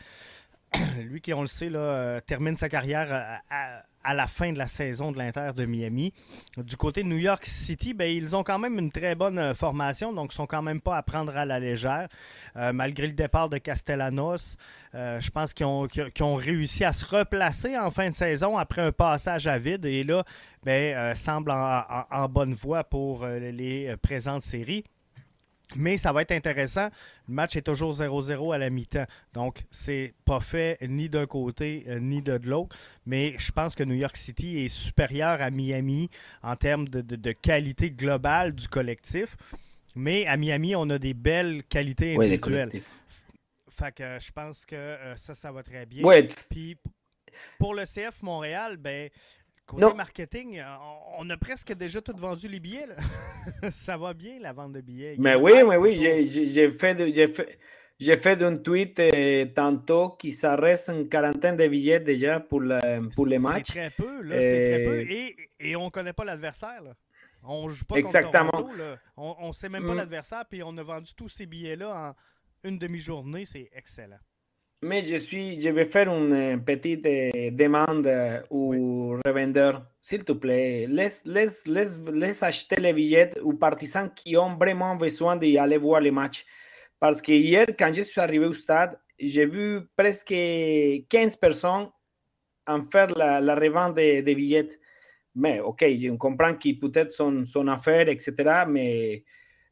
Lui 1.03 1.21
qui, 1.21 1.33
on 1.33 1.41
le 1.41 1.47
sait, 1.47 1.69
là, 1.69 1.79
euh, 1.79 2.19
termine 2.19 2.55
sa 2.55 2.69
carrière 2.69 3.41
à, 3.49 3.83
à 4.03 4.13
la 4.13 4.27
fin 4.27 4.51
de 4.51 4.57
la 4.57 4.67
saison 4.67 5.11
de 5.11 5.17
l'Inter 5.17 5.51
de 5.55 5.65
Miami. 5.65 6.13
Du 6.57 6.77
côté 6.77 7.03
de 7.03 7.07
New 7.07 7.17
York 7.17 7.45
City, 7.45 7.93
ben, 7.93 8.09
ils 8.09 8.35
ont 8.35 8.43
quand 8.43 8.59
même 8.59 8.79
une 8.79 8.91
très 8.91 9.15
bonne 9.15 9.38
euh, 9.38 9.53
formation, 9.53 10.13
donc 10.13 10.33
ils 10.33 10.35
sont 10.35 10.47
quand 10.47 10.61
même 10.61 10.81
pas 10.81 10.97
à 10.97 11.03
prendre 11.03 11.35
à 11.35 11.45
la 11.45 11.59
légère. 11.59 12.07
Euh, 12.55 12.71
malgré 12.71 13.07
le 13.07 13.13
départ 13.13 13.49
de 13.49 13.57
Castellanos, 13.57 14.57
euh, 14.95 15.19
je 15.19 15.29
pense 15.29 15.53
qu'ils 15.53 15.65
ont, 15.65 16.35
réussi 16.35 16.85
à 16.85 16.93
se 16.93 17.05
replacer 17.05 17.77
en 17.77 17.91
fin 17.91 18.09
de 18.09 18.15
saison 18.15 18.57
après 18.57 18.81
un 18.81 18.91
passage 18.91 19.47
à 19.47 19.59
vide 19.59 19.85
et 19.85 20.03
là, 20.03 20.23
ben, 20.63 21.15
semble 21.15 21.51
en, 21.51 22.29
bonne 22.29 22.53
voie 22.53 22.83
pour 22.83 23.25
les 23.25 23.95
présentes 24.01 24.41
séries. 24.41 24.83
Mais 25.75 25.97
ça 25.97 26.11
va 26.11 26.23
être 26.23 26.31
intéressant. 26.31 26.89
Le 27.27 27.33
match 27.33 27.55
est 27.55 27.61
toujours 27.61 27.93
0-0 27.93 28.53
à 28.53 28.57
la 28.57 28.69
mi-temps. 28.69 29.05
Donc, 29.33 29.63
c'est 29.69 30.13
pas 30.25 30.39
fait 30.39 30.79
ni 30.88 31.09
d'un 31.09 31.27
côté 31.27 31.85
euh, 31.88 31.99
ni 31.99 32.21
de 32.21 32.39
l'autre. 32.43 32.75
Mais 33.05 33.35
je 33.38 33.51
pense 33.51 33.75
que 33.75 33.83
New 33.83 33.95
York 33.95 34.17
City 34.17 34.59
est 34.59 34.69
supérieur 34.69 35.41
à 35.41 35.51
Miami 35.51 36.09
en 36.41 36.55
termes 36.55 36.88
de, 36.88 37.31
qualité 37.31 37.91
globale 37.91 38.53
du 38.53 38.67
collectif. 38.67 39.38
Mais 39.95 40.25
à 40.25 40.38
Miami, 40.38 40.75
on 40.75 40.89
a 40.89 40.97
des 40.97 41.13
belles 41.13 41.63
qualités 41.63 42.15
individuelles. 42.15 42.69
fait 43.69 43.91
que 43.93 44.17
je 44.19 44.31
pense 44.31 44.65
que 44.65 44.75
euh, 44.75 45.15
ça, 45.15 45.35
ça 45.35 45.51
va 45.51 45.61
très 45.61 45.85
bien. 45.85 46.03
Puis, 46.49 46.77
pour 47.59 47.73
le 47.75 47.83
CF 47.85 48.21
Montréal, 48.23 48.77
ben, 48.77 49.09
Côté 49.69 49.95
marketing, 49.95 50.57
euh, 50.57 50.63
on 51.19 51.29
a 51.29 51.38
presque 51.38 51.73
déjà 51.73 52.01
tout 52.01 52.15
vendu 52.17 52.47
les 52.47 52.59
billets. 52.59 52.88
ça 53.71 53.97
va 53.97 54.15
bien 54.15 54.39
la 54.39 54.51
vente 54.51 54.73
de 54.73 54.81
billets. 54.81 55.15
Mais 55.19 55.35
oui, 55.35 55.53
mais 55.67 55.77
oui, 55.77 55.99
j'ai 55.99 56.71
fait, 56.71 56.97
j'ai 57.99 58.17
fait, 58.17 58.41
un 58.41 58.57
tweet 58.57 58.99
euh, 58.99 59.45
tantôt 59.53 60.09
qui 60.17 60.31
ça 60.31 60.55
reste 60.55 60.89
une 60.89 61.07
quarantaine 61.07 61.55
de 61.55 61.67
billets 61.67 61.99
déjà 61.99 62.39
pour, 62.39 62.63
pour 63.13 63.27
les 63.27 63.38
matchs. 63.38 63.67
C'est 63.67 63.73
très 63.73 63.89
peu, 63.91 64.21
là, 64.23 64.41
c'est 64.41 64.61
très 64.61 64.83
peu. 64.85 64.99
Et, 65.01 65.35
et 65.59 65.75
on 65.75 65.85
ne 65.85 65.89
connaît 65.91 66.13
pas 66.13 66.25
l'adversaire. 66.25 66.81
On 67.43 67.69
joue 67.69 67.85
pas 67.85 67.97
Exactement. 67.97 68.49
contre 68.49 68.75
Toronto, 68.75 68.99
On 69.17 69.47
ne 69.49 69.53
sait 69.53 69.69
même 69.69 69.85
pas 69.85 69.93
mm. 69.93 69.97
l'adversaire, 69.97 70.45
puis 70.49 70.63
on 70.63 70.75
a 70.77 70.83
vendu 70.83 71.13
tous 71.15 71.29
ces 71.29 71.45
billets-là 71.45 71.89
en 71.95 72.15
une 72.67 72.79
demi-journée. 72.79 73.45
C'est 73.45 73.69
excellent. 73.73 74.19
Mais 74.81 75.03
je, 75.03 75.17
suis, 75.17 75.62
je 75.62 75.69
vais 75.69 75.83
faire 75.83 76.07
une 76.07 76.63
petite 76.63 77.03
demande 77.03 78.09
aux 78.50 79.19
revendeurs. 79.25 79.86
S'il 80.00 80.24
te 80.24 80.31
plaît, 80.31 80.87
laisse, 80.87 81.22
laisse, 81.25 81.68
laisse, 81.68 82.00
laisse, 82.13 82.44
acheter 82.44 82.77
les 82.77 82.94
billets 82.94 83.37
aux 83.42 83.53
partisans 83.53 84.09
qui 84.15 84.37
ont 84.37 84.55
vraiment 84.55 84.96
besoin 84.96 85.35
d'aller 85.35 85.77
voir 85.77 86.00
les 86.00 86.11
matchs. 86.11 86.46
Parce 86.98 87.22
que 87.22 87.33
hier, 87.33 87.65
quand 87.77 87.94
je 87.94 88.03
suis 88.03 88.22
arrivé 88.22 88.46
au 88.46 88.53
stade, 88.53 88.98
j'ai 89.20 89.46
vu 89.46 89.81
presque 89.98 90.29
15 90.29 91.35
personnes 91.35 91.89
en 92.65 92.85
faire 92.89 93.09
la, 93.18 93.42
la 93.42 93.55
revente 93.55 93.96
des, 93.96 94.22
billets. 94.22 94.79
Mais 95.35 95.59
ok, 95.59 95.81
je 95.81 96.15
comprends 96.15 96.53
qu'ils 96.55 96.79
peut-être 96.79 97.11
sont, 97.11 97.46
son 97.46 97.68
affaires, 97.68 98.07
etc. 98.07 98.63
Mais, 98.65 99.25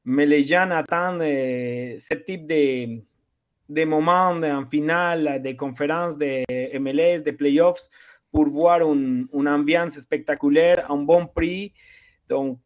mais 0.04 0.26
les 0.26 0.44
gens 0.44 0.70
attendent 0.70 1.22
ce 1.22 2.14
type 2.26 2.46
de 2.46 3.02
des 3.70 3.86
moments 3.86 4.30
en 4.30 4.66
finale, 4.66 5.42
des 5.42 5.56
conférences 5.56 6.18
de 6.18 6.44
MLS, 6.80 7.24
de 7.24 7.32
playoffs, 7.32 7.90
pour 8.32 8.48
voir 8.50 8.82
une, 8.82 9.28
ambiance 9.34 10.00
spectaculaire, 10.00 10.90
un 10.92 10.98
bon 10.98 11.26
prix. 11.26 11.74
Donc, 12.30 12.60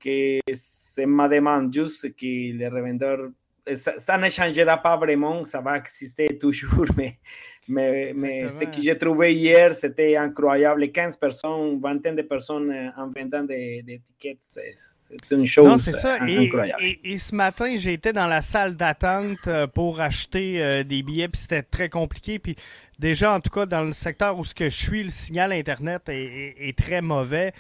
c'est 0.53 1.05
ma 1.05 1.27
demande, 1.27 1.73
juste 1.73 2.15
que 2.15 2.25
les 2.57 2.67
revendeurs, 2.67 3.29
ça, 3.75 3.97
ça, 3.97 4.17
ne 4.17 4.29
changera 4.29 4.77
pas 4.77 4.97
vraiment, 4.97 5.45
ça 5.45 5.61
va 5.61 5.77
exister 5.77 6.37
toujours, 6.37 6.87
mais 6.97 7.19
mais, 7.67 8.13
mais 8.15 8.50
ce 8.50 8.63
que 8.63 8.82
j'ai 8.82 8.97
trouvé 8.97 9.36
hier, 9.36 9.76
c'était 9.76 10.15
incroyable. 10.17 10.91
15 10.91 11.17
personnes, 11.17 11.80
vingtaine 11.80 12.15
de 12.15 12.24
personnes 12.24 12.71
euh, 12.71 12.89
en 12.97 13.08
vendant 13.08 13.43
des, 13.43 13.84
des 13.84 14.00
tickets, 14.00 14.41
c'est 14.41 15.36
une 15.36 15.45
chose 15.45 15.67
non, 15.67 15.78
ça. 15.78 16.15
incroyable. 16.21 16.84
Et, 16.84 17.00
et, 17.04 17.17
ce 17.19 17.36
matin, 17.36 17.76
j'étais 17.78 18.13
dans 18.13 18.26
la 18.26 18.41
salle 18.41 18.76
d'attente 18.76 19.47
euh, 19.47 19.67
pour 19.67 20.02
acheter 20.02 20.62
euh, 20.62 20.84
des 20.84 21.04
billets, 21.04 21.28
puis 21.28 21.39
c'était 21.39 21.62
très 21.62 21.89
compliqué. 21.89 22.39
Puis 22.39 22.56
déjà, 22.97 23.36
en 23.36 23.39
tout 23.39 23.52
cas, 23.52 23.67
dans 23.67 23.84
le 23.84 23.91
secteur 23.91 24.39
où 24.39 24.43
ce 24.43 24.56
que 24.56 24.69
je 24.69 24.78
suis, 24.78 25.04
le 25.04 25.12
signal 25.12 25.54
Internet 25.54 26.10
est, 26.10 26.56
est, 26.58 26.78
très 26.78 27.02
mauvais. 27.02 27.54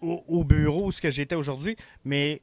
au, 0.00 0.24
au, 0.28 0.44
bureau 0.44 0.86
où 0.86 0.92
ce 0.92 1.02
que 1.02 1.10
j'étais 1.10 1.34
aujourd'hui, 1.34 1.76
mais 2.04 2.40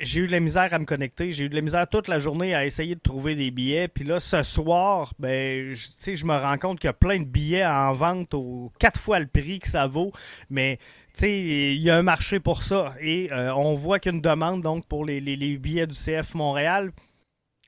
j'ai 0.00 0.20
eu 0.20 0.26
de 0.26 0.32
la 0.32 0.40
misère 0.40 0.72
à 0.72 0.78
me 0.78 0.84
connecter. 0.84 1.32
J'ai 1.32 1.44
eu 1.44 1.48
de 1.48 1.54
la 1.54 1.60
misère 1.60 1.88
toute 1.88 2.08
la 2.08 2.18
journée 2.18 2.54
à 2.54 2.64
essayer 2.64 2.94
de 2.94 3.00
trouver 3.00 3.34
des 3.34 3.50
billets. 3.50 3.88
Puis 3.88 4.04
là, 4.04 4.20
ce 4.20 4.42
soir, 4.42 5.12
ben, 5.18 5.74
je, 5.74 6.14
je 6.14 6.24
me 6.24 6.36
rends 6.36 6.58
compte 6.58 6.80
qu'il 6.80 6.88
y 6.88 6.90
a 6.90 6.94
plein 6.94 7.18
de 7.18 7.24
billets 7.24 7.66
en 7.66 7.92
vente 7.92 8.34
au 8.34 8.72
quatre 8.78 8.98
fois 8.98 9.18
le 9.18 9.26
prix 9.26 9.58
que 9.58 9.68
ça 9.68 9.86
vaut. 9.86 10.12
Mais 10.48 10.78
il 11.22 11.80
y 11.80 11.90
a 11.90 11.96
un 11.96 12.02
marché 12.02 12.40
pour 12.40 12.62
ça. 12.62 12.94
Et 13.00 13.32
euh, 13.32 13.54
on 13.54 13.74
voit 13.74 13.98
qu'il 13.98 14.12
y 14.12 14.14
a 14.14 14.16
une 14.16 14.22
demande 14.22 14.62
donc 14.62 14.86
pour 14.86 15.04
les, 15.04 15.20
billets 15.58 15.86
du 15.86 15.94
CF 15.94 16.34
Montréal. 16.34 16.92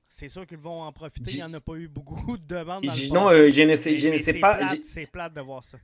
C'est 0.09 0.29
sûr 0.29 0.47
qu'ils 0.47 0.59
vont 0.59 0.83
en 0.83 0.93
profiter. 0.93 1.31
Il 1.33 1.37
n'y 1.37 1.43
en 1.43 1.55
a 1.55 1.61
pas 1.61 1.75
eu 1.75 1.89
beaucoup 1.89 2.37
de 2.37 2.47
demandes. 2.47 2.85
non, 3.13 3.31
euh, 3.31 3.49
je 3.49 3.63
ne 3.63 3.75
sais, 3.75 3.95
je 3.95 4.09
ne 4.09 4.17
sais 4.17 4.35
pas. 4.35 4.61
C'est 4.85 5.11
plate 5.11 5.35
de 5.35 5.41
voir 5.41 5.65
ça. 5.65 5.79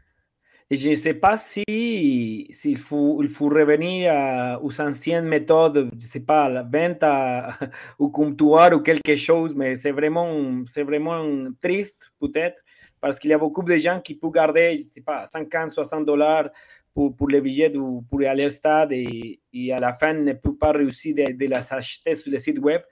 Et 0.71 0.77
je 0.77 0.91
ne 0.91 0.95
sais 0.95 1.15
pas 1.15 1.39
si 1.39 2.47
s'il 2.51 2.77
faut, 2.77 3.23
il 3.23 3.29
faut 3.31 3.49
revenir 3.49 4.13
à, 4.13 4.63
aux 4.63 4.81
anciennes 4.81 5.25
méthodes, 5.25 5.89
je 5.93 5.97
ne 5.97 6.01
sais 6.01 6.21
pas, 6.21 6.49
la 6.49 6.63
vente 6.63 7.03
au 7.99 8.11
comptoir 8.11 8.73
ou 8.75 8.81
quelque 8.81 9.17
chose, 9.17 9.55
mais 9.55 9.77
c'est 9.77 9.93
vraiment, 9.93 10.63
vraiment 10.77 11.25
triste 11.63 12.13
peut-être 12.21 12.63
parce 13.01 13.19
qu'il 13.19 13.31
y 13.31 13.33
a 13.33 13.39
beaucoup 13.39 13.63
de 13.63 13.77
gens 13.77 14.01
qui 14.01 14.15
peuvent 14.15 14.31
garder, 14.31 14.73
je 14.73 14.85
ne 14.85 14.89
sais 14.89 15.01
pas, 15.01 15.25
50, 15.27 15.71
60 15.71 16.05
dollars 16.05 16.51
pour, 16.95 17.29
les 17.29 17.41
billets 17.41 17.75
ou 17.77 18.03
pour 18.03 18.21
aller 18.23 18.47
au 18.47 18.51
stade 18.51 18.93
et, 18.93 19.41
et, 19.53 19.73
à 19.73 19.79
la 19.79 19.95
fin 19.95 20.13
ne 20.13 20.33
peut 20.33 20.57
pas 20.57 20.73
réussir 20.73 21.15
de, 21.15 21.33
de, 21.33 21.47
les 21.47 21.73
acheter 21.73 22.15
sur 22.15 22.31
le 22.31 22.39
site 22.39 22.59
web. 22.59 22.83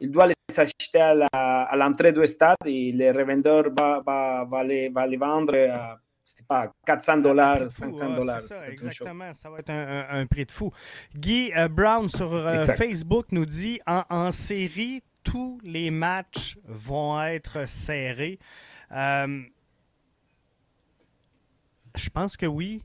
Il 0.00 0.10
doit 0.10 0.26
les 0.26 0.34
acheter 0.58 1.00
à 1.32 1.76
l'entrée 1.76 2.12
du 2.12 2.26
stade 2.26 2.56
et 2.66 2.90
le 2.92 3.12
revendeur 3.12 3.70
va, 3.72 4.02
va, 4.04 4.44
va, 4.50 4.64
les, 4.64 4.88
va 4.88 5.06
les 5.06 5.16
vendre 5.16 5.54
à 5.56 5.96
c'est 6.24 6.46
pas 6.46 6.72
400 6.86 7.18
dollars, 7.18 7.70
500 7.70 8.14
dollars. 8.14 8.40
exactement, 8.68 9.32
ça 9.32 9.50
va 9.50 9.58
être 9.58 9.70
un, 9.70 10.26
prix 10.26 10.46
de 10.46 10.52
fou. 10.52 10.70
Guy 11.14 11.52
euh, 11.56 11.68
Brown 11.68 12.08
sur 12.08 12.32
euh, 12.32 12.62
Facebook 12.62 13.26
nous 13.32 13.46
dit 13.46 13.80
en, 13.86 14.30
série, 14.30 15.02
tous 15.24 15.58
les 15.62 15.90
matchs 15.90 16.58
vont 16.64 17.20
être 17.22 17.68
serrés. 17.68 18.38
Euh, 18.92 19.42
je 21.94 22.10
pense 22.10 22.36
que 22.36 22.46
oui. 22.46 22.82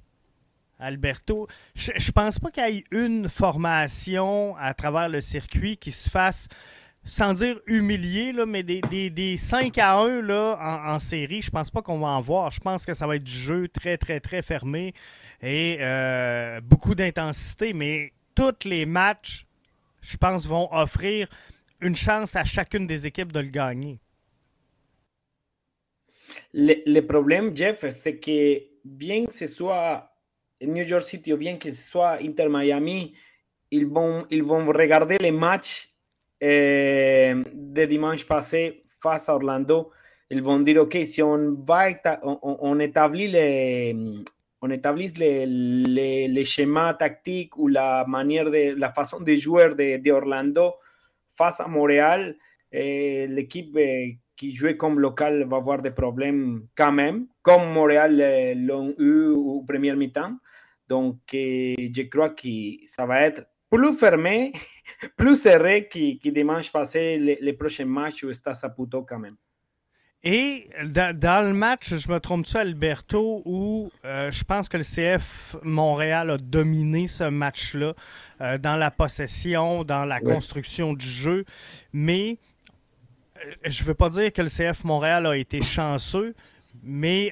Alberto, 0.79 1.47
je, 1.73 1.91
je 1.95 2.11
pense 2.11 2.37
pas 2.37 2.51
qu'il 2.51 2.63
y 2.63 2.77
ait 2.77 2.83
une 2.91 3.29
formation 3.29 4.55
à 4.57 4.75
travers 4.75 5.09
le 5.09 5.21
circuit 5.21 5.75
qui 5.75 5.91
se 5.91 6.07
fasse 6.07 6.49
sans 7.07 7.33
dire 7.33 7.59
humilié, 7.65 8.33
là, 8.33 8.45
mais 8.45 8.63
des, 8.63 9.09
des, 9.09 9.37
5 9.37 9.77
à 9.77 9.99
1 9.99 10.21
là, 10.21 10.57
en, 10.85 10.99
série, 10.99 11.41
je 11.41 11.49
pense 11.49 11.71
pas 11.71 11.81
qu'on 11.81 11.99
va 11.99 12.07
en 12.07 12.21
voir. 12.21 12.51
Je 12.51 12.59
pense 12.59 12.85
que 12.85 12.93
ça 12.93 13.07
va 13.07 13.15
être 13.15 13.23
du 13.23 13.31
jeu 13.31 13.69
très, 13.69 13.97
très, 13.97 14.19
très 14.19 14.41
fermé 14.41 14.93
et 15.41 15.77
euh, 15.79 16.59
beaucoup 16.61 16.95
d'intensité. 16.95 17.73
Mais 17.73 18.11
tous 18.35 18.65
les 18.65 18.85
matchs, 18.85 19.45
je 20.01 20.17
pense, 20.17 20.45
vont 20.45 20.67
offrir 20.73 21.29
une 21.79 21.95
chance 21.95 22.35
à 22.35 22.43
chacune 22.43 22.85
des 22.85 23.07
équipes 23.07 23.31
de 23.31 23.39
le 23.39 23.49
gagner. 23.49 23.99
Le, 26.53 26.99
problème, 27.01 27.55
Jeff, 27.55 27.87
c'est 27.89 28.17
que 28.17 28.61
bien 28.83 29.25
que 29.25 29.33
ce 29.33 29.47
soit 29.47 30.11
New 30.61 30.83
York 30.83 31.03
City 31.03 31.31
ou 31.31 31.37
bien 31.37 31.57
que 31.57 31.71
ce 31.71 31.89
soit 31.89 32.21
Inter 32.21 32.47
Miami, 32.49 33.13
ils 33.71 33.85
vont, 33.85 34.25
ils 34.29 34.43
vont 34.43 34.65
regarder 34.65 35.17
les 35.19 35.31
matchs 35.31 35.89
de 36.41 37.85
dimanche 37.85 38.25
passé 38.25 38.83
face 39.01 39.29
à 39.29 39.35
Orlando, 39.35 39.91
ils 40.29 40.41
vont 40.41 40.59
dire, 40.59 40.81
OK, 40.81 40.97
si 41.05 41.23
on, 41.23 41.55
va 41.65 41.89
on, 42.23 42.79
établit 42.79 43.27
les, 43.27 43.95
on 44.61 44.69
établit 44.69 45.09
les, 45.15 45.45
les, 45.45 46.27
les, 46.27 46.45
schémas 46.45 46.93
tactiques 46.95 47.57
ou 47.57 47.67
la 47.67 48.05
manière 48.07 48.49
de 48.51 48.77
la 48.77 48.91
façon 48.91 49.19
de 49.21 49.35
jouer 49.35 49.69
de, 49.69 50.01
de 50.01 50.11
Orlando 50.11 50.73
face 51.29 51.59
à 51.61 51.67
Montréal, 51.67 52.35
eh, 52.71 53.27
l'équipe 53.27 53.75
eh, 53.77 54.17
qui 54.35 54.53
jouait 54.53 54.75
comme 54.75 54.99
local 54.99 55.45
va 55.47 55.57
avoir 55.57 55.81
des 55.81 55.91
problèmes 55.91 56.67
quand 56.75 56.91
même, 56.91 57.27
comme 57.41 57.71
Montréal 57.71 58.55
l'ont 58.57 58.93
eu 58.97 59.27
au 59.29 59.63
premier 59.67 59.95
mi-temps. 59.95 60.37
Donc, 60.87 61.17
je 61.31 62.09
crois 62.09 62.29
que 62.29 62.47
ça 62.85 63.05
va 63.05 63.21
être 63.21 63.45
plus 63.69 63.93
fermé, 63.93 64.53
plus 65.17 65.35
serré 65.41 65.87
que, 65.87 66.17
que 66.21 66.29
dimanche 66.29 66.71
passé, 66.71 67.17
les, 67.17 67.37
les, 67.41 67.53
prochains 67.53 67.85
matchs 67.85 68.23
où 68.23 68.29
está 68.29 68.53
Saputo 68.53 69.03
quand 69.03 69.19
même. 69.19 69.35
Et 70.23 70.69
dans, 70.83 71.45
le 71.45 71.53
match, 71.53 71.93
je 71.93 72.11
me 72.11 72.19
trompe-tu, 72.19 72.57
Alberto, 72.57 73.41
où 73.45 73.91
euh, 74.03 74.31
je 74.31 74.43
pense 74.43 74.67
que 74.67 74.77
le 74.77 74.83
CF 74.83 75.55
Montréal 75.63 76.31
a 76.31 76.37
dominé 76.37 77.07
ce 77.07 77.25
match-là 77.25 77.93
euh, 78.41 78.57
dans 78.57 78.77
la 78.77 78.89
possession, 78.89 79.83
dans 79.83 80.05
la 80.05 80.19
construction 80.19 80.93
du 80.93 81.07
jeu. 81.07 81.45
Mais 81.93 82.39
euh, 83.37 83.53
je 83.65 83.83
ne 83.83 83.87
veux 83.87 83.93
pas 83.93 84.09
dire 84.09 84.33
que 84.33 84.41
le 84.41 84.49
CF 84.49 84.83
Montréal 84.83 85.27
a 85.27 85.37
été 85.37 85.61
chanceux, 85.61 86.33
mais 86.83 87.31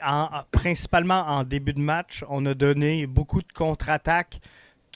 principalement 0.52 1.26
en 1.28 1.44
début 1.44 1.74
de 1.74 1.82
match, 1.82 2.24
on 2.30 2.46
a 2.46 2.54
donné 2.54 3.08
beaucoup 3.08 3.42
de 3.42 3.52
contre-attaques 3.52 4.40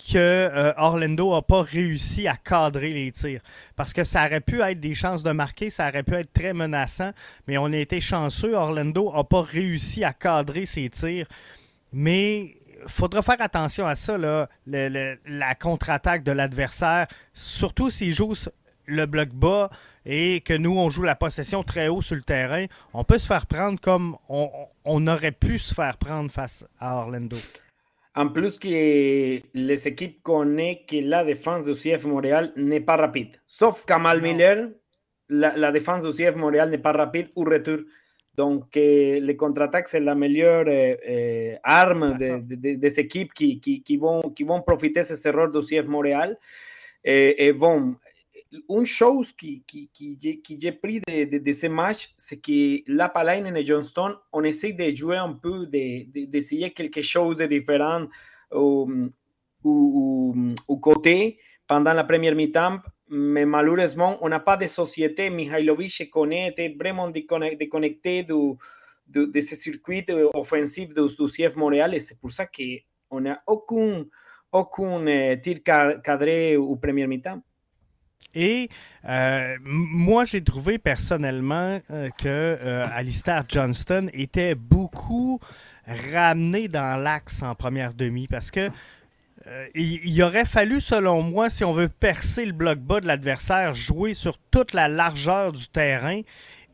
que 0.07 0.17
euh, 0.17 0.73
Orlando 0.77 1.33
n'a 1.33 1.41
pas 1.41 1.61
réussi 1.61 2.27
à 2.27 2.35
cadrer 2.35 2.91
les 2.93 3.11
tirs. 3.11 3.41
Parce 3.75 3.93
que 3.93 4.03
ça 4.03 4.25
aurait 4.25 4.41
pu 4.41 4.61
être 4.61 4.79
des 4.79 4.93
chances 4.93 5.23
de 5.23 5.31
marquer, 5.31 5.69
ça 5.69 5.89
aurait 5.89 6.03
pu 6.03 6.13
être 6.15 6.33
très 6.33 6.53
menaçant, 6.53 7.11
mais 7.47 7.57
on 7.57 7.65
a 7.65 7.77
été 7.77 8.01
chanceux. 8.01 8.53
Orlando 8.53 9.11
n'a 9.13 9.23
pas 9.23 9.41
réussi 9.41 10.03
à 10.03 10.13
cadrer 10.13 10.65
ses 10.65 10.89
tirs. 10.89 11.27
Mais 11.91 12.57
faudra 12.87 13.21
faire 13.21 13.41
attention 13.41 13.85
à 13.87 13.95
ça, 13.95 14.17
la 14.67 15.55
contre-attaque 15.55 16.23
de 16.23 16.31
l'adversaire, 16.31 17.07
surtout 17.33 17.89
s'il 17.89 18.13
joue 18.13 18.33
le 18.85 19.05
bloc 19.05 19.29
bas 19.29 19.69
et 20.05 20.41
que 20.41 20.53
nous, 20.53 20.77
on 20.77 20.89
joue 20.89 21.03
la 21.03 21.15
possession 21.15 21.63
très 21.63 21.87
haut 21.87 22.01
sur 22.01 22.15
le 22.15 22.23
terrain. 22.23 22.65
On 22.93 23.03
peut 23.03 23.17
se 23.17 23.27
faire 23.27 23.45
prendre 23.45 23.79
comme 23.79 24.17
on 24.27 25.07
aurait 25.07 25.31
pu 25.31 25.59
se 25.59 25.73
faire 25.73 25.97
prendre 25.97 26.31
face 26.31 26.65
à 26.79 26.97
Orlando. 26.97 27.37
En 28.19 28.27
plus 28.27 28.59
que 28.59 28.67
les 29.53 29.87
équipes 29.87 30.21
connaissent 30.21 30.79
que 30.85 30.97
la 30.97 31.23
défense 31.23 31.63
du 31.63 31.73
CF 31.73 32.03
Montréal 32.03 32.51
n'est 32.57 32.81
pas 32.81 32.97
rapide. 32.97 33.37
Sauf 33.45 33.85
Kamal 33.85 34.21
Miller, 34.21 34.71
la, 35.29 35.71
défense 35.71 36.03
du 36.03 36.11
CF 36.11 36.35
Montréal 36.35 36.69
n'est 36.69 36.79
pas 36.79 36.91
rapide 36.91 37.29
ou 37.37 37.45
retour. 37.45 37.77
Donc, 38.35 38.75
euh, 38.75 39.21
les 39.21 39.37
contre-attaques, 39.37 39.87
c'est 39.87 40.01
la 40.01 40.15
meilleure 40.15 40.65
euh, 40.67 41.55
arme 41.63 42.17
des 42.17 42.99
équipes 42.99 43.33
qui, 43.33 43.61
qui, 43.61 43.95
vont, 43.95 44.19
qui 44.35 44.43
vont 44.43 44.61
profiter 44.63 44.99
de 44.99 45.05
ces 45.05 45.25
erreurs 45.25 45.49
du 45.49 45.61
CF 45.61 45.85
Montréal. 45.87 46.37
Et, 47.05 47.47
et 47.47 47.53
bon, 47.53 47.95
une 48.51 48.85
chose 48.85 49.31
qui, 49.31 49.63
qui, 49.65 49.89
qui, 49.93 50.57
j'ai 50.59 50.71
pris 50.71 51.01
de, 51.01 51.37
de, 51.37 51.51
ce 51.51 51.67
match, 51.67 52.11
c'est 52.17 52.37
que 52.37 52.81
la 52.91 53.09
Palainen 53.09 53.55
et 53.55 53.65
Johnston, 53.65 54.15
on 54.33 54.43
essaie 54.43 54.73
de 54.73 54.95
jouer 54.95 55.17
un 55.17 55.33
peu, 55.33 55.67
d'essayer 55.67 56.69
de, 56.69 56.73
quelque 56.73 57.01
chose 57.01 57.35
de 57.37 57.45
différent 57.45 58.07
au, 58.51 58.89
au, 59.63 60.35
au, 60.67 60.77
côté 60.77 61.39
pendant 61.67 61.93
la 61.93 62.03
première 62.03 62.35
mi-temps, 62.35 62.79
mais 63.09 63.45
malheureusement, 63.45 64.17
on 64.21 64.29
n'a 64.29 64.39
pas 64.39 64.57
de 64.57 64.65
société. 64.67 65.29
Mihailovic 65.29 66.09
connaît, 66.09 66.47
était 66.47 66.69
vraiment 66.69 67.09
déconnecté 67.09 68.23
de, 68.23 68.55
de, 69.07 69.25
de 69.25 69.39
ce 69.39 69.55
circuit 69.55 70.05
offensif 70.33 70.89
du, 70.89 71.01
du 71.01 71.31
CF 71.31 71.55
Montréal 71.55 71.99
c'est 71.99 72.19
pour 72.19 72.31
ça 72.31 72.47
qu'on 72.47 73.21
n'a 73.21 73.43
aucun, 73.45 74.05
aucun 74.51 75.05
euh, 75.07 75.35
tir 75.35 75.61
cadré 75.63 76.57
au 76.57 76.75
premier 76.75 77.05
mi-temps. 77.05 77.41
Et 78.35 78.69
euh, 79.07 79.57
moi, 79.63 80.25
j'ai 80.25 80.43
trouvé 80.43 80.77
personnellement 80.77 81.79
euh, 81.89 82.09
que 82.17 82.27
euh, 82.27 82.85
Alistair 82.93 83.43
Johnston 83.47 84.09
était 84.13 84.55
beaucoup 84.55 85.39
ramené 85.87 86.67
dans 86.67 87.01
l'axe 87.01 87.41
en 87.41 87.55
première 87.55 87.93
demi 87.93 88.27
parce 88.27 88.51
que 88.51 88.69
il, 89.73 90.21
aurait 90.21 90.45
fallu, 90.45 90.79
selon 90.79 91.23
moi, 91.23 91.49
si 91.49 91.63
on 91.63 91.73
veut 91.73 91.89
percer 91.89 92.45
le 92.45 92.51
bloc 92.51 92.77
bas 92.77 92.99
de 92.99 93.07
l'adversaire, 93.07 93.73
jouer 93.73 94.13
sur 94.13 94.37
toute 94.51 94.73
la 94.73 94.87
largeur 94.87 95.53
du 95.53 95.67
terrain. 95.69 96.21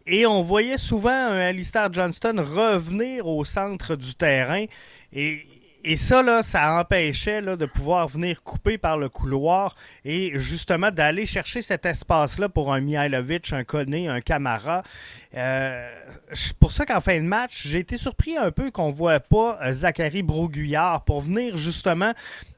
Et 0.08 0.26
on 0.26 0.42
voyait 0.42 0.78
souvent 0.78 1.10
un 1.10 1.38
Alistair 1.38 1.94
Johnston 1.94 2.36
revenir 2.38 3.28
au 3.28 3.46
centre 3.46 3.96
du 3.96 4.14
terrain. 4.14 4.66
Et 5.14 5.46
et 5.88 5.98
ça, 5.98 6.42
ça 6.42 6.80
empêchait 6.80 7.44
de 7.44 7.66
pouvoir 7.68 8.08
venir 8.08 8.42
couper 8.42 8.80
par 8.80 8.98
le 8.98 9.08
couloir 9.08 9.76
et 10.04 10.32
justement 10.34 10.90
d'aller 10.90 11.28
chercher 11.28 11.62
cet 11.62 11.86
espace-là 11.86 12.50
pour 12.50 12.74
un 12.74 12.82
Mihailovic, 12.82 13.54
un 13.54 13.64
Koné, 13.64 14.08
un 14.08 14.20
Camara. 14.20 14.82
Euh, 15.38 15.88
pour 16.60 16.72
ça 16.72 16.88
qu'en 16.88 17.02
fin 17.02 17.18
de 17.18 17.28
match, 17.28 17.68
j'ai 17.68 17.78
été 17.80 17.98
surpris 17.98 18.36
un 18.36 18.50
peu 18.50 18.72
qu'on 18.72 18.88
ne 18.88 18.94
voit 18.94 19.20
pas 19.20 19.60
euh, 19.62 19.72
Zachary 19.72 20.24
Broguillard 20.24 21.04
pour 21.04 21.22
venir 21.22 21.56
justement 21.56 22.14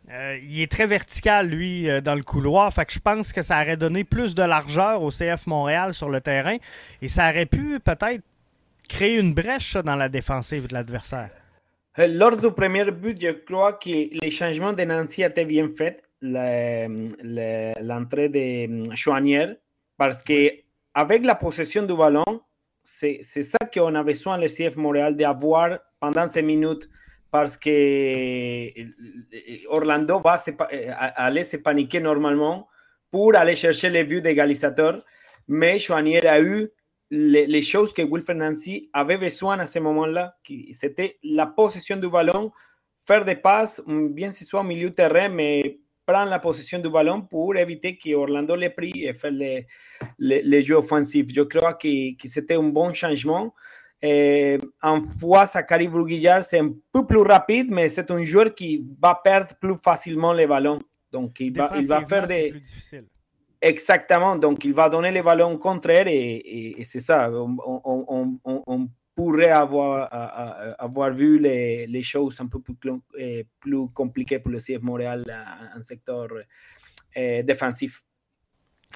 euh, 0.09 0.39
il 0.41 0.61
est 0.61 0.71
très 0.71 0.87
vertical, 0.87 1.49
lui, 1.49 1.89
dans 2.01 2.15
le 2.15 2.23
couloir. 2.23 2.73
Fait 2.73 2.85
que 2.85 2.93
je 2.93 2.99
pense 2.99 3.33
que 3.33 3.41
ça 3.41 3.61
aurait 3.61 3.75
donné 3.75 4.05
plus 4.05 4.35
de 4.35 4.43
largeur 4.43 5.03
au 5.03 5.09
CF 5.09 5.47
Montréal 5.47 5.93
sur 5.93 6.07
le 6.09 6.21
terrain. 6.21 6.55
Et 7.01 7.09
ça 7.09 7.29
aurait 7.29 7.45
pu 7.45 7.81
peut-être 7.81 8.23
créer 8.87 9.19
une 9.19 9.33
brèche 9.33 9.75
dans 9.75 9.95
la 9.95 10.07
défensive 10.07 10.67
de 10.67 10.73
l'adversaire. 10.73 11.31
Lors 11.97 12.37
du 12.37 12.51
premier 12.51 12.91
but, 12.91 13.19
je 13.19 13.31
crois 13.31 13.73
que 13.73 13.89
les 13.89 14.29
changements 14.29 14.71
de 14.71 14.83
Nancy 14.83 15.23
étaient 15.23 15.45
bien 15.45 15.67
faits, 15.75 16.03
l'entrée 16.21 18.29
de 18.29 18.95
Chouanière, 18.95 19.55
parce 19.97 20.21
que 20.21 20.51
avec 20.93 21.25
la 21.25 21.33
possession 21.33 21.81
du 21.83 21.95
ballon, 21.95 22.23
c'est 22.83 23.23
ça 23.23 23.57
qu'on 23.73 23.95
a 23.95 24.03
besoin, 24.03 24.37
le 24.37 24.47
CF 24.47 24.75
Montréal, 24.75 25.15
d'avoir 25.15 25.79
pendant 25.99 26.27
ces 26.27 26.43
minutes, 26.43 26.87
parce 27.31 27.57
que 27.57 28.69
Orlando 29.67 30.19
va 30.19 30.37
se, 30.37 30.51
aller 31.15 31.45
se 31.45 31.57
paniquer 31.57 31.99
normalement 31.99 32.67
pour 33.09 33.35
aller 33.35 33.55
chercher 33.55 33.89
les 33.89 34.03
buts 34.03 34.21
d'égalisateur, 34.21 35.03
mais 35.47 35.79
Chouanière 35.79 36.31
a 36.31 36.39
eu 36.39 36.69
les, 37.09 37.61
choses 37.61 37.93
que 37.93 38.01
Wilfred 38.01 38.37
Nancy 38.37 38.89
avait 38.93 39.17
besoin 39.17 39.59
à 39.59 39.65
ce 39.65 39.79
moment-là, 39.79 40.35
c'était 40.71 41.17
la 41.23 41.47
possession 41.47 41.97
du 41.97 42.09
ballon, 42.09 42.51
faire 43.05 43.23
des 43.23 43.35
passes, 43.35 43.81
bien 43.87 44.31
si 44.31 44.45
soit 44.45 44.61
au 44.61 44.63
milieu 44.63 44.91
terrain, 44.91 45.29
mais 45.29 45.79
prendre 46.05 46.29
la 46.29 46.39
possession 46.39 46.79
du 46.79 46.89
ballon 46.89 47.21
pour 47.21 47.55
éviter 47.57 47.97
que 47.97 48.13
Orlando 48.13 48.55
les 48.55 48.69
pris 48.69 49.05
et 49.05 49.13
faire 49.13 49.31
les, 49.31 49.67
les, 50.19 50.63
jeux 50.63 50.75
offensifs. 50.75 51.27
Je 51.33 51.41
crois 51.41 51.73
que, 51.73 52.15
que 52.15 52.27
c'était 52.27 52.55
un 52.55 52.63
bon 52.63 52.93
changement. 52.93 53.53
Et 54.01 54.57
en 54.81 55.03
fois, 55.03 55.45
Zachary 55.45 55.87
Bruguillard, 55.87 56.43
c'est 56.43 56.59
un 56.59 56.71
peu 56.91 57.05
plus 57.05 57.21
rapide, 57.21 57.71
mais 57.71 57.89
c'est 57.89 58.09
un 58.11 58.23
joueur 58.23 58.53
qui 58.53 58.85
va 59.01 59.19
perdre 59.21 59.55
plus 59.59 59.75
facilement 59.83 60.33
les 60.33 60.47
ballons. 60.47 60.79
Donc, 61.11 61.39
il 61.39 61.55
va, 61.57 61.71
il 61.75 61.87
va 61.87 62.05
faire 62.05 62.27
des. 62.27 62.53
Exactement, 63.61 64.35
donc 64.35 64.63
il 64.65 64.73
va 64.73 64.87
donner 64.87 65.11
les 65.11 65.21
ballons 65.21 65.57
contraires 65.57 66.07
et, 66.07 66.79
et, 66.79 66.83
c'est 66.83 66.99
ça. 66.99 67.29
On, 67.31 68.87
pourrait 69.15 69.49
avoir, 69.49 70.07
avoir 70.77 71.11
vu 71.11 71.39
les, 71.39 71.87
les, 71.87 72.03
choses 72.03 72.39
un 72.39 72.45
peu 72.45 72.59
plus, 72.59 72.75
euh, 73.19 73.43
plus 73.59 73.87
compliquées 73.89 74.37
pour 74.37 74.51
le 74.51 74.59
CF 74.59 74.79
Montréal 74.83 75.25
en 75.75 75.81
secteur 75.81 76.27
euh, 77.17 77.41
défensif. 77.41 78.03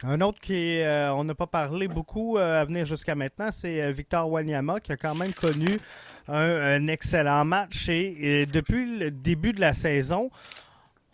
Un 0.04 0.22
autre 0.22 0.40
qui 0.40 0.80
euh, 0.80 1.12
on 1.14 1.24
n'a 1.24 1.34
pas 1.34 1.48
parlé 1.48 1.88
beaucoup 1.88 2.38
à 2.38 2.64
venir 2.66 2.86
jusqu'à 2.86 3.16
maintenant, 3.16 3.50
c'est 3.52 3.92
Victor 3.92 4.30
Wanyama 4.30 4.80
qui 4.80 4.92
a 4.92 4.98
quand 4.98 5.16
même 5.16 5.34
connu 5.34 5.80
un, 6.28 6.36
un 6.36 6.88
excellent 6.88 7.44
match 7.44 7.90
et, 7.90 8.46
depuis 8.46 9.00
le 9.00 9.10
début 9.10 9.54
de 9.54 9.60
la 9.62 9.74
saison, 9.74 10.30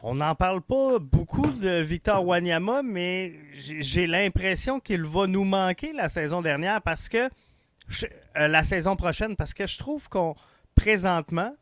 on 0.04 0.16
n'en 0.16 0.36
parle 0.36 0.62
pas 0.62 1.00
beaucoup 1.00 1.48
de 1.48 1.82
Victor 1.82 2.26
Wanyama, 2.26 2.84
mais 2.84 3.34
j'ai 3.54 4.06
l'impression 4.08 4.80
qu'il 4.80 5.04
va 5.04 5.28
nous 5.28 5.44
manquer 5.44 5.92
la 5.94 6.08
saison 6.08 6.42
dernière 6.42 6.82
parce 6.82 7.10
que 7.10 7.18
euh, 7.18 8.48
la 8.48 8.64
saison 8.64 8.96
prochaine, 8.96 9.36
parce 9.36 9.54
que 9.54 9.66
je 9.66 9.78
trouve 9.78 10.08
qu'on 10.10 10.36
présentement, 10.76 11.56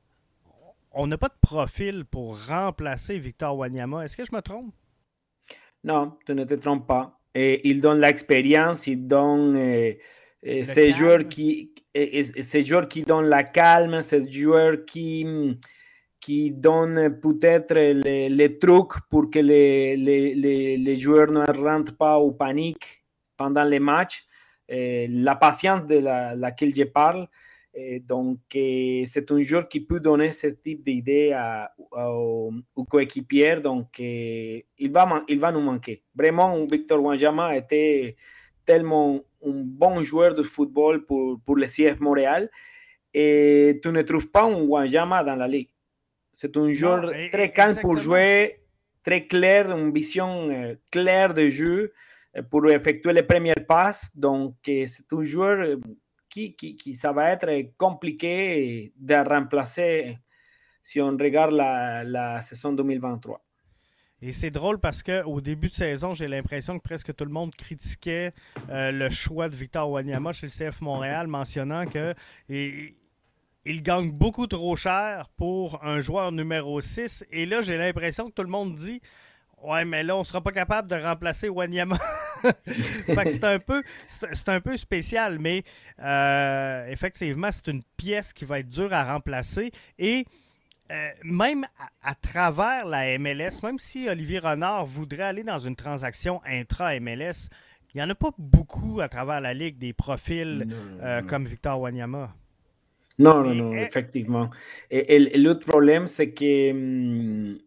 on 0.91 1.07
n'a 1.07 1.17
pas 1.17 1.29
de 1.29 1.39
profil 1.39 2.03
pour 2.05 2.45
remplacer 2.47 3.17
Victor 3.19 3.57
Wanyama. 3.57 4.03
Est-ce 4.03 4.17
que 4.17 4.25
je 4.25 4.35
me 4.35 4.41
trompe? 4.41 4.73
Non, 5.83 6.17
tu 6.25 6.33
ne 6.33 6.43
te 6.43 6.55
trompes 6.55 6.87
pas. 6.87 7.19
Et 7.33 7.69
il 7.69 7.79
donne 7.81 7.99
l'expérience, 7.99 8.87
il 8.87 9.07
donne 9.07 9.55
euh, 9.55 9.93
euh, 10.47 10.63
ces 10.63 10.91
joueurs 10.91 11.27
qui, 11.27 11.73
ces 11.93 12.63
joueurs 12.63 12.87
qui 12.87 13.03
donnent 13.03 13.27
la 13.27 13.43
calme, 13.43 14.01
ces 14.01 14.29
joueurs 14.31 14.85
qui 14.85 15.57
qui 16.25 16.49
donne 16.49 17.19
peut-être 17.21 17.75
les, 17.75 18.57
trucs 18.57 18.99
pour 19.11 19.29
que 19.29 19.37
les, 19.37 19.95
les, 19.95 20.33
les, 20.75 20.95
joueurs 20.95 21.29
ne 21.29 21.45
rentrent 21.51 21.95
pas 21.95 22.17
au 22.17 22.31
panique 22.31 23.05
pendant 23.37 23.63
les 23.63 23.77
matchs. 23.77 24.25
La 24.67 25.35
patience 25.35 25.85
de 25.85 25.99
la, 25.99 26.33
laquelle 26.33 26.73
je 26.73 26.85
parle. 26.85 27.27
Donc, 28.07 28.39
c'est 28.51 29.31
un 29.31 29.41
joueur 29.43 29.69
qui 29.69 29.81
peut 29.81 29.99
donner 29.99 30.31
ce 30.31 30.47
type 30.47 30.83
d'idée 30.83 31.37
aux, 31.95 32.51
coéquipiers. 32.89 33.57
Donc, 33.57 33.99
il 33.99 34.91
va, 34.91 35.23
il 35.27 35.39
va 35.39 35.51
nous 35.51 35.61
manquer. 35.61 36.01
Vraiment, 36.15 36.65
Victor 36.65 37.03
Wanjama 37.03 37.55
était 37.55 38.15
tellement 38.65 39.21
un 39.45 39.61
bon 39.63 40.01
joueur 40.01 40.33
de 40.33 40.41
football 40.41 41.05
pour, 41.05 41.39
pour 41.45 41.55
le 41.55 41.67
CF 41.67 41.99
Montréal. 41.99 42.49
Et 43.13 43.79
tu 43.83 43.89
ne 43.89 44.01
trouves 44.01 44.31
pas 44.31 44.45
un 44.45 44.55
Wanjama 44.55 45.23
dans 45.23 45.35
la 45.35 45.47
ligue. 45.47 45.69
C'est 46.35 46.55
un 46.57 46.71
joueur 46.71 47.13
eh, 47.13 47.29
très 47.29 47.51
calme 47.51 47.77
pour 47.81 47.97
jouer, 47.97 48.61
très 49.03 49.25
clair, 49.25 49.71
une 49.71 49.93
vision 49.93 50.49
euh, 50.49 50.75
claire 50.91 51.33
de 51.33 51.47
jeu 51.47 51.93
euh, 52.35 52.43
pour 52.43 52.69
effectuer 52.69 53.13
les 53.13 53.23
premières 53.23 53.65
passes. 53.65 54.15
Donc, 54.15 54.55
euh, 54.67 54.85
c'est 54.87 55.11
un 55.11 55.23
joueur 55.23 55.77
qui, 56.29 56.55
qui, 56.55 56.75
qui, 56.75 56.95
ça 56.95 57.13
va 57.13 57.31
être 57.31 57.49
compliqué 57.77 58.91
de 58.97 59.15
remplacer 59.15 60.17
si 60.81 61.01
on 61.01 61.17
regarde 61.17 61.53
la, 61.53 62.03
la 62.03 62.41
saison 62.41 62.73
2023. 62.73 63.41
Et 64.21 64.31
c'est 64.31 64.49
drôle 64.49 64.79
parce 64.79 65.03
qu'au 65.03 65.41
début 65.41 65.67
de 65.67 65.73
saison, 65.73 66.13
j'ai 66.13 66.27
l'impression 66.27 66.79
que 66.79 66.83
presque 66.83 67.13
tout 67.13 67.25
le 67.25 67.31
monde 67.31 67.53
critiquait 67.53 68.33
euh, 68.69 68.91
le 68.91 69.09
choix 69.09 69.49
de 69.49 69.55
Victor 69.55 69.89
Wanyama 69.89 70.31
chez 70.31 70.47
le 70.47 70.51
CF 70.51 70.81
Montréal, 70.81 71.27
mentionnant 71.27 71.85
que 71.85 72.15
il 73.65 73.81
gagne 73.81 74.11
beaucoup 74.11 74.47
trop 74.47 74.75
cher 74.75 75.29
pour 75.37 75.83
un 75.83 75.99
joueur 75.99 76.31
numéro 76.31 76.79
6. 76.79 77.25
Et 77.31 77.45
là, 77.45 77.61
j'ai 77.61 77.77
l'impression 77.77 78.29
que 78.29 78.33
tout 78.33 78.43
le 78.43 78.49
monde 78.49 78.75
dit 78.75 79.01
Ouais, 79.63 79.83
mais 79.83 80.03
là, 80.03 80.15
on 80.15 80.23
sera 80.23 80.41
pas 80.41 80.51
capable 80.51 80.89
de 80.89 80.95
remplacer 80.95 81.49
Wanyama. 81.49 81.97
c'est 82.67 83.43
un 83.43 83.57
peu 83.57 83.81
c'est 84.07 84.49
un 84.49 84.61
peu 84.61 84.77
spécial, 84.77 85.39
mais 85.39 85.63
euh, 85.99 86.87
effectivement, 86.87 87.49
c'est 87.51 87.67
une 87.71 87.81
pièce 87.97 88.31
qui 88.33 88.45
va 88.45 88.59
être 88.59 88.69
dure 88.69 88.93
à 88.93 89.13
remplacer. 89.13 89.71
Et 89.97 90.25
euh, 90.91 91.09
même 91.23 91.65
à, 92.03 92.13
travers 92.13 92.85
la 92.85 93.17
MLS, 93.17 93.63
même 93.63 93.79
si 93.79 94.07
Olivier 94.07 94.37
Renard 94.37 94.85
voudrait 94.85 95.23
aller 95.23 95.43
dans 95.43 95.57
une 95.57 95.75
transaction 95.75 96.41
intra-MLS, 96.45 97.49
il 97.93 97.97
n'y 97.97 98.03
en 98.03 98.09
a 98.11 98.15
pas 98.15 98.31
beaucoup 98.37 99.01
à 99.01 99.09
travers 99.09 99.41
la 99.41 99.55
Ligue 99.55 99.79
des 99.79 99.93
profils 99.93 100.67
euh, 101.01 101.23
comme 101.23 101.45
Victor 101.45 101.79
Wanyama. 101.79 102.35
Non, 103.17 103.43
non, 103.43 103.55
non, 103.55 103.75
effectivement. 103.77 104.49
Et, 104.91 105.37
l'autre 105.37 105.65
problème, 105.65 106.07
c'est 106.07 106.31
que, 106.31 106.71
hum, 106.71 107.57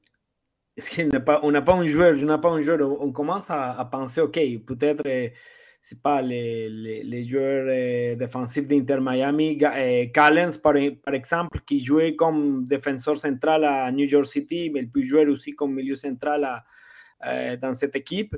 on 1.43 1.51
n'a 1.51 1.63
pas, 1.63 1.75
un 1.75 1.87
joueur, 1.89 2.15
n'ai 2.15 2.39
pas 2.39 2.51
un 2.51 2.63
joueur, 2.63 2.81
on 3.01 3.11
commence 3.13 3.51
à, 3.51 3.89
penser, 3.91 4.21
OK, 4.21 4.39
peut-être 4.67 5.03
c'est 5.81 6.03
pas 6.03 6.21
les, 6.21 6.69
les, 6.69 7.25
joueurs 7.25 7.67
euh, 7.69 8.17
défensifs 8.17 8.67
d'Inter 8.67 8.99
Miami. 9.01 9.59
Euh, 9.63 10.07
Callens, 10.13 10.59
par, 10.63 10.75
par, 11.05 11.15
exemple, 11.15 11.61
qui 11.67 11.83
jouait 11.85 12.17
comme 12.17 12.65
défenseur 12.65 13.17
central 13.17 13.65
à 13.65 13.91
New 13.93 14.07
York 14.07 14.27
City, 14.27 14.71
mais 14.73 14.81
il 14.81 14.91
peut 14.91 15.03
jouer 15.03 15.27
aussi 15.27 15.55
comme 15.55 15.75
milieu 15.75 15.95
central 15.95 16.45
à, 16.45 16.65
euh, 17.27 17.57
dans 17.57 17.75
cette 17.75 17.95
équipe. 17.97 18.37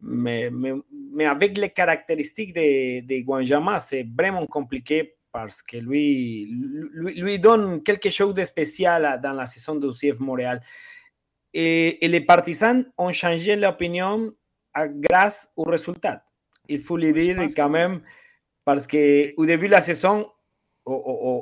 Mais, 0.00 0.50
mais, 0.50 0.74
mais, 1.12 1.24
avec 1.24 1.56
les 1.56 1.70
caractéristiques 1.70 2.52
de, 2.54 3.00
de 3.00 3.24
Guanjama, 3.24 3.78
c'est 3.78 4.06
vraiment 4.16 4.46
compliqué 4.46 5.14
parce 5.34 5.62
que 5.62 5.76
lui, 5.76 6.46
lui, 6.94 7.20
lui, 7.20 7.38
donne 7.38 7.82
quelque 7.82 8.08
chose 8.08 8.32
de 8.32 8.44
spécial 8.44 9.20
dans 9.22 9.32
la 9.32 9.44
saison 9.44 9.74
de 9.74 9.90
CF 9.90 10.18
Montréal. 10.20 10.62
Et, 11.52 12.04
et 12.04 12.08
les 12.08 12.22
partisans 12.22 12.90
ont 12.96 13.12
changé 13.12 13.56
l'opinion 13.56 14.32
grâce 14.74 15.52
aux 15.56 15.64
résultats 15.64 16.24
il 16.68 16.80
faut 16.80 16.96
le 16.96 17.12
dire 17.12 17.38
quand 17.56 17.68
même, 17.68 18.00
parce 18.64 18.86
qu'au 18.86 19.46
début 19.46 19.66
de 19.66 19.72
la 19.72 19.80
saison, 19.80 20.28
on, 20.86 20.92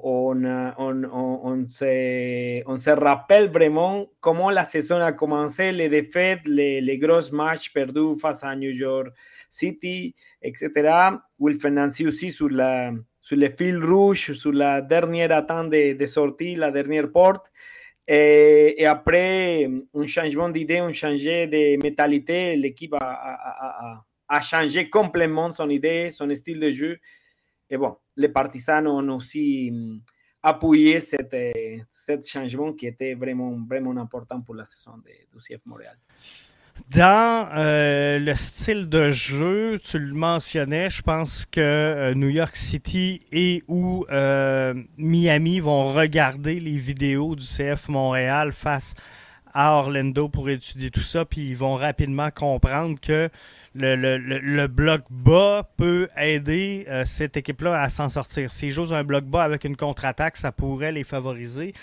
on, 0.04 1.04
on, 1.04 1.68
se, 1.68 2.62
on, 2.68 2.78
se, 2.78 2.90
rappelle 2.90 3.50
vraiment 3.50 4.06
comment 4.20 4.50
la 4.50 4.62
saison 4.62 5.00
a 5.00 5.12
commencé, 5.12 5.72
les 5.72 5.88
défaites, 5.88 6.46
les, 6.46 6.80
les 6.80 6.98
gros 6.98 7.32
matchs 7.32 7.72
perdus 7.72 8.16
face 8.20 8.44
à 8.44 8.54
New 8.54 8.70
York 8.70 9.08
City, 9.50 10.14
etc. 10.40 10.70
Will 11.40 11.58
Fernandez 11.58 12.06
aussi 12.06 12.30
sur, 12.30 12.48
la, 12.48 12.92
sur 13.22 13.36
le 13.36 13.48
fil 13.50 13.82
rouge, 13.82 14.32
sur 14.32 14.52
la 14.52 14.82
dernière 14.82 15.32
attente 15.32 15.70
de, 15.70 16.06
sortie, 16.06 16.56
la 16.56 16.70
dernière 16.70 17.10
porte. 17.10 17.50
Et, 18.06 18.84
après, 18.84 19.70
un 19.94 20.06
changement 20.06 20.48
d'idée, 20.48 20.78
un 20.78 20.92
changement 20.92 21.46
de 21.46 21.82
mentalité, 21.82 22.56
l'équipe 22.56 22.94
a, 22.94 24.40
changé 24.40 24.90
complètement 24.90 25.52
son 25.52 25.70
idée, 25.70 26.10
son 26.10 26.32
style 26.34 26.58
de 26.58 26.70
jeu. 26.72 26.98
Et 27.70 27.76
bon, 27.76 27.96
les 28.16 28.28
partisans 28.28 28.86
ont 28.86 29.16
aussi 29.16 29.70
mm, 29.70 30.00
appuyé 30.42 30.98
cet, 31.00 31.34
cet 31.88 32.28
changement 32.28 32.72
qui 32.72 32.88
était 32.88 33.14
vraiment, 33.14 33.56
vraiment 33.66 33.96
important 33.96 34.40
pour 34.40 34.56
la 34.56 34.64
saison 34.64 34.98
de, 34.98 35.10
du 35.32 35.38
CF 35.38 35.64
Montréal. 35.64 35.96
Dans 36.90 37.48
euh, 37.54 38.18
le 38.18 38.34
style 38.34 38.88
de 38.88 39.10
jeu, 39.10 39.80
tu 39.82 39.98
le 39.98 40.12
mentionnais, 40.12 40.90
je 40.90 41.02
pense 41.02 41.46
que 41.46 41.60
euh, 41.60 42.14
New 42.14 42.28
York 42.28 42.54
City 42.56 43.22
et 43.32 43.62
ou 43.68 44.04
euh, 44.10 44.74
Miami 44.98 45.60
vont 45.60 45.92
regarder 45.92 46.60
les 46.60 46.76
vidéos 46.76 47.34
du 47.34 47.44
CF 47.44 47.88
Montréal 47.88 48.52
face 48.52 48.94
à 49.54 49.72
Orlando 49.74 50.28
pour 50.28 50.48
étudier 50.48 50.90
tout 50.90 51.00
ça, 51.00 51.24
puis 51.24 51.48
ils 51.48 51.56
vont 51.56 51.74
rapidement 51.74 52.30
comprendre 52.30 52.98
que 53.00 53.28
le, 53.74 53.96
le, 53.96 54.18
le, 54.18 54.66
bloc 54.66 55.02
bas 55.10 55.68
peut 55.76 56.08
aider 56.16 56.86
euh, 56.88 57.04
cette 57.04 57.36
équipe-là 57.36 57.80
à 57.80 57.88
s'en 57.88 58.08
sortir. 58.08 58.52
S'ils 58.52 58.70
jouent 58.70 58.94
un 58.94 59.04
bloc 59.04 59.24
bas 59.24 59.44
avec 59.44 59.64
une 59.64 59.76
contre-attaque, 59.76 60.36
ça 60.36 60.52
pourrait 60.52 60.92
les 60.92 61.04
favoriser. 61.04 61.74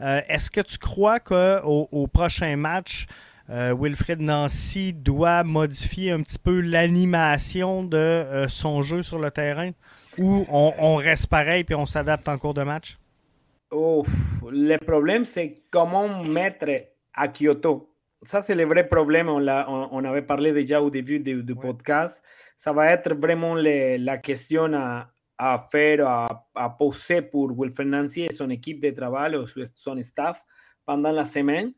Euh, 0.00 0.20
est-ce 0.28 0.50
que 0.50 0.60
tu 0.60 0.78
crois 0.78 1.20
qu'au 1.20 1.88
au 1.90 2.06
prochain 2.06 2.56
match, 2.56 3.06
euh, 3.50 3.74
Wilfred 3.78 4.20
Nancy 4.20 4.92
doit 4.92 5.44
modifier 5.44 6.10
un 6.10 6.22
petit 6.22 6.38
peu 6.38 6.60
l'animation 6.60 7.84
de 7.84 8.46
son 8.48 8.82
jeu 8.82 9.02
sur 9.02 9.18
le 9.18 9.30
terrain 9.30 9.70
ou 10.18 10.46
on, 10.50 10.72
on 10.78 10.96
reste 10.96 11.28
pareil 11.28 11.64
puis 11.64 11.74
on 11.74 11.86
s'adapte 11.86 12.28
en 12.28 12.38
cours 12.38 12.54
de 12.54 12.62
match? 12.62 12.98
Oh, 13.70 14.04
le 14.50 14.76
problème, 14.78 15.24
c'est 15.24 15.62
comment 15.70 16.24
mettre 16.24 16.66
à 17.14 17.28
Kyoto 17.28 17.92
ça, 18.22 18.40
c'est 18.40 18.54
le 18.54 18.64
vrai 18.64 18.88
problème. 18.88 19.28
On, 19.28 19.40
on, 19.40 20.04
avait 20.04 20.22
parlé 20.22 20.52
déjà 20.52 20.82
au 20.82 20.90
début 20.90 21.20
du, 21.20 21.54
podcast. 21.54 22.22
Ça 22.56 22.72
va 22.72 22.86
être 22.86 23.14
vraiment 23.14 23.54
la 23.54 24.18
question 24.18 24.72
à, 24.74 25.08
à 25.38 25.68
faire, 25.70 26.06
à, 26.06 26.46
à, 26.54 26.70
poser 26.70 27.22
pour 27.22 27.52
Wilfred 27.56 27.88
Nancy 27.88 28.22
et 28.22 28.32
son 28.32 28.50
équipe 28.50 28.80
de 28.80 28.90
travail 28.90 29.36
ou 29.36 29.46
son 29.46 30.00
staff 30.02 30.42
pendant 30.84 31.12
la 31.12 31.24
semaine. 31.24 31.72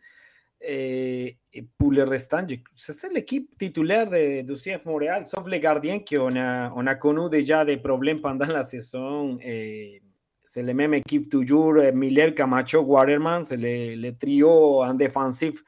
Et, 0.61 1.37
pour 1.79 1.93
le 1.93 2.05
restant, 2.05 2.47
c'est 2.75 3.13
l'équipe 3.13 3.57
titulaire 3.59 4.11
de, 4.11 4.43
du 4.43 4.55
CF 4.55 4.85
Montréal, 4.87 5.25
sauf 5.25 5.47
les 5.47 5.61
gardiens 5.61 6.01
qu'on 6.01 6.35
a, 6.37 6.73
on 6.75 6.87
a 6.87 6.95
connu 6.95 7.31
déjà 7.31 7.65
des 7.65 7.77
problèmes 7.77 8.21
pendant 8.21 8.47
la 8.47 8.65
saison. 8.65 9.39
C'est 9.41 10.63
la 10.63 10.75
même 10.75 10.95
équipe 10.95 11.29
toujours, 11.31 11.75
Miller, 11.93 12.35
Camacho, 12.35 12.81
Waterman, 12.81 13.45
c'est 13.45 13.57
le, 13.57 13.95
le 13.95 14.17
trio 14.17 14.83
en 14.83 14.95
défensif 14.95 15.63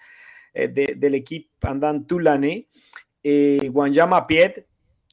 eh, 0.54 0.68
de, 0.68 1.06
l'équipe 1.06 1.48
pendant 1.60 2.00
toute 2.02 2.22
l'année. 2.22 2.66
Et 3.22 3.70
Wanjama 3.72 4.22
Piet, 4.22 4.66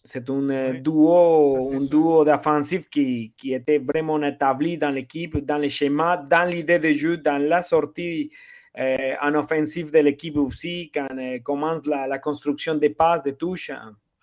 c'est 0.04 0.30
un 0.30 0.50
eh, 0.50 0.80
duo, 0.80 1.74
un 1.74 1.86
duo 1.86 2.26
d'offensif 2.26 2.90
qui, 2.90 3.34
qui, 3.38 3.54
était 3.54 3.78
vraiment 3.78 4.22
établi 4.24 4.78
dans 4.78 4.90
l'équipe, 4.90 5.38
dans 5.38 5.58
les 5.58 5.70
schémas, 5.70 6.18
dans 6.18 6.50
l'idée 6.50 6.80
de 6.80 6.92
jeu, 6.92 7.18
dans 7.18 7.38
la 7.38 7.62
sortie 7.62 8.32
eh, 8.32 8.36
en 8.78 9.34
offensive 9.36 9.92
de 9.92 10.00
l'équipe 10.00 10.38
aussi, 10.38 10.92
quand 10.94 11.08
commence 11.44 11.86
la, 11.86 12.20
construction 12.20 12.76
des 12.76 12.92
passes, 12.92 13.24
des 13.24 13.36
touches, 13.36 13.72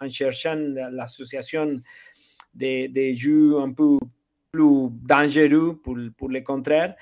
en, 0.01 0.09
cherchant 0.09 0.57
l'association 0.57 1.81
des, 2.53 2.89
des, 2.89 3.15
jeux 3.15 3.59
un 3.59 3.73
peu 3.73 3.99
plus 4.53 4.89
dangereux 4.91 5.81
pour, 5.83 5.97
pour 6.17 6.29
le 6.29 6.41
contraire. 6.43 6.95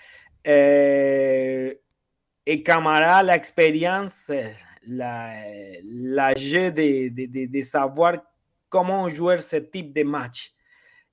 Et 2.44 2.62
Camara, 2.64 3.22
l'expérience, 3.22 4.30
la, 4.86 5.32
la 5.84 6.34
jeu 6.34 6.72
de, 6.72 7.60
savoir 7.60 8.16
comment 8.68 9.08
jouer 9.08 9.40
ce 9.40 9.56
type 9.56 9.92
de 9.92 10.02
match. 10.02 10.52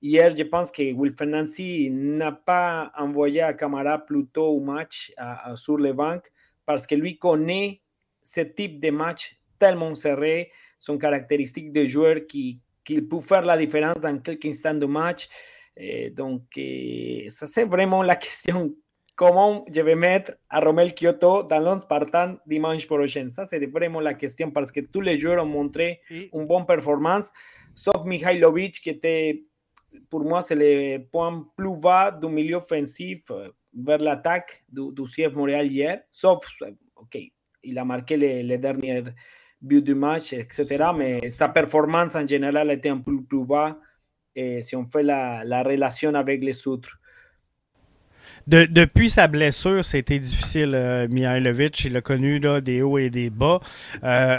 Hier, 0.02 0.36
je 0.36 0.44
pense 0.44 0.72
que 0.72 0.82
Wilfred 0.82 1.30
Nancy 1.30 1.90
n'a 1.92 2.32
pas 2.32 2.92
envoyé 2.98 3.42
à 3.42 3.54
Camara 3.54 4.00
plutôt 4.00 4.48
au 4.48 4.60
match 4.60 5.14
sur 5.56 5.78
le 5.78 5.92
banc 5.94 6.20
parce 6.66 6.88
que 6.88 6.96
lui 6.96 7.18
connaît 7.18 7.82
ce 8.24 8.42
type 8.42 8.80
de 8.80 8.92
match 8.92 9.36
tellement 9.58 9.94
serré, 9.96 10.52
son 10.80 10.98
caractéristique 10.98 11.74
de 11.74 11.86
joueur 11.86 12.28
qui, 12.28 12.62
qui 12.86 13.02
peut 13.02 13.20
faire 13.20 13.42
la 13.42 13.58
différence 13.58 14.00
dans 14.02 14.18
quelques 14.20 14.46
instants 14.46 14.74
de 14.74 14.86
match. 14.86 15.28
Et 15.76 16.10
donc, 16.12 16.44
ça 17.28 17.48
c'est 17.48 17.66
vraiment 17.66 18.02
la 18.02 18.16
question 18.18 18.74
comment 19.20 19.66
je 19.70 19.82
vais 19.82 19.96
mettre 19.96 20.32
à 20.50 20.62
Romel 20.62 20.94
Kyoto 20.96 21.44
dans 21.44 21.60
l'on 21.60 21.78
Spartan 21.78 22.38
dimanche 22.46 22.88
prochain? 22.88 23.28
Ça, 23.28 23.44
c'est 23.44 23.66
vraiment 23.66 24.00
la 24.00 24.14
question 24.14 24.50
parce 24.50 24.72
que 24.72 24.80
tous 24.80 25.02
les 25.02 25.18
joueurs 25.18 25.44
ont 25.44 25.50
montré 25.50 26.00
une 26.10 26.46
bonne 26.48 26.66
performance, 26.66 27.30
sauf 27.76 28.06
Mihailovic, 28.06 28.80
qui 28.80 28.90
était, 28.90 29.44
pour 30.10 30.23
moi, 30.23 30.41
c'est 30.41 30.56
le 30.56 31.04
point 31.12 31.45
plus 31.56 31.75
bas 31.75 32.12
du 32.12 32.28
milieu 32.28 32.58
offensif 32.58 33.21
euh, 33.32 33.49
vers 33.73 33.99
l'attaque 33.99 34.63
du, 34.69 34.91
du 34.93 35.04
CF 35.04 35.34
Montréal 35.34 35.71
hier. 35.71 36.02
Sauf, 36.12 36.45
euh, 36.62 36.71
OK, 36.95 37.17
il 37.63 37.78
a 37.78 37.86
marqué 37.86 38.17
les, 38.17 38.43
les 38.43 38.58
derniers 38.58 39.04
buts 39.62 39.82
du 39.82 39.95
match, 39.95 40.34
etc. 40.34 40.86
Mais 40.95 41.30
sa 41.30 41.49
performance 41.49 42.15
en 42.15 42.25
général 42.25 42.71
était 42.71 42.89
un 42.89 42.99
peu 42.99 43.21
plus 43.23 43.45
bas 43.45 43.78
et 44.36 44.62
si 44.62 44.75
on 44.75 44.86
fait 44.86 45.04
la, 45.04 45.43
la 45.43 45.63
relation 45.63 46.13
avec 46.13 46.43
les 46.43 46.67
autres 46.67 46.99
depuis 48.47 49.10
sa 49.10 49.28
blessure, 49.28 49.84
c'était 49.86 50.19
difficile, 50.19 50.71
euh, 50.73 51.08
Mihailovic. 51.08 51.86
Il 51.86 51.97
a 51.97 52.02
connu 52.02 52.39
là, 52.39 52.62
des 52.62 52.82
hauts 52.82 52.97
et 52.97 53.10
des 53.10 53.30
bas. 53.30 53.60
Euh, 54.04 54.38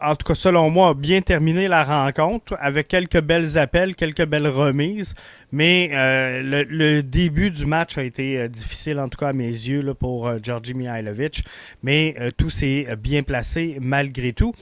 en 0.00 0.14
tout 0.14 0.26
cas 0.26 0.34
selon 0.34 0.70
moi, 0.70 0.94
bien 0.94 1.20
terminé 1.20 1.68
la 1.68 1.84
rencontre 1.84 2.56
avec 2.60 2.88
quelques 2.88 3.20
belles 3.20 3.58
appels, 3.58 3.96
quelques 3.96 4.24
belles 4.26 4.46
remises. 4.46 5.14
Mais 5.52 5.90
euh, 5.92 6.64
le, 6.68 7.02
début 7.02 7.50
du 7.50 7.66
match 7.66 7.98
a 7.98 8.04
été 8.04 8.38
euh, 8.38 8.48
difficile, 8.48 9.00
en 9.00 9.08
tout 9.08 9.18
cas 9.18 9.28
à 9.28 9.32
mes 9.32 9.46
yeux, 9.46 9.80
là, 9.80 9.94
pour 9.94 10.28
euh, 10.28 10.38
Georgi 10.42 10.74
Mihailovic. 10.74 11.44
Mais 11.82 12.14
tout 12.36 12.50
s'est 12.50 12.86
bien 12.98 13.22
placé 13.22 13.78
malgré 13.80 14.32
tout. 14.32 14.54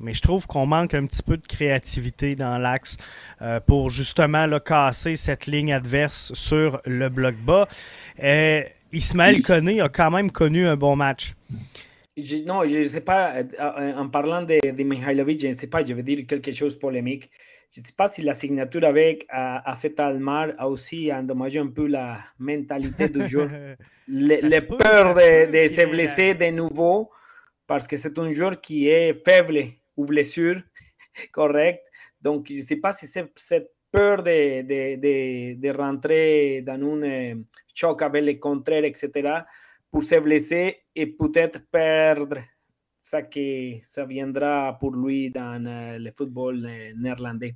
Mais 0.00 0.12
je 0.12 0.20
trouve 0.20 0.46
qu'on 0.46 0.66
manque 0.66 0.92
un 0.92 1.06
petit 1.06 1.22
peu 1.22 1.36
de 1.36 1.46
créativité 1.46 2.34
dans 2.34 2.58
l'axe 2.58 2.96
pour 3.66 3.90
justement 3.90 4.46
là, 4.46 4.58
casser 4.58 5.14
cette 5.14 5.46
ligne 5.46 5.72
adverse 5.72 6.34
sur 6.34 6.80
le 6.84 7.08
bloc 7.08 7.36
bas. 7.36 7.68
Ismaël 8.92 9.42
Koné 9.42 9.80
a 9.80 9.88
quand 9.88 10.10
même 10.10 10.32
connu 10.32 10.66
un 10.66 10.76
bon 10.76 10.96
match. 10.96 11.34
Non, 12.16 12.64
je 12.64 12.78
ne 12.78 12.84
sais 12.84 13.00
pas, 13.00 13.42
en 13.96 14.08
parlant 14.08 14.42
de, 14.42 14.70
de 14.70 14.82
Mihailovic, 14.84 15.40
je 15.40 15.48
ne 15.48 15.52
sais 15.52 15.66
pas, 15.66 15.84
je 15.84 15.92
vais 15.94 16.02
dire 16.02 16.26
quelque 16.26 16.52
chose 16.52 16.74
de 16.74 16.80
polémique. 16.80 17.30
Je 17.74 17.80
ne 17.80 17.86
sais 17.86 17.92
pas 17.96 18.08
si 18.08 18.22
la 18.22 18.34
signature 18.34 18.84
avec 18.84 19.26
Acet 19.28 20.00
Almar 20.00 20.50
a 20.58 20.68
aussi 20.68 21.12
endommagé 21.12 21.58
un 21.58 21.68
peu 21.68 21.86
la 21.86 22.20
mentalité 22.38 23.08
du 23.08 23.26
joueur. 23.26 23.48
les, 24.06 24.60
peurs 24.60 25.14
de, 25.14 25.50
de 25.62 25.66
se 25.66 25.86
blesser 25.86 26.34
de 26.34 26.50
nouveau, 26.50 27.10
parce 27.66 27.88
que 27.88 27.96
c'est 27.96 28.16
un 28.18 28.30
joueur 28.30 28.60
qui 28.60 28.88
est 28.88 29.14
faible 29.24 29.72
ou 29.96 30.04
blessure, 30.04 30.62
correct. 31.32 31.82
Donc, 32.20 32.46
je 32.48 32.58
ne 32.58 32.62
sais 32.62 32.76
pas 32.76 32.92
si 32.92 33.06
cette 33.06 33.70
peur 33.90 34.22
de, 34.22 34.62
de, 34.62 35.54
de, 35.54 35.70
rentrer 35.70 36.62
dans 36.62 36.74
un 36.74 37.02
euh, 37.02 37.34
choc 37.74 38.02
avec 38.02 38.24
les 38.24 38.38
contraires, 38.38 38.84
etc., 38.84 39.10
pour 39.94 40.02
se 40.02 40.16
blesser 40.16 40.78
et 40.96 41.06
peut-être 41.06 41.60
perdre 41.70 42.38
ça 42.98 43.22
que 43.22 43.74
ça 43.80 44.04
viendra 44.04 44.76
pour 44.80 44.90
lui 44.90 45.30
dans 45.30 45.64
euh, 45.64 45.98
le 46.00 46.10
football 46.10 46.66
euh, 46.66 46.90
néerlandais. 46.98 47.54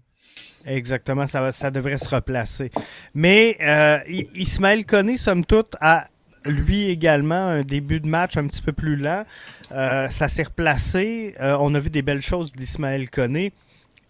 Exactement, 0.64 1.26
ça, 1.26 1.50
ça 1.50 1.72
devrait 1.72 1.98
se 1.98 2.08
replacer. 2.08 2.70
Mais 3.12 3.56
euh, 3.60 3.98
Ismaël 4.36 4.86
Koné, 4.86 5.16
somme 5.16 5.44
toute, 5.44 5.74
a 5.80 6.06
lui 6.44 6.88
également 6.88 7.34
un 7.34 7.62
début 7.62 7.98
de 7.98 8.06
match 8.06 8.36
un 8.36 8.46
petit 8.46 8.62
peu 8.62 8.72
plus 8.72 8.94
lent. 8.94 9.24
ça 9.70 10.28
s'est 10.28 10.44
replacé. 10.44 11.34
on 11.40 11.74
a 11.74 11.80
vu 11.80 11.90
des 11.90 12.02
belles 12.02 12.22
choses 12.22 12.52
d'Ismaël 12.52 13.10
Koné. 13.10 13.52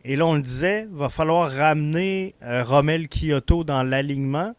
Et 0.05 0.17
là, 0.17 0.27
on 0.27 0.35
le 0.35 0.43
disait, 0.43 0.87
va 0.91 1.09
falloir 1.09 1.51
ramener 1.51 2.35
Romel 2.43 3.09
Kyoto 3.09 3.65
dans 3.65 3.83
l'alignement. 3.83 4.55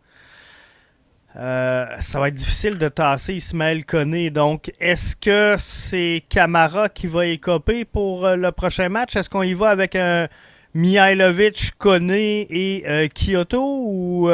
Euh, 1.40 1.86
ça 2.02 2.20
va 2.20 2.28
être 2.28 2.34
difficile 2.34 2.78
de 2.78 2.90
tasser 2.90 3.36
Ismaël 3.36 3.86
Koné. 3.86 4.30
Donc, 4.30 4.74
est-ce 4.80 5.16
que 5.16 5.56
c'est 5.58 6.24
Camara 6.28 6.90
qui 6.90 7.08
va 7.08 7.28
écoper 7.28 7.86
pour 7.86 8.26
euh, 8.26 8.36
le 8.36 8.52
prochain 8.52 8.90
match? 8.90 9.16
Est-ce 9.16 9.30
qu'on 9.30 9.44
y 9.44 9.54
va 9.54 9.70
avec 9.70 9.96
un 9.96 10.28
Mihailovic, 10.74 11.72
Koné 11.78 12.46
et 12.50 12.84
euh, 12.90 13.08
Kyoto 13.08 13.62
ou 13.62 14.30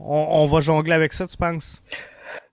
on, 0.00 0.46
va 0.46 0.60
jongler 0.60 0.94
avec 0.94 1.12
ça, 1.12 1.26
tu 1.26 1.36
penses? 1.36 1.80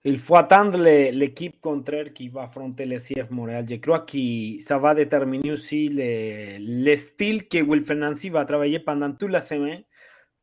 Il 0.04 0.18
faut 0.18 0.36
attendre 0.36 0.78
l'équipe 0.78 1.60
contraire 1.60 2.12
qui 2.14 2.28
va 2.28 2.42
affronter 2.42 2.86
le 2.86 2.96
CF 2.96 3.30
Montréal. 3.30 3.66
Je 3.68 3.76
crois 3.76 4.00
que 4.00 4.60
ça 4.60 4.78
va 4.78 4.94
déterminer 4.94 5.52
aussi 5.52 5.88
le, 5.90 6.94
style 6.94 7.48
que 7.48 7.58
Wilfred 7.58 7.98
Nancy 7.98 8.30
va 8.30 8.44
travailler 8.44 8.78
pendant 8.78 9.10
toute 9.10 9.30
la 9.30 9.40
semaine 9.40 9.82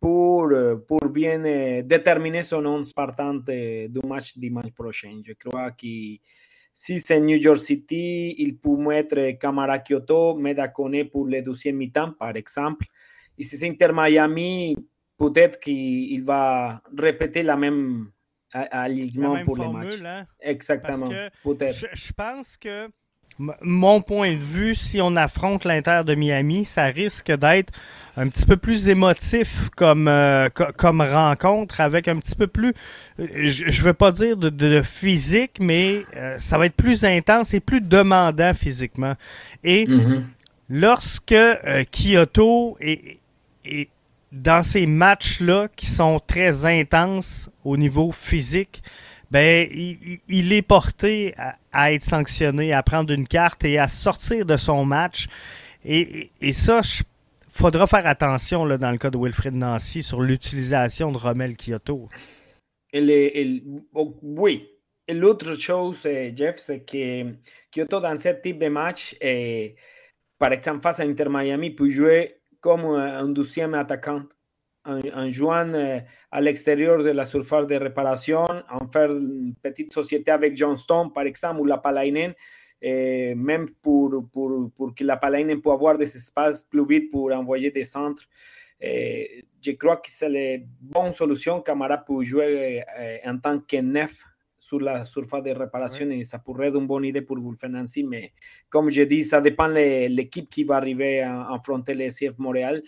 pour, 0.05 0.51
euh, 0.51 0.75
pour 0.75 1.09
bien 1.09 1.39
déterminer 1.81 2.43
son 2.43 2.61
nom 2.61 2.83
partant 2.95 3.33
du 3.33 3.99
match 4.03 4.37
dimanche 4.37 4.71
prochain. 4.71 5.19
Je 5.25 5.33
crois 5.33 5.71
que 5.71 6.19
si 6.71 6.99
c'est 6.99 7.19
New 7.19 7.37
York 7.37 7.57
City, 7.57 8.35
il 8.37 8.55
peut 8.59 8.77
mettre 8.77 9.31
Camara 9.39 9.79
Kyoto, 9.79 10.35
Medakone 10.35 11.05
pour 11.09 11.25
le 11.25 11.41
deuxième 11.41 11.77
mi-temps, 11.77 12.11
par 12.11 12.35
exemple. 12.35 12.85
Et 13.35 13.41
si 13.41 13.57
c'est 13.57 13.67
Inter 13.67 13.89
Miami, 13.91 14.75
peut-être 15.17 15.59
qu'il 15.59 16.23
va 16.23 16.83
répéter 16.95 17.41
la 17.41 17.55
même 17.55 18.11
alignement 18.51 19.43
pour 19.43 19.57
les 19.57 19.67
matchs. 19.67 20.03
Hein? 20.03 20.27
Exactement. 20.39 21.09
Je 21.09 22.13
pense 22.15 22.57
que 22.57 22.89
mon 23.39 24.02
point 24.02 24.34
de 24.34 24.41
vue, 24.41 24.76
si 24.76 25.02
on 25.02 25.15
affronte 25.15 25.65
l'Inter 25.65 26.02
de 26.06 26.15
Miami, 26.15 26.65
ça 26.65 26.86
risque 26.86 27.32
d'être 27.32 27.74
un 28.17 28.30
petit 28.30 28.45
peu 28.45 28.56
plus 28.56 28.88
émotif 28.88 29.69
comme, 29.76 30.08
euh, 30.08 30.48
comme 30.78 31.02
rencontre, 31.02 31.82
avec 31.82 32.08
un 32.08 32.17
petit 32.17 32.36
peu 32.36 32.48
plus, 32.48 32.74
je 33.17 33.65
ne 33.65 33.84
veux 33.84 33.93
pas 33.93 34.12
dire 34.12 34.38
de, 34.38 34.82
physique, 34.82 35.58
mais 35.60 36.04
euh, 36.15 36.38
ça 36.38 36.58
va 36.58 36.67
être 36.67 36.76
plus 36.76 37.04
intense 37.04 37.54
et 37.54 37.60
plus 37.60 37.82
demandant 37.82 38.54
physiquement. 38.54 39.15
Et 39.63 39.86
mm-hmm. 39.86 40.24
lorsque 40.69 41.34
euh, 41.34 41.84
Kyoto 41.91 42.78
est, 42.80 43.19
est, 43.65 43.89
dans 44.32 44.63
ces 44.63 44.86
matchs-là 44.88 45.67
qui 45.76 45.88
sont 45.88 46.21
très 46.26 46.65
intenses 46.65 47.50
au 47.65 47.76
niveau 47.76 48.12
physique, 48.13 48.82
ben, 49.31 49.67
il, 50.27 50.53
est 50.53 50.61
porté 50.61 51.33
à, 51.71 51.93
être 51.93 52.03
sanctionné, 52.03 52.73
à 52.73 52.83
prendre 52.83 53.13
une 53.13 53.27
carte 53.27 53.63
et 53.65 53.77
à 53.77 53.88
sortir 53.88 54.45
de 54.45 54.57
son 54.57 54.85
match. 54.85 55.27
Et, 55.83 56.29
ça, 56.51 56.81
il 56.83 57.03
faudra 57.51 57.88
faire 57.88 58.07
attention 58.07 58.65
là, 58.65 58.77
dans 58.77 58.91
le 58.91 58.97
cas 58.97 59.09
de 59.09 59.17
Wilfred 59.17 59.55
Nancy 59.55 60.03
sur 60.03 60.21
l'utilisation 60.21 61.11
de 61.11 61.17
Romel 61.17 61.55
Kyoto. 61.55 62.09
Oh, 63.93 64.17
oui. 64.21 64.69
L'autre 65.07 65.53
chose, 65.53 66.03
eh, 66.05 66.33
Jeff, 66.35 66.55
c'est 66.57 66.79
que 66.79 67.33
Kyoto, 67.71 67.99
dans 67.99 68.17
ce 68.17 68.29
type 68.41 68.57
de 68.57 68.69
match, 68.69 69.15
eh, 69.21 69.75
par 70.39 70.51
exemple, 70.51 70.81
face 70.81 70.99
à 70.99 71.03
Inter 71.03 71.25
Miami, 71.29 71.69
peut 71.71 71.89
jouer 71.89 72.38
comme 72.59 72.85
un 72.85 73.27
deuxième 73.29 73.75
attaquant 73.75 74.23
en, 74.86 75.30
jouant 75.30 75.74
euh, 75.74 76.00
à 76.32 76.41
l'extérieur 76.41 77.04
de 77.04 77.10
la 77.10 77.26
surface 77.26 77.67
de 77.67 77.76
réparation, 77.76 78.45
en 78.69 78.88
faire 78.88 79.12
une 79.12 79.54
petite 79.62 79.91
société 79.91 80.32
avec 80.32 80.56
Johnston, 80.56 81.10
par 81.10 81.26
exemple, 81.26 81.62
ou 81.62 81.65
la 81.65 81.78
Palainen, 81.78 82.34
et 82.82 83.34
même 83.36 83.69
pour, 83.82 84.28
pour, 84.32 84.71
pour 84.76 84.93
que 84.93 85.04
la 85.04 85.17
Palainen 85.17 85.60
puisse 85.62 85.74
avoir 85.74 85.98
des 85.98 86.15
espaces 86.15 86.63
plus 86.63 86.86
vite 86.86 87.12
pour 87.12 87.32
envoyer 87.32 87.71
des 87.71 87.84
centres. 87.84 88.24
Et 88.80 89.45
je 89.62 89.71
crois 89.71 89.98
que 89.98 90.12
c'est 90.12 90.30
la 90.30 90.63
bonne 90.80 91.13
solution. 91.13 91.62
Camara 91.62 91.98
peut 91.98 92.24
jouer 92.24 92.84
en 93.26 93.38
tant 93.39 93.60
que 93.60 93.78
neuf 93.78 94.24
sur 94.65 94.80
la 94.80 95.04
surface 95.06 95.43
de 95.43 95.52
réparation 95.52 96.10
et 96.10 96.24
ça 96.24 96.39
pourrait 96.39 96.67
être 96.67 96.78
une 96.78 96.88
bonne 96.88 97.06
idée 97.06 97.21
pour 97.21 97.38
Nancy. 97.69 98.04
Mais 98.04 98.34
comme 98.69 98.89
je 98.89 99.04
dis, 99.04 99.24
ça 99.24 99.39
dépend 99.39 99.69
de 99.69 100.08
l'équipe 100.08 100.50
qui 100.50 100.63
va 100.63 100.78
arriver 100.78 101.21
à 101.21 101.54
affronter 101.54 101.93
le 101.93 102.10
CF 102.10 102.38
Montréal 102.39 102.82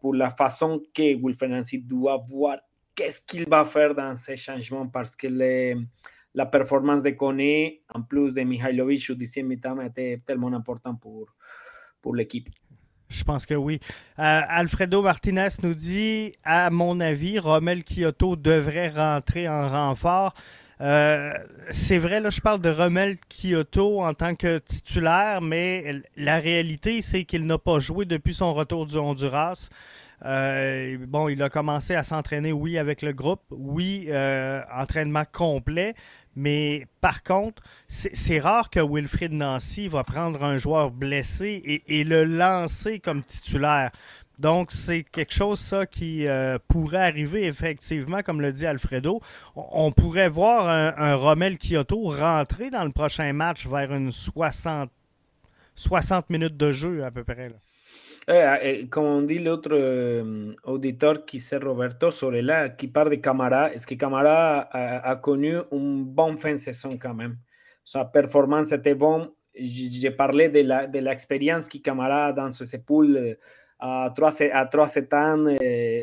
pour, 0.00 0.14
la 0.14 0.30
façon 0.30 0.82
que 0.94 1.14
Wilfred 1.22 1.50
Nancy 1.50 1.78
doit 1.78 2.16
voir 2.16 2.58
qu'est-ce 2.94 3.20
qu'il 3.20 3.46
va 3.46 3.64
faire 3.66 3.94
dans 3.94 4.14
ces 4.14 4.36
changements 4.36 4.88
parce 4.88 5.14
que 5.14 5.26
la 6.34 6.46
performance 6.46 7.02
de 7.02 7.10
Kone, 7.10 7.72
en 7.94 8.02
plus 8.02 8.32
de 8.32 8.40
Mihailovic 8.40 9.10
au 9.10 9.14
10 9.14 9.42
mi-temps, 9.42 9.80
était 9.82 10.22
tellement 10.26 10.52
important 10.54 10.94
pour, 10.94 11.34
pour 12.00 12.14
l'équipe. 12.14 12.48
Je 13.10 13.22
pense 13.24 13.44
que 13.44 13.54
oui. 13.54 13.80
Euh, 14.18 14.40
Alfredo 14.48 15.02
Martinez 15.02 15.48
nous 15.62 15.74
dit, 15.74 16.34
à 16.42 16.70
mon 16.70 16.98
avis, 17.00 17.38
Romel 17.38 17.84
Kyoto 17.84 18.36
devrait 18.36 18.88
rentrer 18.88 19.46
en 19.48 19.68
renfort. 19.68 20.34
Euh, 20.80 21.32
c'est 21.70 21.98
vrai, 21.98 22.20
là, 22.20 22.30
je 22.30 22.40
parle 22.40 22.60
de 22.60 22.70
Romel 22.70 23.16
Kyoto 23.28 24.02
en 24.02 24.14
tant 24.14 24.34
que 24.34 24.58
titulaire, 24.58 25.40
mais 25.40 26.02
la 26.16 26.38
réalité, 26.38 27.02
c'est 27.02 27.24
qu'il 27.24 27.46
n'a 27.46 27.58
pas 27.58 27.78
joué 27.78 28.04
depuis 28.04 28.34
son 28.34 28.54
retour 28.54 28.86
du 28.86 28.96
Honduras. 28.96 29.68
Euh, 30.24 30.98
bon, 31.06 31.28
il 31.28 31.42
a 31.42 31.48
commencé 31.48 31.94
à 31.94 32.02
s'entraîner, 32.02 32.52
oui, 32.52 32.78
avec 32.78 33.02
le 33.02 33.12
groupe, 33.12 33.42
oui, 33.50 34.06
euh, 34.08 34.62
entraînement 34.72 35.24
complet, 35.30 35.94
mais 36.34 36.86
par 37.00 37.22
contre, 37.22 37.62
c'est 37.88 38.38
rare 38.38 38.70
que 38.70 38.80
Wilfried 38.80 39.32
Nancy 39.32 39.88
va 39.88 40.04
prendre 40.04 40.44
un 40.44 40.56
joueur 40.56 40.90
blessé 40.92 41.82
et 41.86 42.04
le 42.04 42.24
lancer 42.24 43.00
comme 43.00 43.24
titulaire. 43.24 43.90
Donc, 44.38 44.70
c'est 44.70 45.02
quelque 45.02 45.34
chose, 45.34 45.58
ça, 45.58 45.86
qui 45.86 46.26
euh, 46.26 46.58
pourrait 46.68 47.08
arriver 47.08 47.44
effectivement, 47.44 48.22
comme 48.22 48.40
le 48.40 48.52
dit 48.52 48.66
Alfredo. 48.66 49.20
On, 49.56 49.90
pourrait 49.90 50.28
voir 50.28 50.68
un, 50.68 51.14
Rommel 51.16 51.58
Kyoto 51.58 52.10
rentrer 52.10 52.70
dans 52.70 52.84
le 52.84 52.92
prochain 52.92 53.32
match 53.32 53.66
vers 53.66 53.92
une 53.92 54.12
60, 54.12 54.90
60 55.74 56.30
minutes 56.30 56.56
de 56.56 56.70
jeu 56.70 57.04
à 57.04 57.10
peu 57.10 57.24
près. 57.24 57.50
Eh, 58.30 58.44
eh, 58.62 58.86
comme 58.88 59.04
on 59.04 59.22
dit 59.22 59.38
l'autre 59.38 59.70
euh, 59.72 60.54
auditeur 60.64 61.24
qui 61.24 61.40
c'est 61.40 61.56
Roberto 61.56 62.10
Solela, 62.10 62.68
qui 62.68 62.86
parle 62.86 63.10
de 63.10 63.14
Camara, 63.16 63.72
est-ce 63.72 63.86
que 63.86 63.94
Camara 63.94 64.68
a, 64.70 65.16
connu 65.16 65.56
une 65.72 66.04
bonne 66.04 66.38
fin 66.38 66.52
de 66.52 66.56
saison 66.56 66.96
quand 67.00 67.14
même? 67.14 67.38
Sa 67.84 68.04
performance 68.04 68.70
était 68.70 68.94
bonne. 68.94 69.30
J'ai 69.54 70.10
parlé 70.12 70.48
de 70.50 70.98
l'expérience 70.98 71.64
la, 71.64 71.70
de 71.70 71.78
que 71.78 71.82
Camara 71.82 72.32
dans 72.32 72.50
ce 72.50 72.76
poules 72.76 73.36
à 73.78 74.12
3, 74.14 74.42
à 74.52 74.66
3 74.66 74.86
7 74.88 75.14
ans. 75.14 75.46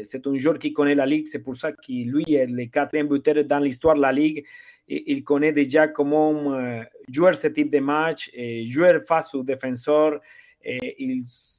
C'est 0.03 0.25
un 0.25 0.37
joueur 0.37 0.59
qui 0.59 0.73
connaît 0.73 0.95
la 0.95 1.05
Ligue. 1.05 1.27
C'est 1.27 1.43
pour 1.43 1.55
ça 1.55 1.71
que 1.71 1.91
lui 1.91 2.33
est 2.33 2.47
le 2.47 2.65
quatrième 2.65 3.07
buteur 3.07 3.43
dans 3.43 3.59
l'histoire 3.59 3.95
de 3.95 4.01
la 4.01 4.11
Ligue. 4.11 4.45
Il 4.87 5.23
connaît 5.23 5.51
déjà 5.51 5.87
comment 5.87 6.55
jouer 7.09 7.33
ce 7.33 7.47
type 7.47 7.71
de 7.71 7.79
match, 7.79 8.31
jouer 8.65 8.99
face 9.07 9.33
aux 9.33 9.43
défenseurs. 9.43 10.19
Et 10.67 10.95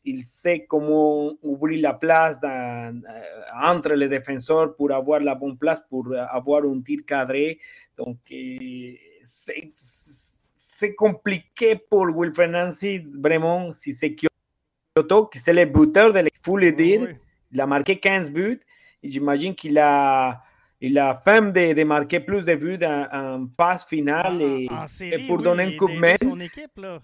il, 0.05 0.25
sait 0.25 0.67
comment 0.69 1.33
ouvrir 1.41 1.81
la 1.81 1.95
place 1.95 2.41
dans, 2.41 3.01
entre 3.63 3.93
les 3.95 4.09
défenseurs 4.09 4.75
pour 4.75 4.91
avoir 4.91 5.21
la 5.21 5.37
bonne 5.37 5.57
place, 5.57 5.81
pour 5.89 6.13
avoir 6.13 6.65
un 6.65 6.81
tir 6.81 7.01
cadré. 7.07 7.61
Donc, 7.97 8.19
c'est 9.23 10.95
compliqué 10.97 11.77
pour 11.77 12.09
Wilfred 12.09 12.51
Nancy, 12.51 12.99
vraiment, 13.15 13.71
si 13.73 13.93
c'est 13.93 14.11
Kyoto, 14.11 14.36
qui 15.31 15.39
c'est 15.39 15.53
le 15.53 15.65
buteur 15.65 16.13
de 16.13 16.19
l'équipe, 16.21 16.41
il 16.43 16.45
faut 16.45 16.57
le 16.57 16.73
dire. 16.73 17.09
Il 17.53 17.61
a 17.61 17.67
marqué 17.67 17.99
15 17.99 18.31
buts. 18.33 18.61
J'imagine 19.03 19.55
qu'il 19.55 19.79
a, 19.79 20.43
il 20.81 20.99
a 20.99 21.21
faim 21.25 21.43
de, 21.43 21.73
de, 21.73 21.85
marquer 21.85 22.21
plus 22.21 22.45
de 22.45 22.55
buts 22.55 22.79
en, 22.83 23.07
en 23.13 23.47
phase 23.57 23.85
finale 23.85 24.43
et, 24.43 24.69
en, 24.71 24.83
en 24.83 24.87
série, 24.87 25.25
et, 25.25 25.27
pour 25.27 25.39
oui, 25.39 25.45
donner 25.45 25.63
un 25.65 25.77
coup 25.77 25.89
de 25.89 25.99
main. 25.99 26.15
son 26.21 26.41
équipe, 26.41 26.77
là. 26.77 27.01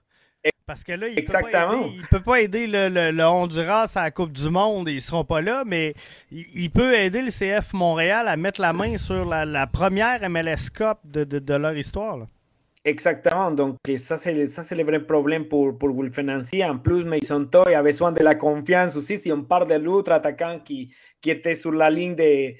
Parce 0.66 0.82
que 0.84 0.92
là, 0.92 1.08
il 1.08 1.14
ne 1.16 2.06
peut 2.08 2.20
pas 2.20 2.40
aider, 2.40 2.66
le, 2.66 2.88
le, 2.88 3.10
le, 3.10 3.24
Honduras 3.24 3.92
à 3.96 4.04
la 4.04 4.10
Coupe 4.10 4.32
du 4.32 4.48
Monde, 4.48 4.88
ils 4.88 4.96
ne 4.96 5.00
seront 5.00 5.24
pas 5.24 5.40
là, 5.40 5.64
mais 5.66 5.94
il, 6.30 6.46
il, 6.54 6.70
peut 6.70 6.94
aider 6.94 7.20
le 7.20 7.30
CF 7.30 7.72
Montréal 7.74 8.26
à 8.26 8.36
mettre 8.36 8.60
la 8.60 8.72
main 8.72 8.96
sur 8.96 9.24
la, 9.24 9.44
la 9.44 9.66
première 9.66 10.28
MLS 10.30 10.70
Cup 10.72 10.98
de, 11.04 11.24
de, 11.24 11.38
de 11.38 11.54
leur 11.54 11.76
histoire. 11.76 12.16
Là. 12.16 12.26
Exactement, 12.84 13.52
donc 13.52 13.76
ça 13.96 14.16
c'est, 14.16 14.46
ça 14.46 14.64
c'est 14.64 14.74
le 14.74 14.82
vrai 14.82 15.06
problème 15.06 15.46
pour, 15.46 15.78
pour 15.78 15.90
Wilfred 15.96 16.26
Nancy. 16.26 16.64
En 16.64 16.78
plus, 16.78 17.04
Mason 17.04 17.44
Toy 17.44 17.74
a 17.74 17.82
besoin 17.82 18.10
de 18.10 18.24
la 18.24 18.34
confiance 18.34 18.96
aussi. 18.96 19.18
Si 19.20 19.30
on 19.30 19.44
parle 19.44 19.68
de 19.68 19.74
l'autre 19.74 20.10
attaquant 20.10 20.58
qui, 20.64 20.92
qui 21.20 21.30
était 21.30 21.54
sur 21.54 21.70
la 21.70 21.88
ligne 21.88 22.16
de, 22.16 22.54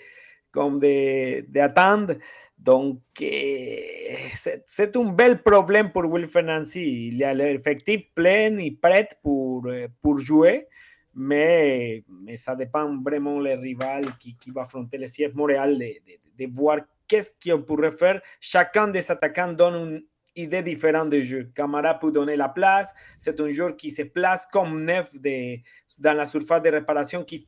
comme 0.52 0.78
de, 0.78 1.44
de 1.50 1.58
attendre, 1.60 2.14
donc 2.56 3.00
eh, 3.20 4.16
c'est, 4.34 4.96
un 4.96 5.10
bel 5.10 5.42
problème 5.42 5.90
pour 5.90 6.04
Wilfred 6.04 6.46
Nancy. 6.46 7.08
Il 7.08 7.24
a 7.24 7.34
l'effectif 7.34 8.14
plein 8.14 8.56
et 8.58 8.70
prêt 8.70 9.08
pour, 9.24 9.66
pour 10.00 10.18
jouer, 10.18 10.68
mais, 11.16 12.04
mais 12.08 12.36
ça 12.36 12.54
dépend 12.54 12.96
vraiment 13.02 13.40
les 13.40 13.56
rivales 13.56 14.16
qui, 14.20 14.36
qui 14.36 14.52
va 14.52 14.62
affronter 14.62 14.98
le 14.98 15.06
CF 15.06 15.34
Montréal 15.34 15.76
de, 15.76 15.84
de, 15.84 16.46
de 16.46 16.54
voir 16.54 16.78
qu'est-ce 17.08 17.32
qu'on 17.44 17.62
pourrait 17.62 17.90
faire. 17.90 18.22
Chacun 18.40 18.86
des 18.86 19.10
attaquants 19.10 19.52
donne 19.52 20.04
idée 20.36 20.62
différente 20.62 21.10
de 21.10 21.20
jeu. 21.20 21.50
Camara 21.54 21.94
peut 21.94 22.10
donner 22.10 22.36
la 22.36 22.48
place. 22.48 22.94
C'est 23.18 23.38
un 23.40 23.50
joueur 23.50 23.76
qui 23.76 23.90
se 23.90 24.02
place 24.02 24.46
comme 24.46 24.84
neuf 24.84 25.14
de, 25.14 25.58
dans 25.98 26.16
la 26.16 26.24
surface 26.24 26.62
de 26.62 26.70
réparation, 26.70 27.24
qui, 27.24 27.44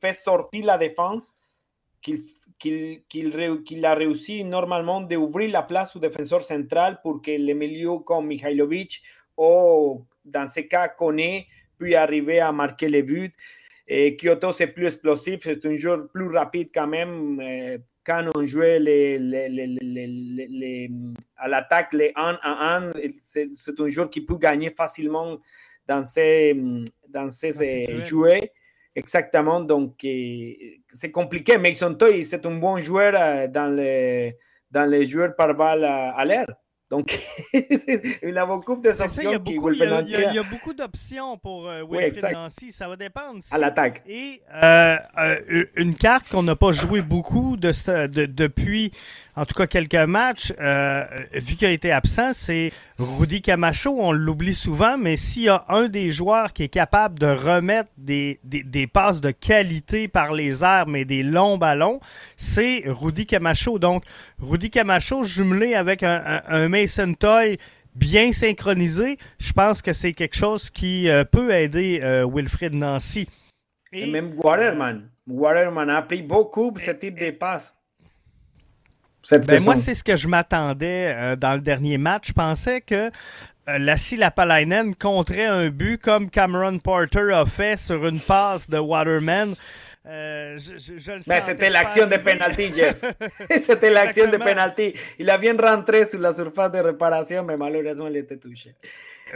fait 0.00 0.12
sortir 0.12 0.64
la 0.64 0.78
défense, 0.78 1.34
qu'il 2.00 2.20
qu'il 2.58 3.02
qu'il 3.08 3.62
qu'il 3.64 3.84
a 3.84 3.94
réussi 3.94 4.42
normalement 4.44 5.00
d'ouvrir 5.00 5.50
la 5.50 5.62
place 5.62 5.94
au 5.94 6.00
défenseur 6.00 6.42
central 6.42 7.00
pour 7.02 7.22
que 7.22 7.30
les 7.30 7.54
milieux 7.54 7.98
comme 8.04 8.26
Mihailovic 8.26 9.02
ou 9.36 10.04
dans 10.24 10.46
ce 10.48 10.60
cas 10.60 10.88
Koné 10.88 11.46
puissent 11.78 11.94
arriver 11.94 12.40
à 12.40 12.50
marquer 12.50 12.88
les 12.88 13.02
buts. 13.02 13.32
Et 13.86 14.16
Kyoto, 14.16 14.52
c'est 14.52 14.66
plus 14.66 14.86
explosif, 14.86 15.40
c'est 15.44 15.64
un 15.64 15.76
joueur 15.76 16.08
plus 16.12 16.28
rapide 16.28 16.70
quand 16.74 16.88
même. 16.88 17.40
Euh, 18.08 18.30
quand 18.30 18.30
on 18.34 18.46
jouait 18.46 18.78
les, 18.78 19.18
les, 19.18 19.48
les, 19.48 20.90
à 21.36 21.48
l'attaque 21.48 21.92
les 21.92 22.12
1 22.14 22.38
à 22.42 22.76
1, 22.76 22.92
c'est 23.18 23.48
un 23.78 23.88
joueur 23.88 24.10
qui 24.10 24.20
peut 24.20 24.36
gagner 24.38 24.70
facilement 24.70 25.38
dans 25.86 26.04
ces, 26.04 26.54
dans 27.08 27.30
ces 27.30 28.04
jouets. 28.04 28.52
Exactement, 28.94 29.60
donc 29.60 29.94
c'est 30.00 31.10
compliqué. 31.12 31.56
Mason 31.58 31.94
Toy, 31.94 32.24
c'est 32.24 32.44
un 32.44 32.58
bon 32.58 32.80
joueur 32.80 33.48
dans 33.48 33.74
les, 33.74 34.36
dans 34.70 34.88
les 34.90 35.06
joueurs 35.06 35.36
par 35.36 35.54
balle 35.54 35.84
à, 35.84 36.10
à 36.16 36.24
l'air. 36.24 36.46
Donc, 36.90 37.20
il 38.22 38.38
a 38.38 38.46
beaucoup 38.46 38.76
d'options. 38.76 39.08
Il 39.18 39.30
y 39.30 39.34
a 39.34 39.38
beaucoup, 39.38 39.70
il 39.72 39.78
y 39.78 39.82
a, 39.82 40.00
il 40.00 40.36
y 40.36 40.50
beaucoup 40.50 40.72
d'options 40.72 41.36
pour 41.36 41.68
euh, 41.68 41.82
oui, 41.82 42.10
Nancy. 42.32 42.72
Ça 42.72 42.88
va 42.88 42.96
dépendre. 42.96 43.42
Si, 43.42 43.52
à 43.52 43.58
l'attaque. 43.58 44.02
Et 44.08 44.40
euh, 44.54 44.96
euh, 45.18 45.64
une 45.76 45.94
carte 45.94 46.30
qu'on 46.30 46.42
n'a 46.42 46.56
pas 46.56 46.72
joué 46.72 47.02
beaucoup 47.02 47.58
de, 47.58 48.06
de, 48.06 48.24
depuis, 48.24 48.92
en 49.38 49.44
tout 49.46 49.54
cas 49.54 49.68
quelques 49.68 49.94
matchs, 49.94 50.52
euh, 50.60 51.04
vu 51.32 51.54
qu'il 51.54 51.68
a 51.68 51.70
été 51.70 51.92
absent, 51.92 52.32
c'est 52.32 52.72
Rudy 52.98 53.40
Camacho. 53.40 53.94
On 53.96 54.10
l'oublie 54.10 54.54
souvent, 54.54 54.98
mais 54.98 55.16
s'il 55.16 55.44
y 55.44 55.48
a 55.48 55.64
un 55.68 55.88
des 55.88 56.10
joueurs 56.10 56.52
qui 56.52 56.64
est 56.64 56.68
capable 56.68 57.18
de 57.20 57.26
remettre 57.26 57.90
des, 57.96 58.40
des, 58.42 58.64
des, 58.64 58.88
passes 58.88 59.20
de 59.20 59.30
qualité 59.30 60.08
par 60.08 60.32
les 60.32 60.64
airs, 60.64 60.88
mais 60.88 61.04
des 61.04 61.22
longs 61.22 61.56
ballons, 61.56 62.00
c'est 62.36 62.82
Rudy 62.86 63.26
Camacho. 63.26 63.78
Donc, 63.78 64.02
Rudy 64.40 64.70
Camacho 64.70 65.22
jumelé 65.22 65.74
avec 65.74 66.02
un, 66.02 66.20
un, 66.26 66.42
un 66.48 66.68
Mason 66.68 67.14
Toy 67.14 67.58
bien 67.94 68.32
synchronisé, 68.32 69.18
je 69.38 69.52
pense 69.52 69.82
que 69.82 69.92
c'est 69.92 70.12
quelque 70.12 70.36
chose 70.36 70.70
qui 70.70 71.08
euh, 71.08 71.24
peut 71.24 71.52
aider 71.52 72.00
euh, 72.02 72.28
Wilfred 72.28 72.74
Nancy. 72.74 73.28
Et, 73.92 74.08
et 74.08 74.10
même 74.10 74.34
Waterman. 74.36 75.10
Waterman 75.28 75.90
a 75.90 76.02
pris 76.02 76.22
beaucoup 76.22 76.72
pour 76.72 76.80
ce 76.80 76.90
type 76.90 77.18
de 77.18 77.30
passes. 77.30 77.77
Ben 79.30 79.62
moi, 79.62 79.76
c'est 79.76 79.94
ce 79.94 80.02
que 80.02 80.16
je 80.16 80.26
m'attendais 80.28 81.14
euh, 81.14 81.36
dans 81.36 81.54
le 81.54 81.60
dernier 81.60 81.98
match. 81.98 82.28
Je 82.28 82.32
pensais 82.32 82.80
que 82.80 83.10
euh, 83.68 83.78
Lassie 83.78 84.16
Lapalainen 84.16 84.94
compterait 84.94 85.44
un 85.44 85.68
but 85.68 86.00
comme 86.00 86.30
Cameron 86.30 86.78
Porter 86.78 87.32
a 87.32 87.44
fait 87.44 87.76
sur 87.76 88.06
une 88.06 88.20
passe 88.20 88.70
de 88.70 88.78
Waterman. 88.78 89.54
Euh, 90.06 90.56
je, 90.58 90.78
je, 90.78 90.98
je 90.98 91.28
ben, 91.28 91.40
c'était 91.44 91.68
l'action 91.68 92.06
de 92.06 92.16
penalty, 92.16 92.72
Jeff. 92.74 93.04
c'était 93.62 93.90
l'action 93.90 94.30
de 94.30 94.38
penalty. 94.38 94.94
Il 95.18 95.28
a 95.28 95.36
bien 95.36 95.54
rentré 95.54 96.06
sur 96.06 96.18
la 96.20 96.32
surface 96.32 96.72
de 96.72 96.78
réparation, 96.78 97.44
mais 97.44 97.58
malheureusement, 97.58 98.06
il 98.06 98.16
était 98.16 98.38
touché. 98.38 98.74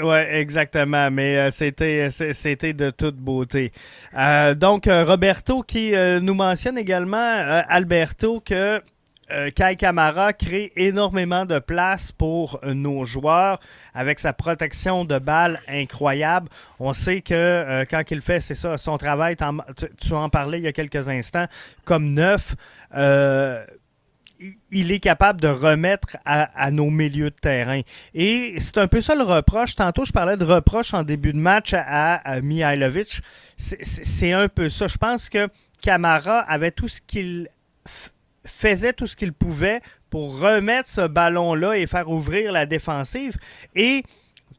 Oui, 0.00 0.16
exactement, 0.30 1.10
mais 1.10 1.36
euh, 1.36 1.50
c'était 1.50 2.08
c'était 2.10 2.72
de 2.72 2.88
toute 2.88 3.16
beauté. 3.16 3.70
Euh, 4.16 4.54
donc, 4.54 4.88
Roberto 4.88 5.60
qui 5.60 5.92
nous 6.22 6.34
mentionne 6.34 6.78
également, 6.78 7.62
Alberto, 7.68 8.40
que 8.40 8.80
euh, 9.32 9.50
Kai 9.50 9.76
Kamara 9.76 10.32
crée 10.32 10.72
énormément 10.76 11.46
de 11.46 11.58
place 11.58 12.12
pour 12.12 12.60
nos 12.64 13.04
joueurs 13.04 13.60
avec 13.94 14.18
sa 14.18 14.32
protection 14.32 15.04
de 15.04 15.18
balles 15.18 15.60
incroyable. 15.68 16.48
On 16.78 16.92
sait 16.92 17.22
que 17.22 17.34
euh, 17.34 17.84
quand 17.88 18.02
il 18.10 18.20
fait, 18.20 18.40
c'est 18.40 18.54
ça, 18.54 18.76
son 18.76 18.98
travail, 18.98 19.36
tu, 20.00 20.12
en 20.12 20.28
parlais 20.28 20.58
il 20.58 20.64
y 20.64 20.68
a 20.68 20.72
quelques 20.72 21.08
instants, 21.08 21.46
comme 21.84 22.12
neuf, 22.12 22.54
euh, 22.94 23.64
il 24.70 24.90
est 24.90 24.98
capable 24.98 25.40
de 25.40 25.48
remettre 25.48 26.16
à, 26.24 26.70
nos 26.70 26.90
milieux 26.90 27.30
de 27.30 27.36
terrain. 27.36 27.80
Et 28.12 28.56
c'est 28.58 28.78
un 28.78 28.88
peu 28.88 29.00
ça 29.00 29.14
le 29.14 29.22
reproche. 29.22 29.76
Tantôt, 29.76 30.04
je 30.04 30.12
parlais 30.12 30.36
de 30.36 30.44
reproche 30.44 30.94
en 30.94 31.04
début 31.04 31.32
de 31.32 31.38
match 31.38 31.74
à, 31.74 32.40
Mihailovic. 32.42 33.20
C'est 33.56 34.32
un 34.32 34.48
peu 34.48 34.68
ça. 34.68 34.88
Je 34.88 34.98
pense 34.98 35.28
que 35.28 35.48
Camara 35.80 36.40
avait 36.40 36.72
tout 36.72 36.88
ce 36.88 37.00
qu'il 37.00 37.48
faisait 38.44 38.92
tout 38.92 39.06
ce 39.06 39.16
qu'il 39.16 39.32
pouvait 39.32 39.80
pour 40.10 40.38
remettre 40.40 40.88
ce 40.88 41.06
ballon-là 41.06 41.76
et 41.76 41.86
faire 41.86 42.08
ouvrir 42.10 42.52
la 42.52 42.66
défensive. 42.66 43.36
Et 43.74 44.02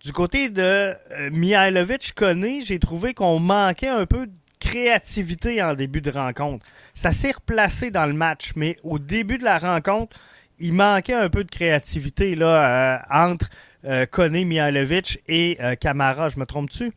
du 0.03 0.11
côté 0.11 0.49
de 0.49 0.61
euh, 0.61 0.95
Mihailovic 1.31 2.13
Koné, 2.13 2.61
j'ai 2.61 2.79
trouvé 2.79 3.13
qu'on 3.13 3.39
manquait 3.39 3.87
un 3.87 4.05
peu 4.05 4.27
de 4.27 4.33
créativité 4.59 5.61
en 5.61 5.73
début 5.73 6.01
de 6.01 6.09
rencontre. 6.09 6.65
Ça 6.93 7.11
s'est 7.11 7.31
replacé 7.31 7.91
dans 7.91 8.05
le 8.05 8.13
match, 8.13 8.51
mais 8.55 8.77
au 8.83 8.99
début 8.99 9.37
de 9.37 9.43
la 9.43 9.59
rencontre, 9.59 10.17
il 10.59 10.73
manquait 10.73 11.13
un 11.13 11.29
peu 11.29 11.43
de 11.43 11.51
créativité 11.51 12.35
là, 12.35 12.95
euh, 12.95 12.99
entre 13.09 13.49
euh, 13.85 14.05
Koné, 14.05 14.45
Mihailovic 14.45 15.21
et 15.27 15.57
euh, 15.61 15.75
Camara. 15.75 16.29
Je 16.29 16.39
me 16.39 16.45
trompe-tu? 16.45 16.91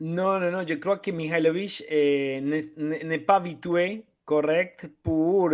Non, 0.00 0.38
non, 0.38 0.50
non. 0.50 0.64
Je 0.68 0.74
crois 0.74 0.98
que 0.98 1.10
Mihailovic 1.10 1.84
eh, 1.88 2.40
n'est 2.40 3.18
pas 3.18 3.36
habitué, 3.36 4.04
correct, 4.24 4.88
pour 5.02 5.50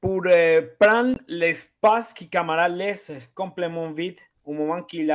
pour 0.00 0.22
euh, 0.26 0.62
prendre 0.78 1.18
l'espace 1.26 2.12
que 2.12 2.24
Camara 2.24 2.68
laisse 2.68 3.12
complètement 3.34 3.90
vide 3.92 4.18
au 4.44 4.52
moment 4.52 4.82
qu'il 4.82 5.12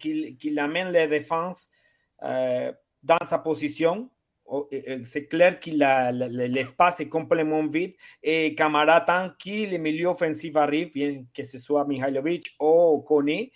qu 0.00 0.36
qu 0.36 0.58
amène 0.58 0.90
les 0.90 1.06
défenses 1.06 1.68
euh, 2.22 2.72
dans 3.02 3.24
sa 3.24 3.38
position. 3.38 4.10
C'est 5.04 5.28
clair 5.28 5.58
que 5.60 5.70
l'espace 5.70 7.00
est 7.00 7.08
complètement 7.08 7.66
vide 7.66 7.94
et 8.22 8.54
Camara, 8.54 9.00
tant 9.00 9.30
que 9.30 9.48
les 9.48 9.78
milieux 9.78 10.08
offensifs 10.08 10.56
arrivent, 10.56 10.92
bien 10.92 11.24
que 11.32 11.42
ce 11.42 11.58
soit 11.58 11.86
Mihailovic 11.86 12.54
ou 12.60 13.02
Kone, 13.06 13.46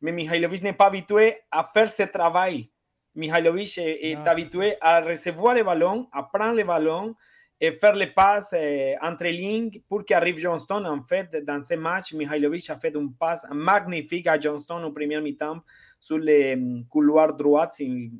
mais 0.00 0.12
Mihailovic 0.12 0.62
n'est 0.62 0.72
pas 0.72 0.86
habitué 0.86 1.36
à 1.50 1.70
faire 1.72 1.88
ce 1.88 2.02
travail. 2.04 2.68
Mihailovic 3.14 3.78
est, 3.78 4.14
non, 4.14 4.24
habitué 4.24 4.74
à 4.80 5.00
recevoir 5.00 5.54
les 5.54 5.62
ballons, 5.62 6.08
à 6.10 6.22
prendre 6.22 6.54
les 6.54 6.64
ballons, 6.64 7.14
et 7.60 7.72
faire 7.72 7.94
les 7.94 8.06
passes 8.06 8.54
euh, 8.54 8.94
entre 9.02 9.26
lignes 9.26 9.80
pour 9.88 10.04
qu'arrive 10.04 10.38
Johnston. 10.38 10.84
En 10.86 11.02
fait, 11.02 11.44
dans 11.44 11.60
ce 11.60 11.74
match, 11.74 12.14
Mihailovic 12.14 12.70
a 12.70 12.76
fait 12.76 12.94
une 12.94 13.12
passe 13.14 13.46
magnifique 13.50 14.26
à 14.26 14.40
Johnston 14.40 14.82
au 14.84 14.92
premier 14.92 15.20
mi-temps 15.20 15.60
sur 15.98 16.16
le 16.18 16.82
couloir 16.88 17.34
droit, 17.34 17.68
si 17.70 18.10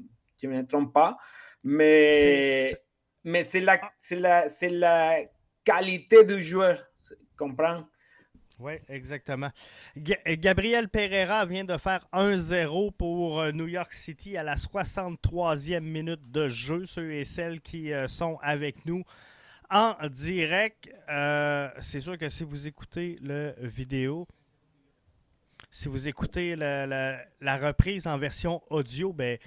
je 0.41 0.47
ne 0.47 0.59
me 0.59 0.66
trompe 0.66 0.93
pas. 0.93 1.16
Mais, 1.64 2.76
mais 3.24 3.43
c'est 3.43 3.61
la, 3.61 3.80
la, 4.11 4.47
la 4.70 5.20
qualité 5.64 6.24
du 6.24 6.43
joueur, 6.43 6.84
comprends? 7.36 7.84
Oui, 8.59 8.74
exactement. 8.91 9.49
Gabriel 9.97 10.91
Pereira 10.91 11.47
vient 11.47 11.64
de 11.64 11.78
faire 11.78 12.07
1-0 12.12 12.93
pour 12.93 13.41
euh, 13.41 13.53
New 13.53 13.66
York 13.66 13.91
City 13.91 14.36
à 14.36 14.43
la 14.43 14.57
63e 14.57 15.80
minute 15.80 16.30
de 16.30 16.49
jeu. 16.49 16.84
Ceux 16.84 17.14
et 17.14 17.24
celles 17.24 17.62
qui 17.62 17.91
euh, 17.91 18.07
sont 18.07 18.38
avec 18.43 18.84
nous 18.84 19.03
en 19.70 19.94
direct, 20.08 20.90
euh, 21.08 21.68
c'est 21.80 22.00
sûr 22.00 22.18
que 22.18 22.28
si 22.28 22.44
vous 22.44 22.66
écoutez 22.66 23.18
la 23.22 23.52
vidéo, 23.60 24.26
si 25.70 25.88
vous 25.88 26.08
écoutez 26.08 26.56
la, 26.56 27.56
reprise 27.58 28.06
en 28.06 28.18
version 28.18 28.62
audio, 28.70 29.12
ben, 29.12 29.38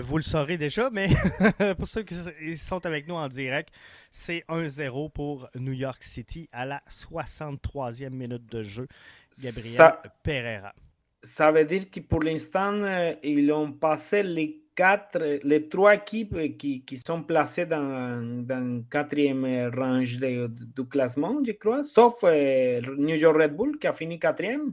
vous 0.00 0.16
le 0.16 0.22
saurez 0.22 0.56
déjà, 0.56 0.88
mais 0.90 1.08
pour 1.78 1.86
ceux 1.86 2.02
qui 2.02 2.56
sont 2.56 2.86
avec 2.86 3.06
nous 3.06 3.14
en 3.14 3.28
direct, 3.28 3.74
c'est 4.10 4.44
1-0 4.48 5.10
pour 5.10 5.48
New 5.56 5.72
York 5.72 6.02
City 6.02 6.48
à 6.52 6.64
la 6.64 6.82
63e 6.88 8.10
minute 8.10 8.46
de 8.46 8.62
jeu. 8.62 8.88
Gabriel 9.42 9.92
Pereira. 10.22 10.74
Ça 11.22 11.52
veut 11.52 11.64
dire 11.64 11.90
que 11.90 12.00
pour 12.00 12.22
l'instant, 12.22 12.74
euh, 12.82 13.14
ils 13.22 13.50
ont 13.52 13.72
passé 13.72 14.22
les 14.22 14.61
quatre, 14.74 15.40
les 15.44 15.68
trois 15.68 15.94
équipes 15.94 16.56
qui, 16.56 16.84
qui 16.84 16.98
sont 16.98 17.22
placées 17.22 17.66
dans, 17.66 18.44
dans 18.44 18.76
le 18.76 18.82
quatrième 18.90 19.70
range 19.74 20.18
du 20.18 20.84
classement, 20.88 21.38
je 21.44 21.52
crois, 21.52 21.82
sauf 21.82 22.24
euh, 22.24 22.80
New 22.96 23.16
York 23.16 23.36
Red 23.36 23.56
Bull 23.56 23.78
qui 23.78 23.86
a 23.86 23.92
fini 23.92 24.18
quatrième. 24.18 24.72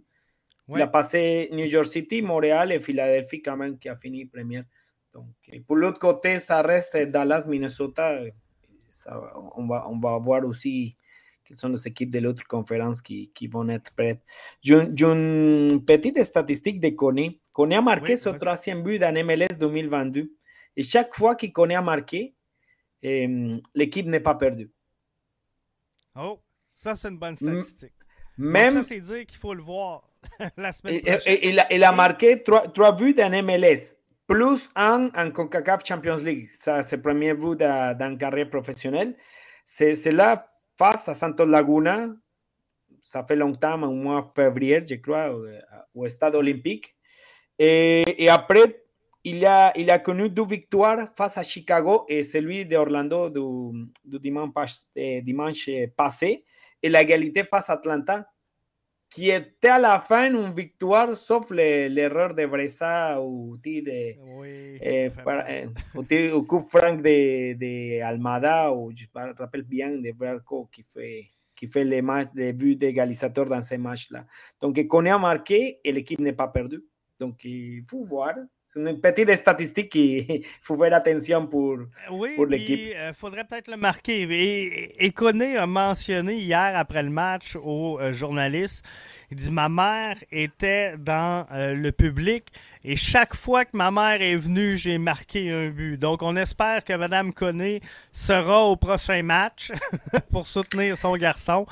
Il 0.68 0.82
a 0.82 0.88
passé 0.88 1.50
New 1.52 1.66
York 1.66 1.88
City, 1.88 2.22
Montréal 2.22 2.72
et 2.72 2.80
Philadelphie 2.80 3.42
quand 3.42 3.58
même 3.58 3.80
qui 3.80 3.90
a 3.90 3.96
fini 3.96 4.26
première. 4.26 4.66
Donc, 5.12 5.26
pour 5.66 5.76
l'autre 5.76 5.98
côté, 5.98 6.38
ça 6.38 6.62
reste 6.62 6.96
Dallas, 6.96 7.46
Minnesota 7.48 8.20
on, 9.56 9.68
va, 9.68 9.88
on 9.90 10.00
va 10.00 10.18
voir 10.18 10.46
aussi 10.46 10.96
quelles 11.46 11.58
sont 11.58 11.70
les 11.70 11.88
équipes 11.88 12.12
de 12.12 12.20
l'autre 12.20 12.46
conférence 12.48 13.02
qui, 13.02 13.32
qui, 13.34 13.48
vont 13.48 13.68
être 13.70 13.92
prêtes. 13.94 14.22
J'ai 14.62 14.76
une 14.76 15.84
petite 15.86 16.24
statistique 16.24 16.80
de 16.80 16.90
Kone. 16.90 17.32
Kone 17.60 17.74
a 17.74 17.82
marqué 17.82 18.16
son 18.16 18.38
troisième 18.38 18.84
but 18.84 19.00
dans 19.00 19.14
MLS 19.14 19.58
2022. 19.60 20.32
Et 20.78 20.82
chaque 20.82 21.14
fois 21.14 21.36
que 21.36 21.46
Kone 21.48 21.74
a 21.74 21.82
marqué, 21.82 22.34
l'équipe 23.04 24.06
n'est 24.06 24.22
pas 24.22 24.36
perdue. 24.36 24.72
Oh, 26.16 26.40
ça 26.74 26.96
c'est 26.96 27.10
une 27.10 27.18
bonne 27.18 27.36
statistique. 27.36 27.92
Même, 28.38 28.70
ça 28.70 28.84
c'est 28.84 29.02
dire 29.02 29.26
qu'il 29.26 29.38
faut 29.38 29.54
le 29.54 29.62
voir 29.62 30.10
la 30.56 30.72
semaine 30.72 31.02
prochaine. 31.02 31.38
il, 31.70 31.84
a, 31.84 31.92
marqué 31.92 32.42
trois, 32.42 32.66
trois 32.70 32.94
buts 32.94 33.14
dans 33.14 33.30
MLS 33.44 33.98
plus 34.26 34.70
un 34.74 35.10
en 35.14 35.30
CONCACAF 35.30 35.86
Champions 35.86 36.16
League. 36.16 36.48
Ça, 36.54 36.82
c'est 36.82 36.96
le 36.96 37.02
premier 37.02 37.34
but 37.34 37.60
dans 37.60 38.18
carrière 38.18 38.50
professionnelle. 38.50 39.18
C'est 39.66 40.14
là, 40.14 40.50
face 40.78 41.10
à 41.10 41.14
Santos 41.14 41.46
Laguna, 41.46 42.08
ça 43.04 43.26
fait 43.26 43.36
longtemps, 43.36 43.82
au 43.84 43.92
mois 43.92 44.22
de 44.22 44.42
février, 44.42 44.82
je 44.88 44.96
crois, 44.96 45.36
au, 45.94 46.08
stade 46.08 46.36
olympique. 46.36 46.96
Et, 47.60 48.30
après, 48.30 48.84
il 49.24 49.46
a, 49.46 49.78
il 49.78 49.92
a 49.92 50.00
connu 50.00 50.30
deux 50.30 50.46
victoires 50.46 51.10
face 51.16 51.38
à 51.38 51.44
Chicago 51.44 52.06
et 52.08 52.24
celui 52.24 52.66
d'Orlando 52.66 53.30
du, 53.30 53.88
du 54.06 54.20
dimanche, 54.20 54.86
eh, 54.96 55.22
dimanche 55.22 55.70
passé 55.96 56.46
et 56.82 56.90
l'égalité 56.90 57.44
face 57.44 57.70
à 57.70 57.74
Atlanta 57.74 58.26
qui 59.10 59.32
était 59.32 59.70
à 59.70 59.80
la 59.80 60.00
fin 60.00 60.32
une 60.32 60.54
victoire, 60.54 61.16
sauf 61.16 61.50
l'erreur 61.50 62.36
de 62.36 62.46
Bressa 62.46 63.20
ou 63.22 63.58
de, 63.58 64.14
oui, 64.20 64.78
eh, 64.82 65.12
eh, 66.10 66.32
au, 66.32 66.44
coup 66.44 66.60
franc 66.60 66.94
de, 66.94 67.54
de, 67.54 68.02
Almada, 68.02 68.72
ou 68.72 68.92
je 68.96 69.06
me 69.16 69.34
rappelle 69.34 69.64
bien 69.64 69.90
de 69.90 70.12
Berco 70.12 70.70
qui 70.72 70.86
fait, 70.94 71.26
qui 71.56 71.68
fait 71.68 71.84
les, 71.84 72.04
matchs, 72.04 72.30
les 72.36 72.54
buts 72.54 72.76
d'égalisateur 72.76 73.46
dans 73.46 73.64
ces 73.64 73.80
matchs-là. 73.80 74.26
Donc, 74.62 74.86
qu'on 74.88 75.06
a 75.08 75.18
marqué 75.18 75.80
et 75.84 75.92
l'équipe 75.92 76.20
n'est 76.20 76.34
pas 76.34 76.48
perdue. 76.48 76.84
Donc, 77.20 77.44
il 77.44 77.84
faut 77.90 78.06
voir. 78.06 78.34
C'est 78.64 78.80
une 78.80 79.02
petite 79.02 79.36
statistique 79.36 79.92
qu'il 79.92 80.46
faut 80.62 80.78
faire 80.78 80.94
attention 80.94 81.48
pour, 81.48 81.78
pour 82.36 82.46
l'équipe. 82.46 82.80
Il 82.80 82.96
euh, 82.96 83.14
faudrait 83.14 83.44
peut-être 83.44 83.68
le 83.70 83.78
marquer. 83.78 84.22
Et, 84.22 85.06
et 85.06 85.14
a 85.58 85.68
mentionné 85.68 86.36
hier 86.36 86.72
après 86.76 87.04
le 87.04 87.10
match 87.10 87.58
aux 87.58 88.00
euh, 88.00 88.14
journalistes 88.14 88.86
il 89.32 89.38
dit 89.38 89.52
Ma 89.52 89.70
mère 89.70 90.18
était 90.32 90.96
dans 90.98 91.46
euh, 91.52 91.74
le 91.74 91.92
public 91.92 92.46
et 92.84 92.96
chaque 92.96 93.36
fois 93.36 93.66
que 93.66 93.76
ma 93.76 93.92
mère 93.92 94.22
est 94.22 94.38
venue, 94.38 94.78
j'ai 94.78 94.98
marqué 94.98 95.52
un 95.52 95.70
but. 95.70 95.98
Donc, 95.98 96.24
on 96.24 96.36
espère 96.38 96.84
que 96.84 96.94
Mme 96.94 97.34
Conné 97.34 97.82
sera 98.14 98.64
au 98.64 98.78
prochain 98.78 99.22
match 99.22 99.72
pour 100.32 100.48
soutenir 100.48 100.98
son 100.98 101.16
garçon. 101.18 101.66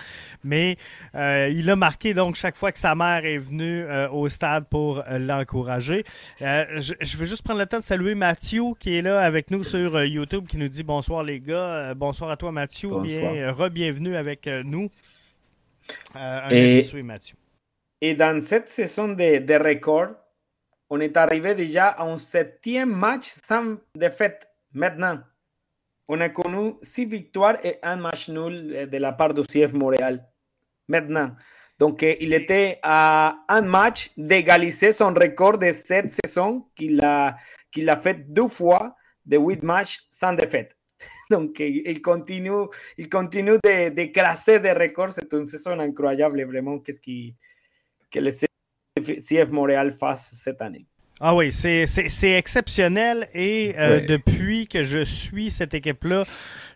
Mais 0.43 0.75
euh, 1.15 1.49
il 1.53 1.69
a 1.69 1.77
marqué 1.77 2.13
donc 2.13 2.35
chaque 2.35 2.57
fois 2.57 2.73
que 2.73 2.79
sa 2.79 2.93
mère 2.93 3.25
est 3.25 3.37
venue 3.37 3.83
euh, 3.83 4.09
au 4.09 4.27
stade 4.27 4.65
pour 4.69 5.01
l'encourager. 5.09 6.03
Je, 6.41 7.17
veux 7.17 7.25
juste 7.25 7.43
prendre 7.43 7.59
le 7.59 7.65
temps 7.65 7.79
de 7.79 7.83
saluer 7.83 8.13
Mathieu 8.13 8.63
qui 8.77 8.97
est 8.97 9.01
là 9.01 9.21
avec 9.21 9.49
nous 9.49 9.63
sur 9.63 10.03
YouTube 10.03 10.45
qui 10.47 10.57
nous 10.57 10.67
dit 10.67 10.83
bonsoir 10.83 11.23
les 11.23 11.39
gars. 11.39 11.93
bonsoir 11.95 12.29
à 12.31 12.37
toi 12.37 12.51
Mathieu. 12.51 12.89
Bien, 13.01 13.51
re-bienvenue 13.53 14.15
avec 14.15 14.47
nous. 14.65 14.89
un 16.13 16.49
et... 16.49 16.83
Mathieu. 17.01 17.37
Et 18.01 18.13
dans 18.13 18.41
cette 18.41 18.69
saison 18.69 19.09
de, 19.09 19.39
de 19.39 19.53
record, 19.55 20.09
on 20.89 20.99
est 20.99 21.17
arrivé 21.17 21.55
déjà 21.55 21.87
à 21.89 22.03
un 22.03 22.17
septième 22.17 22.93
match 22.93 23.25
sans 23.25 23.77
défaite. 23.95 24.47
Maintenant, 24.73 25.19
on 26.07 26.21
a 26.21 26.29
connu 26.29 26.75
six 26.81 27.05
victoires 27.05 27.57
et 27.65 27.79
un 27.83 27.97
match 27.97 28.29
nul 28.29 28.87
de 28.89 28.97
la 28.97 29.11
part 29.11 29.33
du 29.33 29.41
CF 29.41 29.73
Montréal. 29.73 30.25
Maintenant. 30.87 31.31
Donc, 31.79 32.01
il 32.01 32.33
était 32.33 32.79
à 32.81 33.43
un 33.49 33.61
match 33.61 34.11
d'égaliser 34.17 34.91
son 34.91 35.13
record 35.13 35.57
de 35.57 35.71
cette 35.71 36.11
saison 36.11 36.65
qu'il 36.75 37.03
a, 37.03 37.37
qu'il 37.71 37.89
a 37.89 37.97
fait 37.97 38.31
deux 38.31 38.47
fois 38.47 38.95
de 39.25 39.37
huit 39.37 39.61
matchs 39.61 40.07
sans 40.09 40.33
défaite. 40.33 40.75
Donc, 41.29 41.59
il 41.59 42.01
continue, 42.01 42.67
il 42.97 43.09
continue 43.09 43.57
de, 43.63 43.89
de 43.89 44.05
crasser 44.11 44.59
des 44.59 44.71
records. 44.71 45.11
C'est 45.11 45.31
une 45.33 45.45
saison 45.45 45.79
incroyable, 45.79 46.43
vraiment. 46.45 46.79
Qu'est-ce 46.79 47.01
qui, 47.01 47.35
que 48.11 48.19
le 48.19 48.31
CF 48.31 49.49
Montréal 49.51 49.93
fasse 49.93 50.33
cette 50.33 50.61
année. 50.61 50.87
Ah 51.19 51.33
oui, 51.33 51.51
c'est 51.51 52.37
exceptionnel 52.37 53.27
et 53.33 53.73
euh, 53.79 54.01
depuis 54.05 54.67
que 54.67 54.83
je 54.83 55.03
suis 55.03 55.49
cette 55.49 55.73
équipe-là, 55.73 56.25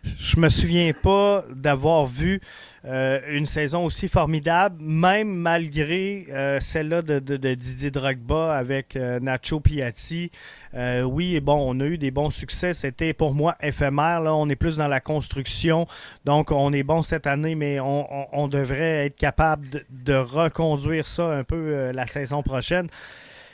je 0.02 0.40
me 0.40 0.48
souviens 0.48 0.92
pas 0.92 1.44
d'avoir 1.54 2.06
vu 2.06 2.40
euh, 2.84 3.20
une 3.30 3.46
saison 3.46 3.84
aussi 3.84 4.08
formidable, 4.08 4.82
même 4.82 5.32
malgré 5.32 6.26
euh, 6.30 6.58
celle-là 6.58 7.02
de, 7.02 7.20
Didier 7.54 7.92
Drogba 7.92 8.56
avec 8.56 8.96
Nacho 8.96 9.60
Piatti. 9.60 10.32
oui, 10.74 11.38
bon, 11.38 11.64
on 11.64 11.78
a 11.78 11.84
eu 11.84 11.96
des 11.96 12.10
bons 12.10 12.30
succès. 12.30 12.72
C'était 12.72 13.12
pour 13.12 13.34
moi 13.34 13.54
éphémère. 13.62 14.22
Là, 14.22 14.34
on 14.34 14.48
est 14.48 14.56
plus 14.56 14.76
dans 14.76 14.88
la 14.88 14.98
construction, 14.98 15.86
donc 16.24 16.50
on 16.50 16.72
est 16.72 16.82
bon 16.82 17.02
cette 17.02 17.28
année, 17.28 17.54
mais 17.54 17.78
on, 17.78 18.48
devrait 18.48 19.06
être 19.06 19.16
capable 19.16 19.68
de, 19.68 19.84
de, 19.88 20.14
reconduire 20.14 21.06
ça 21.06 21.30
un 21.30 21.44
peu 21.44 21.92
la 21.92 22.08
saison 22.08 22.42
prochaine 22.42 22.88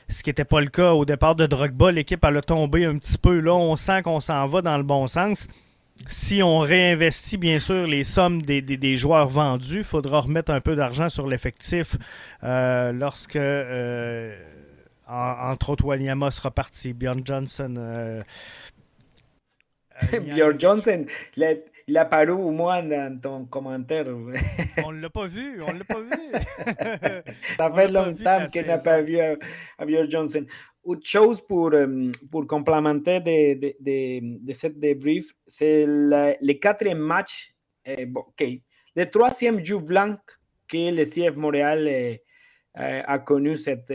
ce 0.08 0.22
qui 0.22 0.30
n'était 0.30 0.44
pas 0.44 0.60
le 0.60 0.68
cas 0.68 0.92
au 0.92 1.04
départ 1.04 1.34
de 1.34 1.46
Drogba. 1.46 1.92
L'équipe 1.92 2.24
a 2.24 2.40
tombé 2.40 2.84
un 2.84 2.96
petit 2.96 3.18
peu. 3.18 3.40
Là, 3.40 3.54
on 3.54 3.76
sent 3.76 4.02
qu'on 4.02 4.20
s'en 4.20 4.46
va 4.46 4.62
dans 4.62 4.76
le 4.76 4.82
bon 4.82 5.06
sens. 5.06 5.48
Si 6.08 6.42
on 6.42 6.60
réinvestit, 6.60 7.36
bien 7.36 7.58
sûr, 7.58 7.86
les 7.86 8.04
sommes 8.04 8.40
des, 8.40 8.96
joueurs 8.96 9.28
vendus, 9.28 9.78
il 9.78 9.84
faudra 9.84 10.20
remettre 10.20 10.52
un 10.52 10.60
peu 10.60 10.76
d'argent 10.76 11.08
sur 11.08 11.26
l'effectif 11.26 11.96
euh, 12.44 12.92
lorsque, 12.92 13.36
euh, 13.36 14.36
entre 15.08 15.70
autres, 15.70 15.84
Wanyama 15.84 16.30
sera 16.30 16.52
parti. 16.52 16.92
Bjorn 16.92 17.22
Johnson. 17.24 17.74
Euh, 17.76 18.22
Bjorn 20.12 20.58
Johnson, 20.58 21.04
il 21.88 21.96
a 21.96 22.04
paru 22.04 22.32
au 22.32 22.50
moins 22.50 22.82
dans 22.82 23.18
ton 23.18 23.46
commentaire. 23.46 24.06
on 24.84 24.92
ne 24.92 25.00
l'a 25.00 25.08
pas 25.08 25.26
vu, 25.26 25.62
on 25.62 25.72
ne 25.72 25.78
l'a 25.78 25.84
pas 25.84 26.00
vu. 26.00 27.32
Ça 27.56 27.72
fait 27.72 27.88
longtemps 27.88 28.46
qu'il 28.52 28.66
n'a 28.66 28.78
pas 28.78 29.00
vu 29.00 29.18
à, 29.18 29.36
Björn 29.86 30.10
Johnson. 30.10 30.44
Autre 30.84 31.06
chose 31.06 31.40
pour, 31.40 31.72
euh, 31.72 32.10
pour 32.30 32.46
complémenter 32.46 33.20
de, 33.20 33.54
de, 33.58 33.74
de, 33.80 34.46
de 34.46 34.52
cette 34.52 34.78
débrief, 34.78 35.32
c'est 35.46 35.86
le 35.86 36.52
quatrième 36.54 36.98
match, 36.98 37.54
eh, 37.86 38.06
ok, 38.14 38.44
le 38.94 39.10
troisième 39.10 39.64
jeu 39.64 39.78
blanc 39.78 40.16
que 40.68 40.94
le 40.94 41.04
CF 41.04 41.36
Montréal 41.36 41.88
eh, 41.88 42.22
eh, 42.76 43.02
a 43.06 43.18
connu 43.20 43.56
cette, 43.56 43.92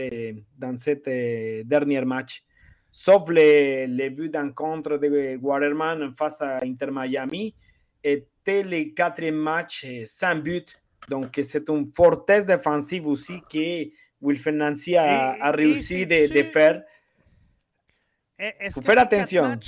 dans 0.58 0.76
ce 0.76 1.62
dernier 1.62 2.04
match 2.04 2.42
sauf 2.90 3.28
les, 3.28 3.88
les 3.88 4.10
buts 4.10 4.28
d'encontre 4.28 4.98
de 4.98 5.36
Waterman 5.42 6.14
face 6.16 6.40
à 6.40 6.58
Inter 6.62 6.90
Miami 6.92 7.52
était 8.04 8.62
le 8.62 8.94
quatrième 8.94 9.36
match 9.36 9.86
sans 10.04 10.36
but. 10.36 10.78
Donc, 11.08 11.38
c'est 11.42 11.68
une 11.68 11.86
fortesse 11.86 12.46
défensive 12.46 13.06
aussi 13.06 13.40
que 13.50 13.90
Wilfred 14.22 14.54
Nancy 14.54 14.96
a, 14.96 15.50
réussi 15.50 16.06
de, 16.06 16.42
faire. 16.52 16.82
Il 18.38 18.70
faut 18.72 18.82
faire 18.82 18.98
attention. 18.98 19.58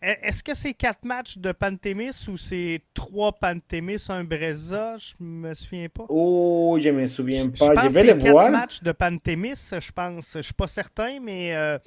est-ce 0.00 0.42
que 0.42 0.54
c'est 0.54 0.74
quatre 0.74 1.04
matchs 1.04 1.38
de 1.38 1.52
Pantémis 1.52 2.26
ou 2.28 2.36
c'est 2.36 2.80
trois 2.94 3.32
Pantémis, 3.32 4.04
un 4.08 4.24
Breza? 4.24 4.96
Je 4.96 5.14
me 5.18 5.52
souviens 5.54 5.88
pas? 5.88 6.06
Oh, 6.08 6.78
je 6.80 6.88
me 6.90 7.06
souviens 7.06 7.48
pas. 7.48 7.66
Je, 7.66 7.72
pense 7.72 7.92
vais 7.92 8.04
les 8.04 8.18
quatre 8.18 8.50
matchs 8.50 8.82
de 8.82 8.92
Pantémis, 8.92 9.70
je 9.72 9.92
pense. 9.92 10.32
Je 10.36 10.42
suis 10.42 10.54
pas 10.54 10.66
certain, 10.66 11.20
mais 11.20 11.54
euh, 11.54 11.78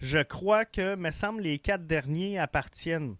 je 0.00 0.18
crois 0.18 0.64
que, 0.64 0.96
me 0.96 1.10
semble, 1.12 1.42
les 1.42 1.58
quatre 1.58 1.86
derniers 1.86 2.38
appartiennent. 2.38 3.14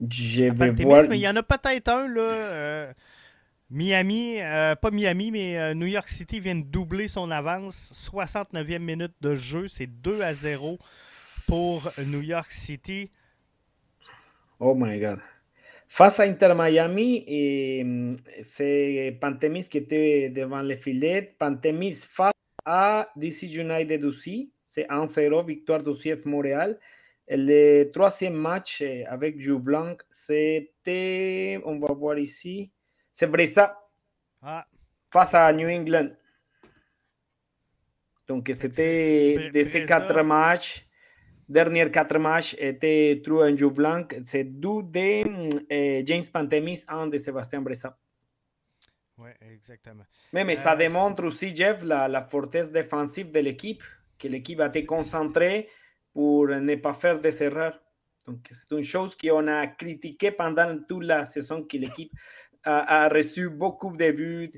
Je 0.00 0.44
vais 0.44 0.70
voir. 0.70 1.08
Mais 1.08 1.18
il 1.18 1.22
y 1.22 1.28
en 1.28 1.36
a 1.36 1.42
peut-être 1.42 1.88
un, 1.88 2.08
là. 2.08 2.20
Euh, 2.20 2.92
Miami, 3.70 4.40
euh, 4.40 4.76
pas 4.76 4.90
Miami, 4.90 5.30
mais 5.30 5.74
New 5.74 5.86
York 5.86 6.08
City 6.08 6.38
vient 6.38 6.54
de 6.54 6.64
doubler 6.64 7.08
son 7.08 7.30
avance. 7.30 7.92
69e 8.12 8.78
minute 8.78 9.14
de 9.20 9.34
jeu, 9.34 9.68
c'est 9.68 9.86
2 9.86 10.20
à 10.22 10.32
0 10.32 10.78
pour 11.48 11.90
New 12.06 12.22
York 12.22 12.52
City. 12.52 13.10
Oh 14.60 14.74
my 14.76 15.00
God. 15.00 15.18
Face 15.88 16.20
à 16.20 16.24
Inter 16.24 16.54
Miami, 16.56 17.24
c'est 18.42 19.16
Pantemis 19.20 19.68
qui 19.68 19.78
était 19.78 20.28
devant 20.28 20.62
le 20.62 20.76
filet. 20.76 21.34
Pantemis 21.38 21.94
face 21.94 22.32
à 22.64 23.08
DC 23.16 23.42
United 23.42 24.04
aussi. 24.04 24.52
C'est 24.66 24.88
1-0, 24.88 25.46
victoire 25.46 25.82
du 25.82 25.92
CF 25.92 26.24
Montréal. 26.24 26.78
Le 27.28 27.84
troisième 27.90 28.34
match 28.34 28.82
euh, 28.82 29.04
avec 29.08 29.40
Joublanc, 29.40 29.96
c'était, 30.08 31.60
on 31.64 31.78
va 31.78 31.92
voir 31.92 32.18
ici, 32.18 32.70
c'est 33.12 33.26
Bressa 33.26 33.78
ah. 34.42 34.66
face 35.10 35.34
à 35.34 35.52
New 35.52 35.68
England. 35.68 36.10
Donc, 38.26 38.50
c'était 38.54 39.50
de 39.50 39.62
ces 39.62 39.84
quatre 39.84 40.22
matchs 40.22 40.86
derniers 41.48 41.90
quatre 41.90 42.18
matchs 42.18 42.56
étaient 42.58 43.20
True 43.22 43.42
en 43.42 43.56
Joe 43.56 43.72
Blanc. 43.72 44.06
C'est 44.22 44.44
deux 44.44 44.82
de 44.82 45.72
euh, 45.72 46.02
James 46.04 46.22
Pantemis, 46.32 46.84
un 46.88 47.06
de 47.06 47.18
Sébastien 47.18 47.60
Bressa. 47.60 47.96
Oui, 49.18 49.30
exactement. 49.52 50.04
Mais, 50.32 50.44
mais 50.44 50.56
ça 50.56 50.72
euh, 50.72 50.76
démontre 50.76 51.24
aussi, 51.24 51.54
Jeff, 51.54 51.84
la, 51.84 52.08
la 52.08 52.22
fortesse 52.22 52.72
défensive 52.72 53.30
de 53.30 53.40
l'équipe, 53.40 53.82
que 54.18 54.28
l'équipe 54.28 54.60
a 54.60 54.66
été 54.66 54.84
concentrée 54.84 55.68
pour 56.14 56.46
ne 56.46 56.76
pas 56.76 56.94
faire 56.94 57.20
des 57.20 57.42
erreurs. 57.42 57.78
Donc, 58.24 58.38
c'est 58.48 58.74
une 58.74 58.84
chose 58.84 59.14
qu'on 59.16 59.46
a 59.48 59.66
critiqué 59.66 60.30
pendant 60.30 60.78
toute 60.88 61.04
la 61.04 61.24
saison, 61.26 61.64
que 61.64 61.76
l'équipe 61.76 62.12
a, 62.62 63.08
reçu 63.08 63.50
beaucoup 63.50 63.94
de 63.94 64.10
buts, 64.12 64.50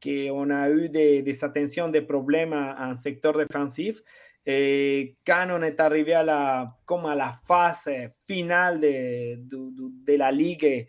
qu'on 0.00 0.50
a 0.50 0.70
eu 0.70 0.88
des, 0.88 1.22
des 1.22 1.44
attentions, 1.44 1.88
des 1.88 2.02
problèmes 2.02 2.52
en 2.52 2.94
secteur 2.94 3.36
défensif. 3.36 4.00
Eh, 4.46 5.16
Canon 5.24 5.62
est 5.62 5.80
arrivé 5.80 6.14
à 6.14 6.22
la, 6.22 6.72
comme 6.86 7.06
à 7.06 7.14
la 7.14 7.32
phase 7.46 7.90
finale 8.26 8.80
de, 8.80 9.34
de, 9.36 9.70
de 10.06 10.16
la 10.16 10.30
ligue, 10.30 10.86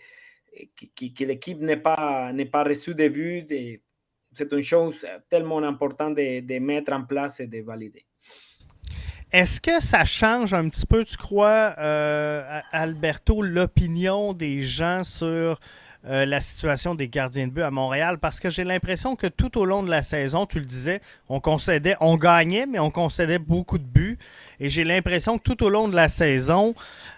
que, 0.75 1.13
que 1.13 1.23
l'équipe 1.25 1.59
n'est 1.59 1.77
pas, 1.77 2.31
pas 2.51 2.63
reçu 2.63 2.93
de 2.95 3.07
buts. 3.07 3.47
C'est 4.31 4.53
une 4.53 4.63
chose 4.63 5.05
tellement 5.27 5.63
importante 5.63 6.15
de, 6.15 6.41
de, 6.41 6.59
mettre 6.59 6.93
en 6.93 7.03
place 7.03 7.39
et 7.39 7.47
de 7.47 7.61
valider. 7.61 8.05
Est-ce 9.31 9.61
que 9.61 9.79
ça 9.79 10.05
change 10.05 10.55
un 10.55 10.67
petit 10.69 10.87
peu, 10.87 11.05
tu 11.05 11.15
crois, 11.15 11.75
euh, 11.77 12.61
Alberto, 12.71 13.43
l'opinion 13.43 14.33
des 14.33 14.61
gens 14.61 15.03
sur 15.03 15.59
euh, 16.07 16.25
la 16.25 16.41
situation 16.41 16.95
des 16.95 17.07
gardiens 17.09 17.45
de 17.45 17.51
but 17.51 17.61
à 17.61 17.69
Montréal? 17.69 18.17
Parce 18.17 18.39
que 18.39 18.49
j'ai 18.49 18.63
l'impression 18.63 19.15
que 19.15 19.27
tout 19.27 19.59
au 19.59 19.65
long 19.65 19.83
de 19.83 19.89
la 19.91 20.01
saison, 20.01 20.47
tu 20.47 20.57
le 20.57 20.65
disais, 20.65 20.99
on 21.27 21.39
concédait, 21.39 21.95
on 21.99 22.17
gagnait, 22.17 22.65
mais 22.65 22.79
on 22.79 22.89
concédait 22.89 23.37
beaucoup 23.37 23.77
de 23.77 23.83
buts. 23.83 24.17
Et 24.59 24.67
j'ai 24.67 24.83
l'impression 24.83 25.37
que 25.37 25.43
tout 25.43 25.63
au 25.63 25.69
long 25.69 25.87
de 25.87 25.95
la 25.95 26.09
saison, 26.09 26.73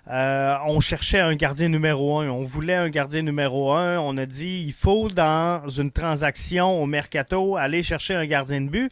euh, 0.09 0.57
on 0.67 0.81
cherchait 0.81 1.21
un 1.21 1.35
gardien 1.35 1.69
numéro 1.69 2.19
un. 2.19 2.27
On 2.27 2.43
voulait 2.43 2.75
un 2.75 2.89
gardien 2.89 3.21
numéro 3.21 3.71
un. 3.71 3.99
On 3.99 4.17
a 4.17 4.25
dit 4.25 4.65
il 4.67 4.73
faut 4.73 5.07
dans 5.07 5.65
une 5.69 5.91
transaction 5.91 6.83
au 6.83 6.85
mercato 6.87 7.55
aller 7.55 7.83
chercher 7.83 8.15
un 8.15 8.25
gardien 8.25 8.59
de 8.59 8.69
but. 8.69 8.91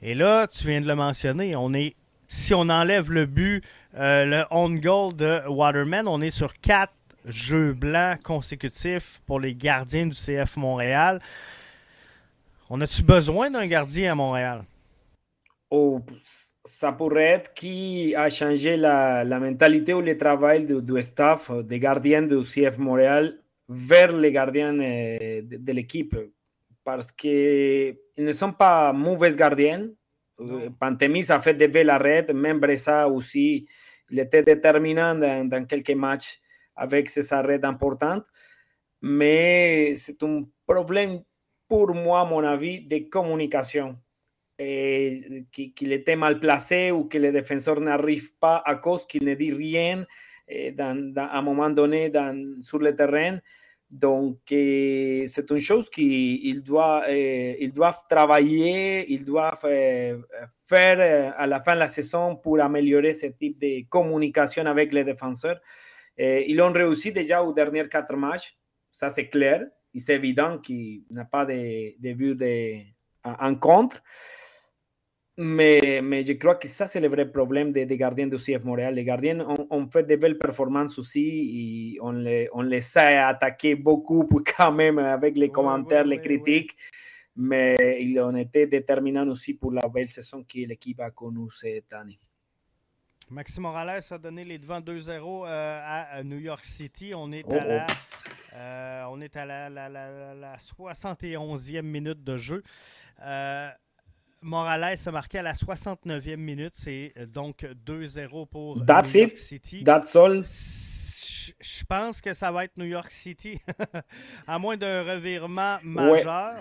Et 0.00 0.14
là, 0.14 0.46
tu 0.46 0.68
viens 0.68 0.80
de 0.80 0.86
le 0.86 0.94
mentionner, 0.94 1.56
on 1.56 1.74
est 1.74 1.96
si 2.28 2.54
on 2.54 2.68
enlève 2.68 3.10
le 3.10 3.26
but, 3.26 3.64
euh, 3.96 4.24
le 4.24 4.44
on 4.50 4.70
goal 4.70 5.14
de 5.14 5.48
Waterman, 5.48 6.08
on 6.08 6.20
est 6.20 6.30
sur 6.30 6.54
quatre 6.60 6.92
jeux 7.24 7.72
blancs 7.72 8.22
consécutifs 8.22 9.20
pour 9.26 9.40
les 9.40 9.54
gardiens 9.54 10.06
du 10.06 10.14
CF 10.14 10.56
Montréal. 10.56 11.20
On 12.68 12.80
a-tu 12.80 13.02
besoin 13.02 13.50
d'un 13.50 13.66
gardien 13.66 14.12
à 14.12 14.14
Montréal? 14.14 14.64
Oh, 15.70 16.00
ça 16.64 16.92
pourrait 16.92 17.24
être 17.24 17.54
qui 17.54 18.14
a 18.14 18.28
changé 18.28 18.76
la, 18.76 19.24
mentalité 19.24 19.94
ou 19.94 20.00
le 20.00 20.16
travail 20.16 20.66
du, 20.66 21.02
staff 21.02 21.50
des 21.64 21.78
gardiens 21.78 22.22
du 22.22 22.42
CF 22.42 22.78
Montréal 22.78 23.38
vers 23.68 24.12
les 24.12 24.32
gardiens 24.32 24.78
euh, 24.78 25.42
de, 25.42 25.72
l'équipe. 25.72 26.16
Parce 26.84 27.10
qu'ils 27.10 27.96
ne 28.18 28.32
sont 28.32 28.52
pas 28.52 28.92
mauvais 28.92 29.34
gardiens. 29.34 29.88
Pantemis 30.78 31.30
a 31.30 31.40
fait 31.40 31.54
de 31.54 31.66
belles 31.66 31.90
arrêts, 31.90 32.26
même 32.32 32.60
Bressa 32.60 33.08
aussi. 33.08 33.66
Il 34.10 34.18
était 34.18 34.42
déterminant 34.42 35.14
dans 35.14 35.66
quelques 35.66 35.90
matchs 35.90 36.40
avec 36.74 37.08
ces 37.08 37.32
arrêts 37.32 37.64
importants. 37.64 38.22
Mais 39.02 39.94
c'est 39.94 40.22
un 40.22 40.44
problème, 40.66 41.22
pour 41.68 41.94
moi, 41.94 42.20
à 42.20 42.24
mon 42.24 42.44
avis, 42.44 42.86
de 42.86 43.08
communication. 43.10 43.96
Qu'il 44.58 45.92
était 45.92 46.16
mal 46.16 46.38
placé 46.38 46.90
ou 46.90 47.04
que 47.04 47.18
le 47.18 47.32
défenseur 47.32 47.80
n'arrive 47.80 48.34
pas 48.38 48.62
à 48.64 48.76
cause 48.76 49.06
qu'il 49.06 49.24
ne 49.24 49.34
dit 49.34 49.52
rien 49.52 50.06
dans, 50.74 51.12
à 51.16 51.38
un 51.38 51.42
moment 51.42 51.70
donné 51.70 52.08
dans, 52.10 52.62
sur 52.62 52.78
le 52.78 52.94
terrain. 52.94 53.38
Donc, 53.88 54.38
c'est 54.48 55.50
une 55.50 55.60
chose 55.60 55.88
qu'ils 55.88 56.62
doivent, 56.62 57.04
ils 57.08 57.72
doivent 57.72 58.02
travailler, 58.08 59.10
ils 59.12 59.24
doivent 59.24 59.60
faire 60.66 61.34
à 61.38 61.46
la 61.46 61.60
fin 61.60 61.74
de 61.74 61.80
la 61.80 61.88
saison 61.88 62.36
pour 62.36 62.60
améliorer 62.60 63.12
ce 63.12 63.26
type 63.26 63.58
de 63.60 63.88
communication 63.88 64.66
avec 64.66 64.92
les 64.92 65.04
défenseurs. 65.04 65.60
Eh, 66.18 66.50
ils 66.50 66.60
ont 66.60 66.72
réussi 66.72 67.12
déjà 67.12 67.42
aux 67.42 67.52
derniers 67.52 67.88
quatre 67.88 68.16
matchs, 68.16 68.56
ça 68.90 69.10
c'est 69.10 69.28
clair. 69.28 69.66
C'est 69.98 70.14
évident 70.14 70.58
qu'il 70.58 71.04
n'a 71.10 71.24
pas 71.24 71.46
de, 71.46 71.94
de 71.98 72.12
but 72.12 72.34
de, 72.34 72.80
en 73.24 73.54
contre. 73.54 74.02
Mais, 75.38 76.00
mais, 76.02 76.24
je 76.24 76.32
crois 76.32 76.54
que 76.54 76.66
ça, 76.66 76.86
c'est 76.86 77.00
le 77.00 77.08
vrai 77.08 77.30
problème 77.30 77.70
des, 77.70 77.84
des 77.84 77.96
gardiens 77.98 78.26
du 78.26 78.36
CF 78.38 78.64
Montréal. 78.64 78.94
Les 78.94 79.04
gardiens 79.04 79.40
ont, 79.40 79.66
ont, 79.68 79.86
fait 79.86 80.04
de 80.04 80.16
belles 80.16 80.38
performances 80.38 80.98
aussi 80.98 81.94
et 81.94 81.98
on 82.00 82.12
les, 82.12 82.48
on 82.54 82.62
les 82.62 82.96
a 82.96 83.28
attaqués 83.28 83.74
beaucoup 83.74 84.26
quand 84.56 84.72
même 84.72 84.98
avec 84.98 85.36
les 85.36 85.50
commentaires, 85.50 86.06
ouais, 86.06 86.16
ouais, 86.16 86.22
les 86.22 86.22
critiques. 86.22 86.70
Ouais, 86.72 87.00
mais 87.36 87.98
ils 88.00 88.18
ont 88.18 88.34
été 88.34 88.66
déterminants 88.66 89.28
aussi 89.28 89.54
pour 89.54 89.72
la 89.72 89.86
belle 89.88 90.08
saison 90.08 90.42
que 90.42 90.58
l'équipe 90.58 91.00
a 91.00 91.10
connue 91.10 91.50
cette 91.54 91.92
année. 91.92 92.18
Maxime 93.28 93.64
Morales 93.64 94.02
a 94.10 94.18
donné 94.18 94.44
les 94.44 94.58
devants 94.58 94.80
2-0 94.80 95.46
euh, 95.46 95.80
à 95.84 96.22
New 96.22 96.38
York 96.38 96.62
City. 96.62 97.12
On 97.14 97.32
est 97.32 97.44
à 97.44 97.48
oh, 97.48 97.68
la, 97.68 97.86
oh. 97.86 98.54
euh, 98.54 99.04
on 99.10 99.20
est 99.20 99.36
à 99.36 99.44
la, 99.44 99.68
la, 99.68 99.88
la, 99.88 100.56
71e 100.56 101.82
minute 101.82 102.22
de 102.22 102.38
jeu. 102.38 102.62
Euh, 103.22 103.68
Morales 104.46 104.96
a 105.04 105.10
marqué 105.10 105.38
à 105.38 105.42
la 105.42 105.52
69e 105.52 106.36
minute. 106.36 106.74
C'est 106.74 107.12
euh, 107.18 107.26
donc 107.26 107.66
2-0 107.86 108.48
pour 108.48 108.84
That's 108.84 109.14
New 109.14 109.20
York 109.20 109.32
it. 109.32 109.38
City. 109.38 109.84
That's 109.84 110.14
all. 110.16 110.44
Je 111.60 111.84
pense 111.84 112.20
que 112.20 112.32
ça 112.34 112.50
va 112.50 112.64
être 112.64 112.76
New 112.76 112.86
York 112.86 113.10
City, 113.10 113.60
à 114.46 114.58
moins 114.58 114.76
d'un 114.76 115.02
revirement 115.04 115.78
majeur. 115.82 116.56
Ouais. 116.56 116.60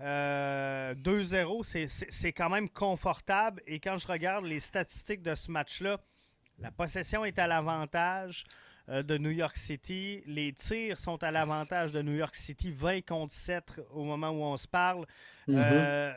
Euh, 0.00 0.94
2-0, 0.94 1.88
c'est 2.08 2.32
quand 2.32 2.50
même 2.50 2.68
confortable. 2.68 3.62
Et 3.66 3.78
quand 3.78 3.96
je 3.98 4.06
regarde 4.06 4.44
les 4.44 4.60
statistiques 4.60 5.22
de 5.22 5.34
ce 5.34 5.50
match-là, 5.50 5.98
la 6.58 6.70
possession 6.70 7.24
est 7.24 7.38
à 7.38 7.46
l'avantage 7.46 8.44
euh, 8.88 9.02
de 9.02 9.16
New 9.16 9.30
York 9.30 9.56
City. 9.56 10.22
Les 10.26 10.52
tirs 10.52 10.98
sont 10.98 11.22
à 11.22 11.30
l'avantage 11.30 11.92
de 11.92 12.02
New 12.02 12.14
York 12.14 12.34
City, 12.34 12.72
20 12.72 13.02
contre 13.06 13.32
7 13.32 13.80
au 13.92 14.04
moment 14.04 14.30
où 14.30 14.42
on 14.42 14.56
se 14.56 14.66
parle. 14.66 15.06
Mm 15.46 15.54
-hmm. 15.54 15.58
euh, 15.58 16.12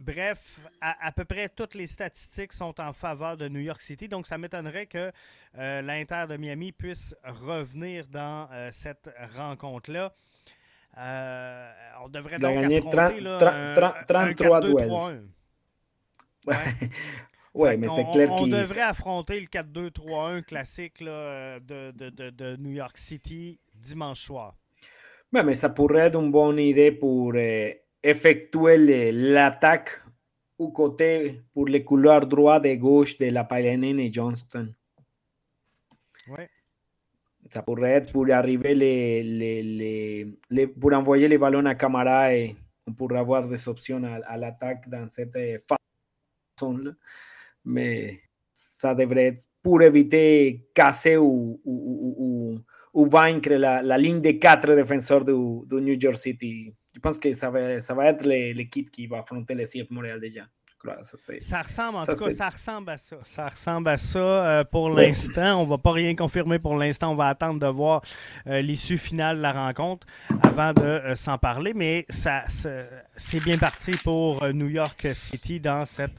bref, 0.00 0.58
à, 0.80 1.06
à, 1.06 1.12
peu 1.12 1.24
près 1.24 1.48
toutes 1.48 1.74
les 1.74 1.86
statistiques 1.86 2.52
sont 2.52 2.80
en 2.80 2.92
faveur 2.92 3.36
de 3.36 3.48
New 3.48 3.60
York 3.60 3.80
City. 3.80 4.08
Donc, 4.08 4.26
ça 4.26 4.38
m'étonnerait 4.38 4.86
que 4.86 5.12
euh, 5.58 5.82
l'Inter 5.82 6.24
de 6.28 6.36
Miami 6.36 6.72
puisse 6.72 7.14
revenir 7.24 8.06
dans 8.06 8.48
euh, 8.52 8.70
cette 8.72 9.10
rencontre-là. 9.36 10.12
Euh, 10.98 11.72
on 12.04 12.08
devrait 12.08 12.38
donc 12.38 12.56
affronter 12.56 12.80
30, 12.80 13.20
là, 13.20 13.94
30, 14.06 14.34
33 14.36 14.60
duels. 14.60 14.90
Ouais, 16.46 16.56
ouais 17.54 17.76
mais 17.76 17.88
c'est 17.88 18.04
clair 18.10 18.32
On 18.32 18.48
devrait 18.48 18.80
affronter 18.80 19.38
le 19.38 19.46
4-2-3-1 19.46 20.42
classique 20.42 21.00
là, 21.00 21.60
de, 21.60 21.92
de, 21.92 22.10
de, 22.10 22.30
de, 22.30 22.56
New 22.56 22.72
York 22.72 22.96
City 22.98 23.60
dimanche 23.74 24.22
soir. 24.22 24.56
Ouais, 25.32 25.44
mais 25.44 25.54
ça 25.54 25.68
pourrait 25.68 26.06
être 26.06 26.18
une 26.18 26.32
bonne 26.32 26.58
idée 26.58 26.90
pour 26.90 27.34
euh, 27.36 27.70
effectuer 28.02 29.12
l'attaque 29.12 30.02
au 30.58 30.70
côté 30.70 31.40
pour 31.52 31.66
le 31.66 31.80
couloir 31.80 32.26
droit 32.26 32.60
et 32.62 32.76
gauche 32.76 33.18
de 33.18 33.26
la 33.26 33.44
Palanine 33.44 33.98
et 34.00 34.12
Johnston. 34.12 34.74
Ça 37.48 37.62
pourrait 37.62 37.92
être 37.92 38.12
pour 38.12 38.30
arriver 38.30 38.74
les, 38.74 39.22
les, 39.22 40.26
les, 40.50 40.66
pour 40.66 40.92
envoyer 40.92 41.26
les 41.28 41.38
ballons 41.38 41.64
à 41.64 41.74
Camara 41.74 42.34
et 42.34 42.54
on 42.86 42.92
pourrait 42.92 43.18
avoir 43.18 43.48
des 43.48 43.68
options 43.68 44.02
à, 44.04 44.36
l'attaque 44.36 44.88
dans 44.88 45.08
cette 45.08 45.36
façon-là. 45.66 46.92
Mais 47.64 48.20
ça 48.52 48.94
devrait 48.94 49.26
être 49.28 49.44
pour 49.62 49.82
éviter 49.82 50.68
casser 50.74 51.16
ou, 51.16 51.60
ou, 51.64 52.14
ou, 52.18 52.60
ou 52.92 53.06
vaincre 53.08 53.54
la, 53.54 53.82
la, 53.82 53.98
ligne 53.98 54.20
des 54.20 54.38
quatre 54.38 54.74
défenseurs 54.74 55.24
du, 55.24 55.32
du, 55.66 55.80
New 55.80 55.98
York 55.98 56.16
City. 56.16 56.74
Je 56.92 56.98
pense 57.00 57.18
que 57.18 57.32
ça 57.32 57.50
va, 57.50 57.80
ça 57.80 57.94
va 57.94 58.06
être 58.06 58.26
l'équipe 58.26 58.90
qui 58.90 59.06
va 59.06 59.20
affronter 59.20 59.54
le 59.54 59.64
CF 59.64 59.90
Montréal 59.90 60.20
déjà. 60.20 60.46
Ça, 61.40 61.60
ressemble, 61.60 61.98
en 61.98 62.06
tout 62.06 62.16
cas, 62.16 62.30
ça 62.30 62.48
ressemble 62.48 62.90
à 62.90 62.96
ça. 62.96 63.16
Ça 63.22 63.48
ressemble 63.48 63.88
à 63.88 63.96
ça 63.98 64.18
euh, 64.18 64.64
pour 64.64 64.88
l'instant. 64.88 65.60
On 65.60 65.64
ne 65.64 65.68
va 65.68 65.76
pas 65.76 65.92
rien 65.92 66.14
confirmer 66.14 66.58
pour 66.58 66.74
l'instant. 66.74 67.12
On 67.12 67.16
va 67.16 67.28
attendre 67.28 67.60
de 67.60 67.66
voir 67.66 68.00
euh, 68.46 68.62
l'issue 68.62 68.96
finale 68.96 69.36
de 69.36 69.42
la 69.42 69.52
rencontre 69.52 70.06
avant 70.42 70.72
de 70.72 70.82
euh, 70.82 71.14
s'en 71.14 71.36
parler. 71.36 71.74
Mais 71.74 72.06
ça, 72.08 72.44
c'est 72.48 73.44
bien 73.44 73.58
parti 73.58 73.90
pour 74.02 74.46
New 74.54 74.68
York 74.68 75.06
City 75.12 75.60
dans 75.60 75.84
cette 75.84 76.14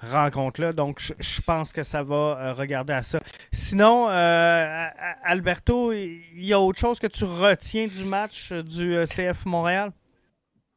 rencontre-là. 0.00 0.72
Donc, 0.72 1.00
je, 1.18 1.40
pense 1.40 1.72
que 1.72 1.82
ça 1.82 2.04
va 2.04 2.52
regarder 2.52 2.92
à 2.92 3.02
ça. 3.02 3.18
Sinon, 3.50 4.06
Alberto, 4.06 5.92
il 5.92 6.44
y 6.44 6.52
a 6.52 6.60
autre 6.60 6.78
chose 6.78 7.00
que 7.00 7.08
tu 7.08 7.24
retiens 7.24 7.88
du 7.88 8.04
match 8.04 8.52
du 8.52 8.96
CF 9.04 9.46
Montréal? 9.46 9.90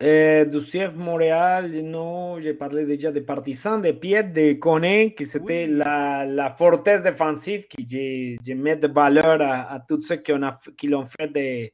Euh, 0.01 0.45
du 0.45 0.59
CF 0.59 0.95
Montréal, 0.95 1.69
non, 1.83 2.39
j'ai 2.39 2.53
parlé 2.53 2.85
déjà 2.85 3.11
de 3.11 3.19
Partisan, 3.19 3.79
de 3.79 3.91
Piet, 3.91 4.23
de 4.23 4.53
Coné, 4.53 5.13
qui 5.13 5.25
c'était 5.25 5.67
la, 5.67 6.25
la 6.25 6.51
fortesse 6.51 7.03
défensive, 7.03 7.67
qui 7.67 7.85
je 8.41 8.53
mets 8.53 8.77
de 8.77 8.87
valeur 8.87 9.41
à, 9.41 9.73
à 9.73 9.79
tous 9.81 10.01
ceux 10.01 10.15
qui, 10.17 10.31
ont, 10.31 10.39
qui 10.77 10.87
l'ont 10.87 11.05
fait 11.05 11.27
de, 11.27 11.69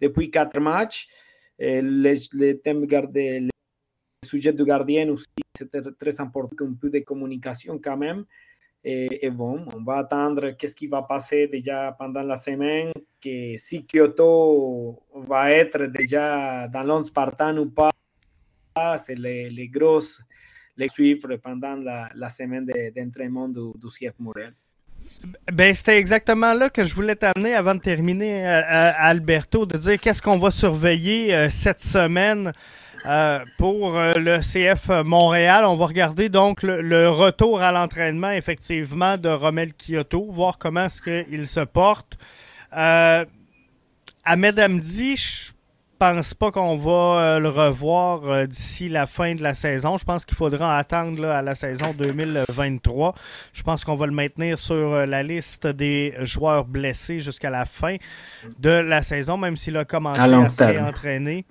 depuis 0.00 0.28
quatre 0.28 0.58
matchs. 0.58 1.06
Euh, 1.60 1.80
le, 1.82 2.14
le 2.32 2.54
thème 2.58 2.84
gardé, 2.84 3.40
le 3.40 3.50
sujet 4.26 4.52
du 4.52 4.64
gardien 4.64 5.08
aussi, 5.10 5.26
c'était 5.56 5.82
très 5.96 6.20
important, 6.20 6.64
un 6.64 6.74
peu 6.74 6.90
de 6.90 6.98
communication 7.00 7.78
quand 7.78 7.96
même. 7.96 8.24
Et, 8.84 9.28
bon, 9.30 9.66
on 9.76 9.82
va 9.82 9.98
attendre 9.98 10.50
qu'est-ce 10.52 10.74
qui 10.74 10.86
va 10.86 11.02
passer 11.02 11.46
déjà 11.46 11.94
pendant 11.98 12.22
la 12.22 12.36
semaine, 12.36 12.92
que 13.20 13.56
si 13.56 13.84
Kyoto 13.84 15.02
va 15.14 15.50
être 15.50 15.86
déjà 15.86 16.68
dans 16.68 16.82
l'once 16.82 17.10
partant 17.10 17.56
ou 17.56 17.70
pas, 17.70 17.90
c'est 18.98 19.16
les, 19.16 19.68
grosses 19.68 20.20
les 20.76 20.88
suivre 20.88 21.36
pendant 21.36 21.76
la, 21.76 22.28
semaine 22.28 22.66
d'entraînement 22.94 23.48
du, 23.48 23.72
du 23.74 23.88
CF 23.88 24.14
Montréal. 24.18 24.54
Ben, 25.52 25.74
c'était 25.74 25.98
exactement 25.98 26.52
là 26.52 26.70
que 26.70 26.84
je 26.84 26.94
voulais 26.94 27.16
t'amener 27.16 27.54
avant 27.54 27.74
de 27.74 27.80
terminer, 27.80 28.46
euh, 28.46 28.60
euh, 28.60 28.92
Alberto, 28.96 29.66
de 29.66 29.76
dire 29.76 30.00
qu'est-ce 30.00 30.22
qu'on 30.22 30.38
va 30.38 30.50
surveiller 30.50 31.34
euh, 31.34 31.48
cette 31.50 31.80
semaine 31.80 32.52
pour 33.56 33.92
le 33.94 34.40
CF 34.40 34.90
Montréal, 35.02 35.64
on 35.64 35.76
va 35.76 35.86
regarder 35.86 36.28
donc 36.28 36.62
le, 36.62 37.08
retour 37.08 37.62
à 37.62 37.72
l'entraînement 37.72 38.32
effectivement 38.32 39.16
de 39.16 39.30
Romel 39.30 39.72
Kyoto, 39.72 40.26
voir 40.30 40.58
comment 40.58 40.84
est-ce 40.84 41.00
qu'il 41.00 41.46
se 41.46 41.60
porte. 41.60 42.18
Euh, 42.76 43.24
Ahmed 44.24 44.58
Amdi, 44.60 45.16
je 45.16 45.52
pense 45.98 46.34
pas 46.34 46.50
qu'on 46.52 46.76
va 46.76 46.90
euh, 46.90 47.38
le 47.38 47.48
revoir 47.48 48.46
d'ici 48.46 48.88
la 48.88 49.06
fin 49.06 49.34
de 49.34 49.42
la 49.42 49.54
saison. 49.54 49.96
Je 49.96 50.04
pense 50.04 50.24
qu'il 50.24 50.36
faudra 50.36 50.76
attendre 50.76 51.26
à 51.26 51.42
la 51.42 51.54
saison 51.54 51.94
2023. 51.96 53.14
Je 53.52 53.62
pense 53.62 53.84
qu'on 53.84 53.96
va 53.96 54.06
le 54.06 54.12
maintenir 54.12 54.58
sur 54.58 55.06
la 55.06 55.22
liste 55.22 55.66
des 55.66 56.14
joueurs 56.20 56.64
blessés 56.64 57.20
jusqu'à 57.20 57.50
la 57.50 57.64
fin 57.64 57.96
de 58.58 58.70
la 58.70 59.02
saison, 59.02 59.36
même 59.36 59.56
s'il 59.56 59.76
a 59.76 59.84
commencé 59.84 60.20
à, 60.20 60.24
à 60.24 60.48
s'entraîner. 60.48 61.44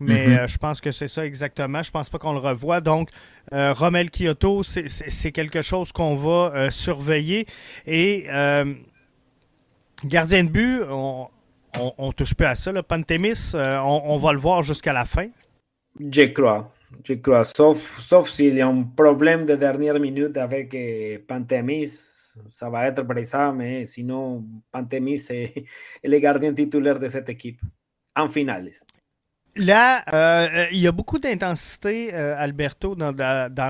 Mais 0.00 0.28
mhm. 0.28 0.34
euh, 0.34 0.46
je 0.46 0.58
pense 0.58 0.80
que 0.80 0.92
c'est 0.92 1.08
ça 1.08 1.26
exactement. 1.26 1.82
Je 1.82 1.90
pense 1.90 2.08
pas 2.08 2.18
qu'on 2.18 2.32
le 2.32 2.38
revoit. 2.38 2.80
Donc, 2.80 3.10
euh, 3.52 3.72
Romel 3.72 4.10
Kyoto, 4.10 4.62
c'est 4.62 5.32
quelque 5.32 5.62
chose 5.62 5.92
qu'on 5.92 6.14
va 6.14 6.52
euh, 6.54 6.70
surveiller. 6.70 7.46
Et 7.86 8.26
gardien 10.04 10.44
de 10.44 10.50
but, 10.50 10.82
on, 10.88 11.28
on, 11.98 12.12
touche 12.12 12.34
peu 12.34 12.46
à 12.46 12.54
ça. 12.54 12.72
Là. 12.72 12.82
Pantémis, 12.82 13.52
on, 13.54 14.18
va 14.18 14.32
le 14.32 14.38
voir 14.38 14.62
jusqu'à 14.62 14.92
la 14.92 15.04
fin. 15.04 15.28
Je 15.98 16.22
crois. 16.26 16.72
Je 17.04 17.14
crois. 17.14 17.44
Sauf, 17.44 18.00
sauf 18.00 18.30
s'il 18.30 18.54
y 18.54 18.60
a 18.60 18.68
un 18.68 18.82
problème 18.82 19.44
de 19.44 19.54
dernière 19.56 19.98
minute 19.98 20.36
avec 20.36 20.76
Pantémis. 21.26 21.90
Ça 22.50 22.70
va 22.70 22.86
être 22.86 23.04
ça, 23.24 23.52
mais 23.52 23.84
sinon, 23.84 24.44
Pantémis 24.70 25.26
est, 25.30 25.56
est 26.02 26.08
le 26.08 26.18
gardien 26.18 26.54
titulaire 26.54 26.98
de 26.98 27.08
cette 27.08 27.28
équipe 27.28 27.60
en 28.14 28.28
finale. 28.28 28.70
Là, 29.56 30.04
euh, 30.12 30.66
il 30.70 30.78
y 30.78 30.86
a 30.86 30.92
beaucoup 30.92 31.18
d'intensité, 31.18 32.10
euh, 32.14 32.36
Alberto, 32.38 32.94
dans, 32.94 33.12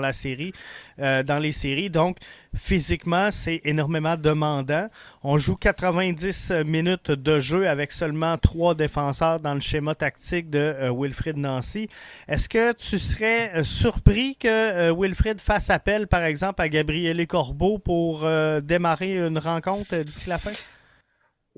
la 0.00 0.12
série, 0.12 0.52
euh, 0.98 1.22
dans 1.22 1.38
les 1.38 1.52
séries. 1.52 1.88
Donc, 1.88 2.18
physiquement, 2.54 3.30
c'est 3.30 3.62
énormément 3.64 4.16
demandant. 4.16 4.88
On 5.22 5.38
joue 5.38 5.56
90 5.56 6.52
minutes 6.66 7.10
de 7.10 7.38
jeu 7.38 7.66
avec 7.66 7.92
seulement 7.92 8.36
trois 8.36 8.74
défenseurs 8.74 9.40
dans 9.40 9.54
le 9.54 9.60
schéma 9.60 9.94
tactique 9.94 10.50
de 10.50 10.90
Wilfrid 10.94 11.38
Nancy. 11.38 11.88
Est-ce 12.28 12.50
que 12.50 12.72
tu 12.74 12.98
serais 12.98 13.64
surpris 13.64 14.36
que 14.36 14.92
Wilfrid 14.92 15.40
fasse 15.40 15.70
appel, 15.70 16.06
par 16.06 16.22
exemple, 16.22 16.60
à 16.60 16.68
Gabriele 16.68 17.26
Corbeau 17.26 17.78
pour 17.78 18.28
démarrer 18.62 19.16
une 19.16 19.38
rencontre 19.38 19.96
d'ici 19.96 20.28
la 20.28 20.38
fin? 20.38 20.52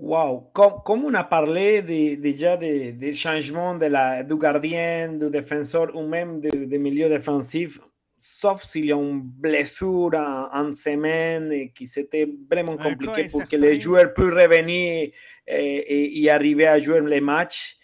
Wow, 0.03 0.51
comme, 0.55 1.05
on 1.05 1.13
a 1.13 1.25
parlé 1.25 1.83
déjà 2.17 2.57
des 2.57 2.93
de 2.93 3.11
changements 3.11 3.75
de 3.75 3.85
la, 3.85 4.23
du 4.23 4.35
gardien, 4.39 5.13
du 5.13 5.29
défenseur 5.29 5.95
ou 5.95 6.09
même 6.09 6.41
du, 6.41 6.79
milieu 6.79 7.11
défensif, 7.11 7.79
sauf 8.17 8.63
s'il 8.63 8.87
y 8.87 8.93
a 8.93 8.97
une 8.97 9.21
blessure 9.21 10.15
en, 10.15 10.75
semaine 10.75 11.53
et 11.53 11.71
qui 11.71 11.87
c'était 11.87 12.27
vraiment 12.51 12.79
compliqué 12.79 13.27
pour 13.27 13.45
que 13.45 13.57
les 13.57 13.79
joueurs 13.79 14.15
puissent 14.15 14.33
revenir 14.33 15.11
et, 15.47 16.31
arriver 16.31 16.67
à 16.67 16.79
jouer 16.79 17.03
les 17.03 17.21
matchs. 17.21 17.77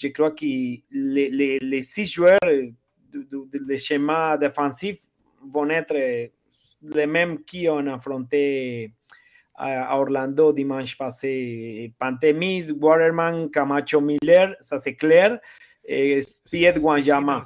Je 0.00 0.08
crois 0.08 0.30
que 0.30 0.46
les, 0.46 1.58
les, 1.60 1.82
six 1.82 2.06
joueurs 2.06 2.38
du, 3.12 3.76
schéma 3.76 4.38
défensif 4.38 5.00
vont 5.44 5.68
être 5.68 5.94
les 6.80 7.06
mêmes 7.06 7.44
qui 7.44 7.68
ont 7.68 7.86
affronté 7.88 8.94
à 9.58 9.98
Orlando 9.98 10.52
dimanche 10.52 10.96
passé. 10.96 11.92
Pantemis, 11.98 12.70
Waterman, 12.72 13.50
Camacho 13.50 14.00
Miller, 14.00 14.54
ça 14.60 14.78
c'est 14.78 14.94
clair, 14.94 15.38
et 15.84 16.20
Spiet 16.20 16.74
Guanjama. 16.78 17.42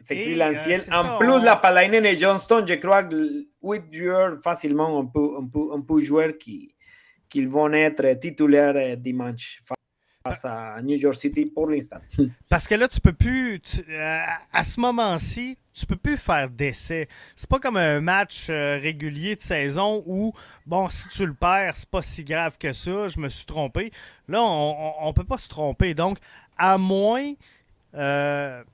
C'est 0.00 0.34
l'ancien. 0.34 0.78
Euh, 0.78 0.92
en 0.92 1.18
plus, 1.18 1.44
la 1.44 1.56
Palainen 1.56 2.04
et 2.04 2.18
Johnston, 2.18 2.64
je 2.66 2.74
crois 2.74 3.04
que 3.04 3.46
8 3.62 3.84
joueurs 3.92 4.38
facilement, 4.42 4.98
on 4.98 5.06
peut, 5.06 5.36
on 5.38 5.46
peut, 5.46 5.68
on 5.72 5.82
peut 5.82 6.00
jouer 6.00 6.36
qui, 6.38 6.74
qui 7.28 7.44
vont 7.44 7.72
être 7.72 8.18
titulaires 8.20 8.76
euh, 8.76 8.96
dimanche 8.96 9.62
face 10.24 10.44
à 10.44 10.80
New 10.82 10.96
York 10.96 11.14
City 11.14 11.46
pour 11.46 11.68
l'instant. 11.68 12.00
Parce 12.48 12.68
que 12.68 12.74
là, 12.74 12.88
tu 12.88 13.00
peux 13.00 13.12
plus, 13.12 13.60
euh, 13.88 14.22
à 14.52 14.64
ce 14.64 14.78
moment-ci, 14.80 15.56
tu 15.76 15.86
peux 15.86 15.96
plus 15.96 16.16
faire 16.16 16.48
d'essai. 16.48 17.08
C'est 17.36 17.48
pas 17.48 17.58
comme 17.58 17.76
un 17.76 18.00
match 18.00 18.46
euh, 18.48 18.78
régulier 18.80 19.36
de 19.36 19.40
saison 19.40 20.02
où, 20.06 20.32
bon, 20.66 20.88
si 20.88 21.08
tu 21.10 21.26
le 21.26 21.34
perds, 21.34 21.76
c'est 21.76 21.88
pas 21.88 22.02
si 22.02 22.24
grave 22.24 22.56
que 22.58 22.72
ça, 22.72 23.08
je 23.08 23.20
me 23.20 23.28
suis 23.28 23.44
trompé. 23.46 23.92
Là, 24.28 24.42
on, 24.42 25.06
ne 25.06 25.12
peut 25.12 25.24
pas 25.24 25.38
se 25.38 25.48
tromper. 25.48 25.94
Donc, 25.94 26.18
à 26.56 26.78
moins, 26.78 27.32
euh, 27.94 28.64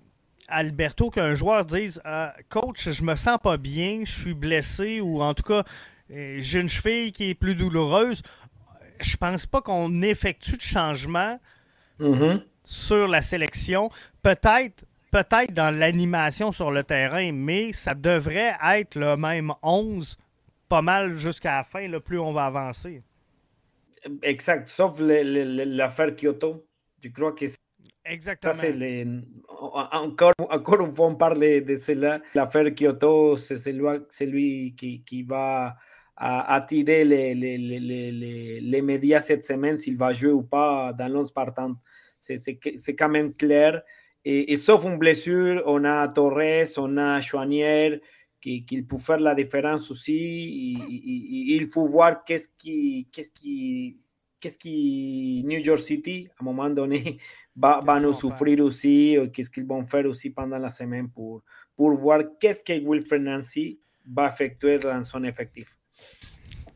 Alberto, 0.49 1.11
qu'un 1.11 1.35
joueur 1.35 1.65
dise 1.65 2.01
Coach, 2.49 2.89
je 2.91 3.03
me 3.03 3.17
sens 3.17 3.39
pas 3.43 3.57
bien, 3.57 4.03
je 4.05 4.13
suis 4.13 4.35
blessé, 4.35 5.01
ou 5.01 5.21
en 5.21 5.35
tout 5.35 5.43
cas, 5.43 5.65
j'ai 6.09 6.61
une 6.61 6.69
cheville 6.69 7.13
qui 7.13 7.31
est 7.31 7.35
plus 7.35 7.55
douloureuse 7.55 8.23
je 9.03 9.17
pense 9.17 9.47
pas 9.47 9.61
qu'on 9.61 10.03
effectue 10.03 10.57
de 10.57 10.63
changement 10.63 11.39
mm-hmm. 12.01 12.43
sur 12.65 13.09
la 13.09 13.23
sélection. 13.23 13.91
Peut-être 14.23 14.85
peut-être 15.13 15.53
dans 15.53 15.73
l'animation 15.73 16.51
sur 16.51 16.73
le 16.73 16.83
terrain, 16.83 17.31
mais 17.33 17.73
ça 17.73 17.95
devrait 17.95 18.57
être 18.75 18.97
le 18.97 19.17
même 19.17 19.53
11 19.63 20.17
pas 20.69 20.83
mal 20.83 21.17
jusqu'à 21.17 21.59
la 21.59 21.65
fin, 21.65 21.87
le 21.87 22.01
plus 22.01 22.19
on 22.19 22.33
va 22.33 22.47
avancer. 22.47 23.03
Exact, 24.23 24.67
sauf 24.67 24.99
l'affaire 24.99 26.17
Kyoto. 26.17 26.67
Je 27.05 27.11
crois 27.11 27.33
que 27.33 27.45
Exactement. 28.05 28.53
Ça, 28.53 28.69
les... 28.69 29.07
encore, 29.49 30.33
encore 30.39 30.81
une 30.81 30.93
fois, 30.93 31.07
on 31.07 31.15
parle 31.15 31.39
de 31.65 31.77
cela. 31.77 32.21
L'affaire 32.35 32.75
Kyoto, 32.75 33.37
c'est 33.37 33.59
celui, 33.59 33.87
celui 34.11 34.75
qui, 34.77 35.05
qui 35.05 35.23
va 35.23 35.77
attirer 36.17 37.05
les, 37.05 37.35
les, 37.35 38.83
médias 38.83 39.21
cette 39.21 39.45
semaine 39.45 39.77
s'il 39.77 39.97
va 39.97 40.13
jouer 40.13 40.33
ou 40.33 40.43
pas 40.43 40.93
dans 40.93 41.09
l'once 41.09 41.31
partant. 41.31 41.77
C'est 42.19 42.97
quand 42.97 43.09
même 43.09 43.35
clair. 43.35 43.83
Et, 44.25 44.57
sauf 44.57 44.85
une 44.85 44.99
blessure, 44.99 45.63
on 45.67 45.85
a 45.85 46.07
Torres, 46.09 46.69
on 46.77 46.97
a 46.97 47.21
Chouanière 47.21 47.99
qu'il 48.41 48.87
peut 48.87 48.99
faire 48.99 49.21
la 49.21 49.35
différence 49.35 49.91
aussi. 49.91 50.75
il 50.89 51.69
faut 51.71 51.87
voir 51.87 52.25
qu'est-ce 52.25 52.51
qui, 52.57 53.09
qu'est-ce 53.13 53.31
qui, 53.33 53.99
qu'est-ce 54.39 54.59
qui 54.59 55.43
New 55.45 55.59
York 55.59 55.79
City, 55.79 56.29
à 56.39 56.43
un 56.43 56.45
moment 56.45 56.71
donné, 56.71 57.19
va, 57.57 57.81
va 57.85 57.99
nous 57.99 58.13
souffrir 58.13 58.61
aussi, 58.61 59.17
qu'est-ce 59.33 59.51
qu'ils 59.51 59.67
vont 59.67 59.87
faire 59.87 60.07
aussi 60.07 60.31
pendant 60.31 60.59
la 60.59 60.71
semaine 60.71 61.09
pour, 61.09 61.43
pour 61.77 61.93
voir 61.95 62.23
qu'est-ce 62.41 62.63
que 62.63 62.73
Wilfred 62.73 63.23
Nancy 63.23 63.79
va 64.07 64.29
effectuer 64.29 64.79
dans 64.79 65.03
son 65.05 65.23
effectif. 65.25 65.77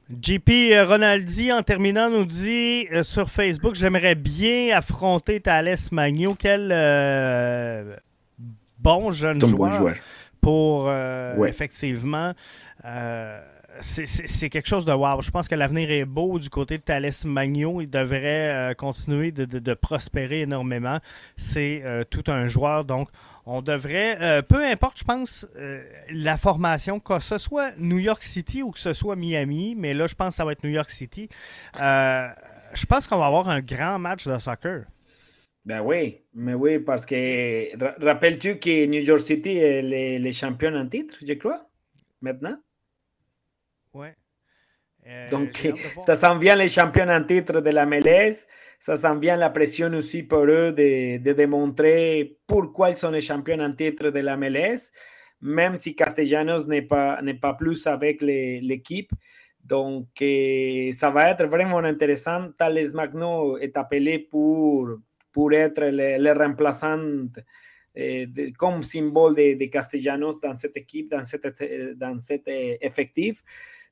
JP 0.09 0.48
euh, 0.50 0.86
Ronaldi, 0.86 1.50
en 1.52 1.62
terminant, 1.62 2.09
nous 2.09 2.24
dit 2.24 2.86
euh, 2.92 3.02
sur 3.02 3.28
Facebook 3.28 3.74
J'aimerais 3.74 4.14
bien 4.14 4.76
affronter 4.76 5.40
Thales 5.40 5.76
Magno. 5.90 6.36
Quel 6.38 6.70
euh, 6.72 7.96
bon 8.78 9.11
jeune 9.11 9.44
joueur, 9.44 9.94
Pour 10.40 10.92
effectivement. 11.44 12.34
c'est 13.80 14.48
quelque 14.48 14.68
chose 14.68 14.84
de 14.84 14.92
wow. 14.92 15.20
Je 15.22 15.30
pense 15.32 15.48
que 15.48 15.57
l'avenir 15.57 15.90
est 15.90 16.04
beau 16.04 16.38
du 16.38 16.50
côté 16.50 16.78
de 16.78 16.82
Thales 16.82 17.11
Magno. 17.24 17.80
Il 17.80 17.90
devrait 17.90 18.76
continuer 18.78 19.32
de, 19.32 19.44
de, 19.44 19.74
prospérer 19.74 20.42
énormément. 20.42 20.98
C'est 21.36 21.82
tout 22.11 22.24
un 22.28 22.46
joueur. 22.46 22.84
Donc, 22.84 23.09
on 23.47 23.62
devrait, 23.62 24.20
euh, 24.20 24.42
peu 24.42 24.62
importe, 24.64 24.99
je 24.99 25.05
pense, 25.05 25.47
euh, 25.57 25.82
la 26.11 26.36
formation, 26.36 26.99
que 26.99 27.20
ce 27.20 27.38
soit 27.38 27.72
New 27.78 27.99
York 27.99 28.22
City 28.24 28.62
ou 28.64 28.72
que 28.72 28.78
ce 28.80 28.92
soit 28.92 29.14
Miami, 29.14 29.76
mais 29.76 29.94
là, 29.94 30.09
je 30.09 30.16
pense 30.16 30.30
que 30.30 30.34
ça 30.34 30.44
va 30.44 30.53
être 30.53 30.64
New 30.64 30.70
York 30.70 30.90
City. 30.90 31.28
Euh, 31.80 32.28
je 32.74 32.86
pense 32.86 33.07
qu'on 33.07 33.18
va 33.18 33.26
avoir 33.26 33.49
un 33.49 33.61
grand 33.61 34.01
match 34.01 34.26
de 34.26 34.36
soccer. 34.38 34.86
Ben 35.64 35.80
oui, 35.80 36.22
mais 36.34 36.55
oui, 36.55 36.80
parce 36.80 37.07
que 37.07 38.05
rappelles-tu 38.05 38.59
que 38.59 38.86
New 38.86 39.01
York 39.01 39.20
City 39.20 39.57
est 39.57 39.82
les, 39.82 40.18
les 40.18 40.32
champions 40.32 40.74
en 40.74 40.88
titre, 40.88 41.14
je 41.26 41.32
crois, 41.34 41.68
maintenant? 42.20 42.59
Oui. 43.94 44.09
Donc, 45.30 45.72
ça 46.05 46.16
sent 46.16 46.38
bien 46.38 46.57
les 46.57 46.68
champions 46.68 47.09
en 47.09 47.22
titre 47.22 47.61
de 47.61 47.70
la 47.70 47.86
MLS 47.86 48.47
ça 48.87 48.97
sent 48.97 49.16
bien 49.18 49.37
la 49.37 49.51
pression 49.51 49.93
aussi 49.95 50.22
pour 50.22 50.45
eux 50.45 50.70
de, 50.70 51.18
de 51.18 51.32
démontrer 51.32 52.39
pourquoi 52.47 52.91
ils 52.91 52.97
sont 52.97 53.11
les 53.11 53.20
champions 53.20 53.59
en 53.59 53.72
titre 53.72 54.11
de 54.11 54.20
la 54.20 54.37
MLS, 54.37 54.93
même 55.41 55.74
si 55.74 55.97
Castellanos 55.97 56.68
n'est 56.68 56.82
pas, 56.82 57.18
pas 57.43 57.55
plus 57.55 57.84
avec 57.89 58.22
l'équipe. 58.22 59.11
Donc, 59.64 60.07
eh, 60.20 60.93
ça 60.93 61.11
va 61.11 61.30
être 61.30 61.47
vraiment 61.47 61.78
intéressant. 61.78 62.53
Thales 62.57 62.95
Magno 62.95 63.59
est 63.59 63.76
appelé 63.76 64.20
pour, 64.20 64.89
pour 65.32 65.53
être 65.53 65.82
le, 65.82 66.22
le 66.22 66.32
remplaçant 66.32 66.97
de, 67.97 68.57
comme 68.57 68.84
symbole 68.84 69.34
de, 69.34 69.64
Castellanos 69.64 70.39
dans 70.41 70.55
cette 70.55 70.76
équipe, 70.76 71.11
dans, 71.11 71.24
cette, 71.24 71.99
dans 71.99 72.20
cet 72.20 72.45
effectif. 72.47 73.43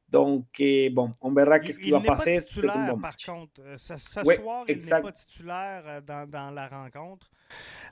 Donc, 0.08 0.44
eh, 0.58 0.90
bon, 0.90 1.12
on 1.20 1.32
verra 1.32 1.58
qu'est-ce 1.58 1.80
qui 1.80 1.90
va 1.90 2.00
passer. 2.00 2.40
C'est 2.40 2.68
un 2.68 2.86
bon 2.86 2.96
match. 2.96 3.26
Par 3.26 3.34
contre, 3.36 3.60
euh, 3.60 3.76
ce, 3.78 3.96
soir, 3.96 4.64
il 4.68 4.76
n'est 4.76 5.00
pas 5.02 5.12
titulaire 5.12 5.82
euh, 5.86 6.00
dans, 6.00 6.28
dans 6.28 6.50
la 6.50 6.68
rencontre. 6.68 7.30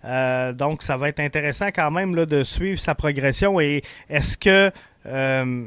Euh, 0.04 0.52
donc, 0.52 0.82
ça 0.82 0.96
va 0.96 1.08
être 1.08 1.20
intéressant 1.20 1.68
quand 1.68 1.90
même 1.90 2.14
là, 2.14 2.26
de 2.26 2.42
suivre 2.42 2.78
sa 2.78 2.94
progression. 2.94 3.60
Et 3.60 3.82
est-ce 4.08 4.36
que, 4.36 4.70
euh, 5.06 5.64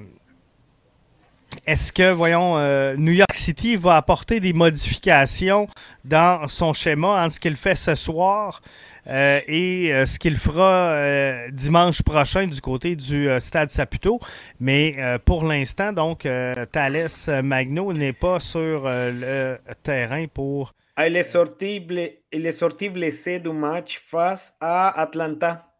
est-ce 1.66 1.91
que, 1.93 2.12
voyons, 2.12 2.58
euh, 2.58 2.96
New 2.98 3.14
York 3.14 3.34
City 3.34 3.76
va 3.76 3.96
apporter 3.96 4.39
des 4.39 4.54
modifications 4.54 5.68
dans 6.04 6.48
son 6.48 6.74
schéma 6.74 7.26
en 7.26 7.30
ce 7.30 7.39
qu'il 7.39 7.56
fait 7.56 7.76
ce 7.76 7.96
soir? 7.96 8.62
Euh, 9.08 9.39
et 9.47 9.93
euh, 9.93 10.06
ce 10.06 10.18
qu'il 10.18 10.38
fera 10.38 10.89
euh, 10.93 11.49
dimanche 11.51 12.01
prochain 12.01 12.47
du 12.47 12.60
côté 12.60 12.95
du 12.95 13.30
Stade 13.39 13.70
Saputo. 13.70 14.20
Mais 14.60 14.95
pour 15.26 15.45
l'instant, 15.45 15.93
donc, 15.93 16.28
Thales 16.72 17.43
Magno 17.43 17.93
n'est 17.93 18.14
pas 18.14 18.39
sur 18.39 18.86
le 18.86 19.58
terrain 19.84 20.26
pour. 20.28 20.74
Ah, 20.97 21.08
il, 21.08 21.16
est 21.18 21.24
sorti, 21.24 21.86
il 22.32 22.45
est 22.45 22.51
sorti 22.51 22.89
blessé 22.89 23.39
du 23.39 23.49
match 23.49 23.99
face 23.99 24.56
à 24.62 25.01
Atlanta. 25.01 25.74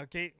OK. 0.00 0.32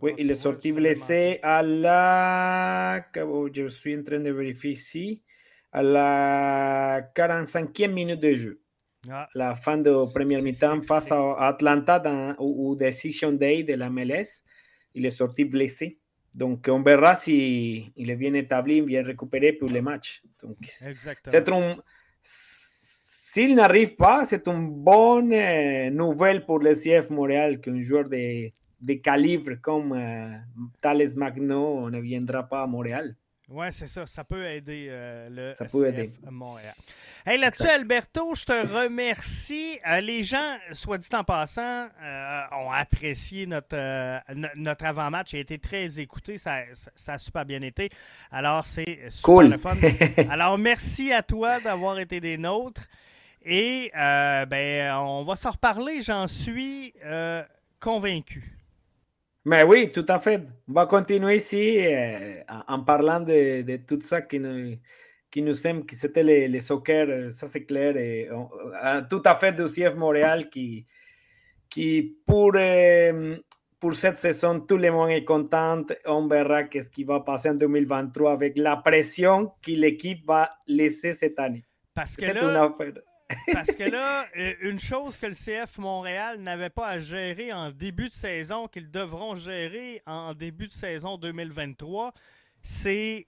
Oui, 0.00 0.14
il 0.18 0.30
est 0.32 0.34
sorti 0.34 0.72
blessé 0.72 1.38
à 1.42 1.62
la. 1.62 3.04
Je 3.14 3.68
suis 3.68 3.96
en 3.96 4.02
train 4.02 4.18
de 4.18 4.30
vérifier 4.32 4.72
ici. 4.72 5.22
À 5.70 5.82
la 5.82 7.00
45e 7.14 7.92
minute 7.92 8.20
de 8.20 8.32
jeu. 8.32 8.61
Ah. 9.10 9.28
La 9.34 9.56
fin 9.56 9.78
de 9.78 10.12
première 10.12 10.42
mi-temps 10.42 10.82
face 10.82 11.10
à 11.10 11.48
Atlanta 11.48 11.98
dans, 11.98 12.34
au, 12.38 12.76
Decision 12.76 13.32
Day 13.32 13.64
de 13.64 13.74
la 13.74 13.90
MLS. 13.90 14.44
Il 14.94 15.06
est 15.06 15.10
sorti 15.10 15.44
blessé. 15.44 15.98
Donc, 16.34 16.66
on 16.70 16.82
verra 16.82 17.14
si 17.14 17.92
il 17.96 18.10
est 18.10 18.16
bien 18.16 18.32
établi, 18.34 18.80
bien 18.80 19.02
récupéré 19.02 19.52
pour 19.52 19.68
le 19.68 19.82
match. 19.82 20.22
Donc, 20.40 20.56
c'est 21.24 21.48
un, 21.48 21.76
s'il 22.22 23.54
n'arrive 23.54 23.96
pas, 23.96 24.24
c'est 24.24 24.46
une 24.46 24.68
bonne 24.70 25.32
euh, 25.32 25.90
nouvelle 25.90 26.44
pour 26.44 26.58
le 26.58 26.74
CF 26.74 27.10
Montréal 27.10 27.60
qu'un 27.60 27.80
joueur 27.80 28.08
de, 28.08 28.50
de, 28.80 28.94
calibre 28.94 29.54
comme 29.60 29.92
euh, 29.92 30.36
Thales 30.80 31.16
Magno 31.16 31.90
ne 31.90 32.00
viendra 32.00 32.42
pas 32.42 32.62
à 32.62 32.66
Montréal. 32.66 33.16
Oui, 33.48 33.66
c'est 33.70 33.86
ça. 33.86 34.06
Ça 34.06 34.24
peut 34.24 34.46
aider 34.46 34.86
euh, 34.88 35.28
le 35.28 35.54
ça 35.54 35.64
peut 35.64 35.86
aider. 35.86 36.12
Montréal. 36.30 36.74
Hey, 37.26 37.38
là-dessus, 37.38 37.68
Alberto, 37.68 38.34
je 38.34 38.44
te 38.44 38.66
remercie. 38.66 39.78
Euh, 39.86 40.00
les 40.00 40.22
gens, 40.22 40.56
soit 40.72 40.98
dit 40.98 41.08
en 41.12 41.24
passant, 41.24 41.88
euh, 42.02 42.42
ont 42.52 42.70
apprécié 42.70 43.46
notre, 43.46 43.76
notre 44.56 44.84
avant-match. 44.84 45.32
Il 45.32 45.36
a 45.36 45.40
été 45.40 45.58
très 45.58 46.00
écouté. 46.00 46.38
Ça, 46.38 46.62
ça, 46.94 47.14
a 47.14 47.18
super 47.18 47.44
bien 47.44 47.62
été. 47.62 47.90
Alors, 48.30 48.64
c'est 48.64 49.10
super 49.10 49.48
le 49.48 49.58
fun. 49.58 49.76
Alors, 50.30 50.56
merci 50.56 51.12
à 51.12 51.22
toi 51.22 51.60
d'avoir 51.60 51.98
été 51.98 52.20
des 52.20 52.38
nôtres. 52.38 52.88
Et 53.44 53.90
ben, 53.94 54.94
on 54.96 55.24
va 55.24 55.36
s'en 55.36 55.50
reparler, 55.50 56.00
j'en 56.00 56.26
suis 56.26 56.94
convaincu. 57.80 58.61
Mais 59.44 59.64
oui, 59.64 59.90
tout 59.90 60.06
à 60.08 60.18
fait. 60.18 60.42
On 60.68 60.72
va 60.72 60.86
continuer 60.86 61.36
ici 61.36 61.84
euh, 61.84 62.34
en 62.68 62.84
parlant 62.84 63.20
de, 63.20 63.62
de, 63.62 63.76
tout 63.76 64.00
ça 64.00 64.22
qui 64.22 64.38
nous, 64.38 64.76
qui 65.32 65.42
nous 65.42 65.66
aime, 65.66 65.84
que 65.84 65.96
c'était 65.96 66.22
le, 66.22 66.46
le, 66.46 66.60
soccer, 66.60 67.08
euh, 67.08 67.30
ça 67.30 67.46
c'est 67.46 67.64
clair. 67.64 67.96
Et 67.96 68.28
on, 68.30 68.48
euh, 68.84 69.02
tout 69.08 69.22
à 69.24 69.34
fait 69.34 69.52
du 69.52 69.64
CF 69.64 69.96
Montréal 69.96 70.48
qui, 70.48 70.86
qui 71.68 72.16
pour, 72.26 72.52
euh, 72.54 73.36
pour 73.80 73.94
cette 73.94 74.18
saison, 74.18 74.60
tout 74.60 74.76
le 74.76 74.92
monde 74.92 75.10
est 75.10 75.24
content. 75.24 75.82
On 76.06 76.28
verra 76.28 76.64
qu'est-ce 76.64 76.90
qui 76.90 77.02
va 77.02 77.20
passer 77.20 77.48
en 77.48 77.54
2023 77.54 78.32
avec 78.32 78.58
la 78.58 78.76
pression 78.76 79.52
que 79.60 79.72
l'équipe 79.72 80.24
va 80.24 80.50
laisser 80.68 81.14
cette 81.14 81.38
année. 81.40 81.64
Parce 81.94 82.14
que 82.14 82.26
là, 82.26 82.42
une 82.44 82.56
affaire. 82.56 82.92
Parce 83.52 83.72
que 83.72 83.84
là, 83.84 84.26
euh, 84.36 84.54
une 84.62 84.78
chose 84.78 85.16
que 85.16 85.26
le 85.26 85.34
CF 85.34 85.78
Montréal 85.78 86.40
n'avait 86.40 86.70
pas 86.70 86.88
à 86.88 86.98
gérer 86.98 87.52
en 87.52 87.70
début 87.70 88.08
de 88.08 88.14
saison, 88.14 88.68
qu'ils 88.68 88.90
devront 88.90 89.34
gérer 89.34 90.02
en 90.06 90.34
début 90.34 90.68
de 90.68 90.72
saison 90.72 91.18
2023, 91.18 92.12
c'est 92.62 93.26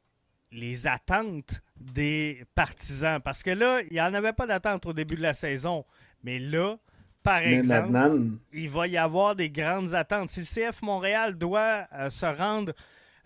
les 0.52 0.86
attentes 0.86 1.60
des 1.76 2.44
partisans. 2.54 3.20
Parce 3.20 3.42
que 3.42 3.50
là, 3.50 3.82
il 3.82 3.92
n'y 3.92 4.00
en 4.00 4.14
avait 4.14 4.32
pas 4.32 4.46
d'attente 4.46 4.86
au 4.86 4.92
début 4.92 5.16
de 5.16 5.22
la 5.22 5.34
saison. 5.34 5.84
Mais 6.22 6.38
là, 6.38 6.76
par 7.22 7.38
exemple, 7.38 8.38
il 8.52 8.68
va 8.68 8.86
y 8.86 8.96
avoir 8.96 9.34
des 9.34 9.50
grandes 9.50 9.94
attentes. 9.94 10.28
Si 10.28 10.40
le 10.40 10.46
CF 10.70 10.82
Montréal 10.82 11.36
doit 11.36 11.86
euh, 11.94 12.10
se 12.10 12.26
rendre 12.26 12.72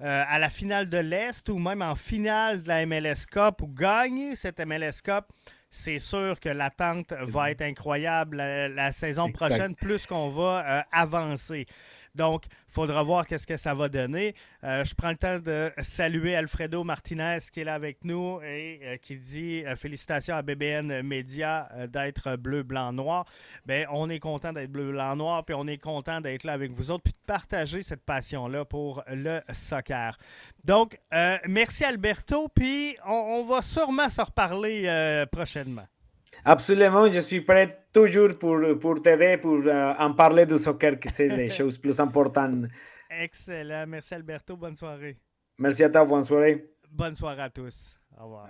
euh, 0.00 0.24
à 0.28 0.38
la 0.38 0.48
finale 0.48 0.88
de 0.88 0.98
l'Est 0.98 1.48
ou 1.48 1.58
même 1.58 1.82
en 1.82 1.96
finale 1.96 2.62
de 2.62 2.68
la 2.68 2.86
MLS 2.86 3.26
Cup 3.28 3.60
ou 3.62 3.66
gagner 3.66 4.36
cette 4.36 4.60
MLS 4.60 5.02
Cup, 5.02 5.24
c'est 5.70 5.98
sûr 5.98 6.40
que 6.40 6.48
l'attente 6.48 7.12
va 7.12 7.50
être 7.50 7.62
incroyable 7.62 8.36
la, 8.38 8.92
saison 8.92 9.30
prochaine, 9.30 9.74
plus 9.74 10.06
qu'on 10.06 10.30
va 10.30 10.64
euh, 10.78 10.82
avancer. 10.92 11.66
Donc, 12.18 12.46
il 12.46 12.72
faudra 12.72 13.04
voir 13.04 13.28
qu'est-ce 13.28 13.46
que 13.46 13.56
ça 13.56 13.74
va 13.74 13.88
donner. 13.88 14.34
Euh, 14.64 14.84
je 14.84 14.92
prends 14.92 15.10
le 15.10 15.16
temps 15.16 15.38
de 15.38 15.70
saluer 15.78 16.34
Alfredo 16.34 16.82
Martinez 16.82 17.38
qui 17.52 17.60
est 17.60 17.64
là 17.64 17.74
avec 17.74 18.04
nous 18.04 18.40
et 18.42 18.80
euh, 18.82 18.96
qui 18.96 19.16
dit 19.16 19.62
félicitations 19.76 20.34
à 20.34 20.42
BBN 20.42 21.02
Media 21.02 21.68
d'être 21.86 22.34
bleu, 22.34 22.64
blanc, 22.64 22.92
noir. 22.92 23.24
Bien, 23.64 23.86
on 23.92 24.10
est 24.10 24.18
content 24.18 24.52
d'être 24.52 24.72
bleu, 24.72 24.90
blanc, 24.90 25.14
noir, 25.14 25.44
puis 25.44 25.54
on 25.54 25.68
est 25.68 25.78
content 25.78 26.20
d'être 26.20 26.42
là 26.42 26.54
avec 26.54 26.72
vous 26.72 26.90
autres, 26.90 27.04
puis 27.04 27.12
de 27.12 27.26
partager 27.26 27.84
cette 27.84 28.04
passion-là 28.04 28.64
pour 28.64 29.04
le 29.06 29.40
soccer. 29.52 30.18
Donc, 30.64 30.98
merci 31.46 31.84
Alberto, 31.84 32.48
puis 32.48 32.96
on, 33.06 33.12
on, 33.12 33.44
va 33.44 33.62
sûrement 33.62 34.10
se 34.10 34.20
reparler 34.20 35.24
prochainement. 35.30 35.86
Absolument, 36.44 37.08
je 37.08 37.20
suis 37.20 37.40
prêt 37.40 37.86
toujours 37.92 38.38
pour, 38.38 38.58
pour 38.80 39.02
t'aider, 39.02 39.36
pour 39.36 39.58
uh, 39.58 39.94
en 39.98 40.12
parler 40.14 40.46
du 40.46 40.58
soccer, 40.58 40.98
que 40.98 41.10
c'est 41.10 41.28
les 41.28 41.50
choses 41.58 41.78
plus 41.78 41.98
importantes. 42.00 42.66
Excellent. 43.10 43.86
Merci 43.86 44.14
Alberto. 44.14 44.56
Bonne 44.56 44.74
soirée. 44.74 45.16
Merci 45.58 45.84
à 45.84 45.90
toi. 45.90 46.04
Bonne 46.04 46.24
soirée. 46.24 46.70
Bonne 46.90 47.14
soirée 47.14 47.42
à 47.42 47.50
tous. 47.50 47.98
Au 48.16 48.24
revoir. 48.24 48.48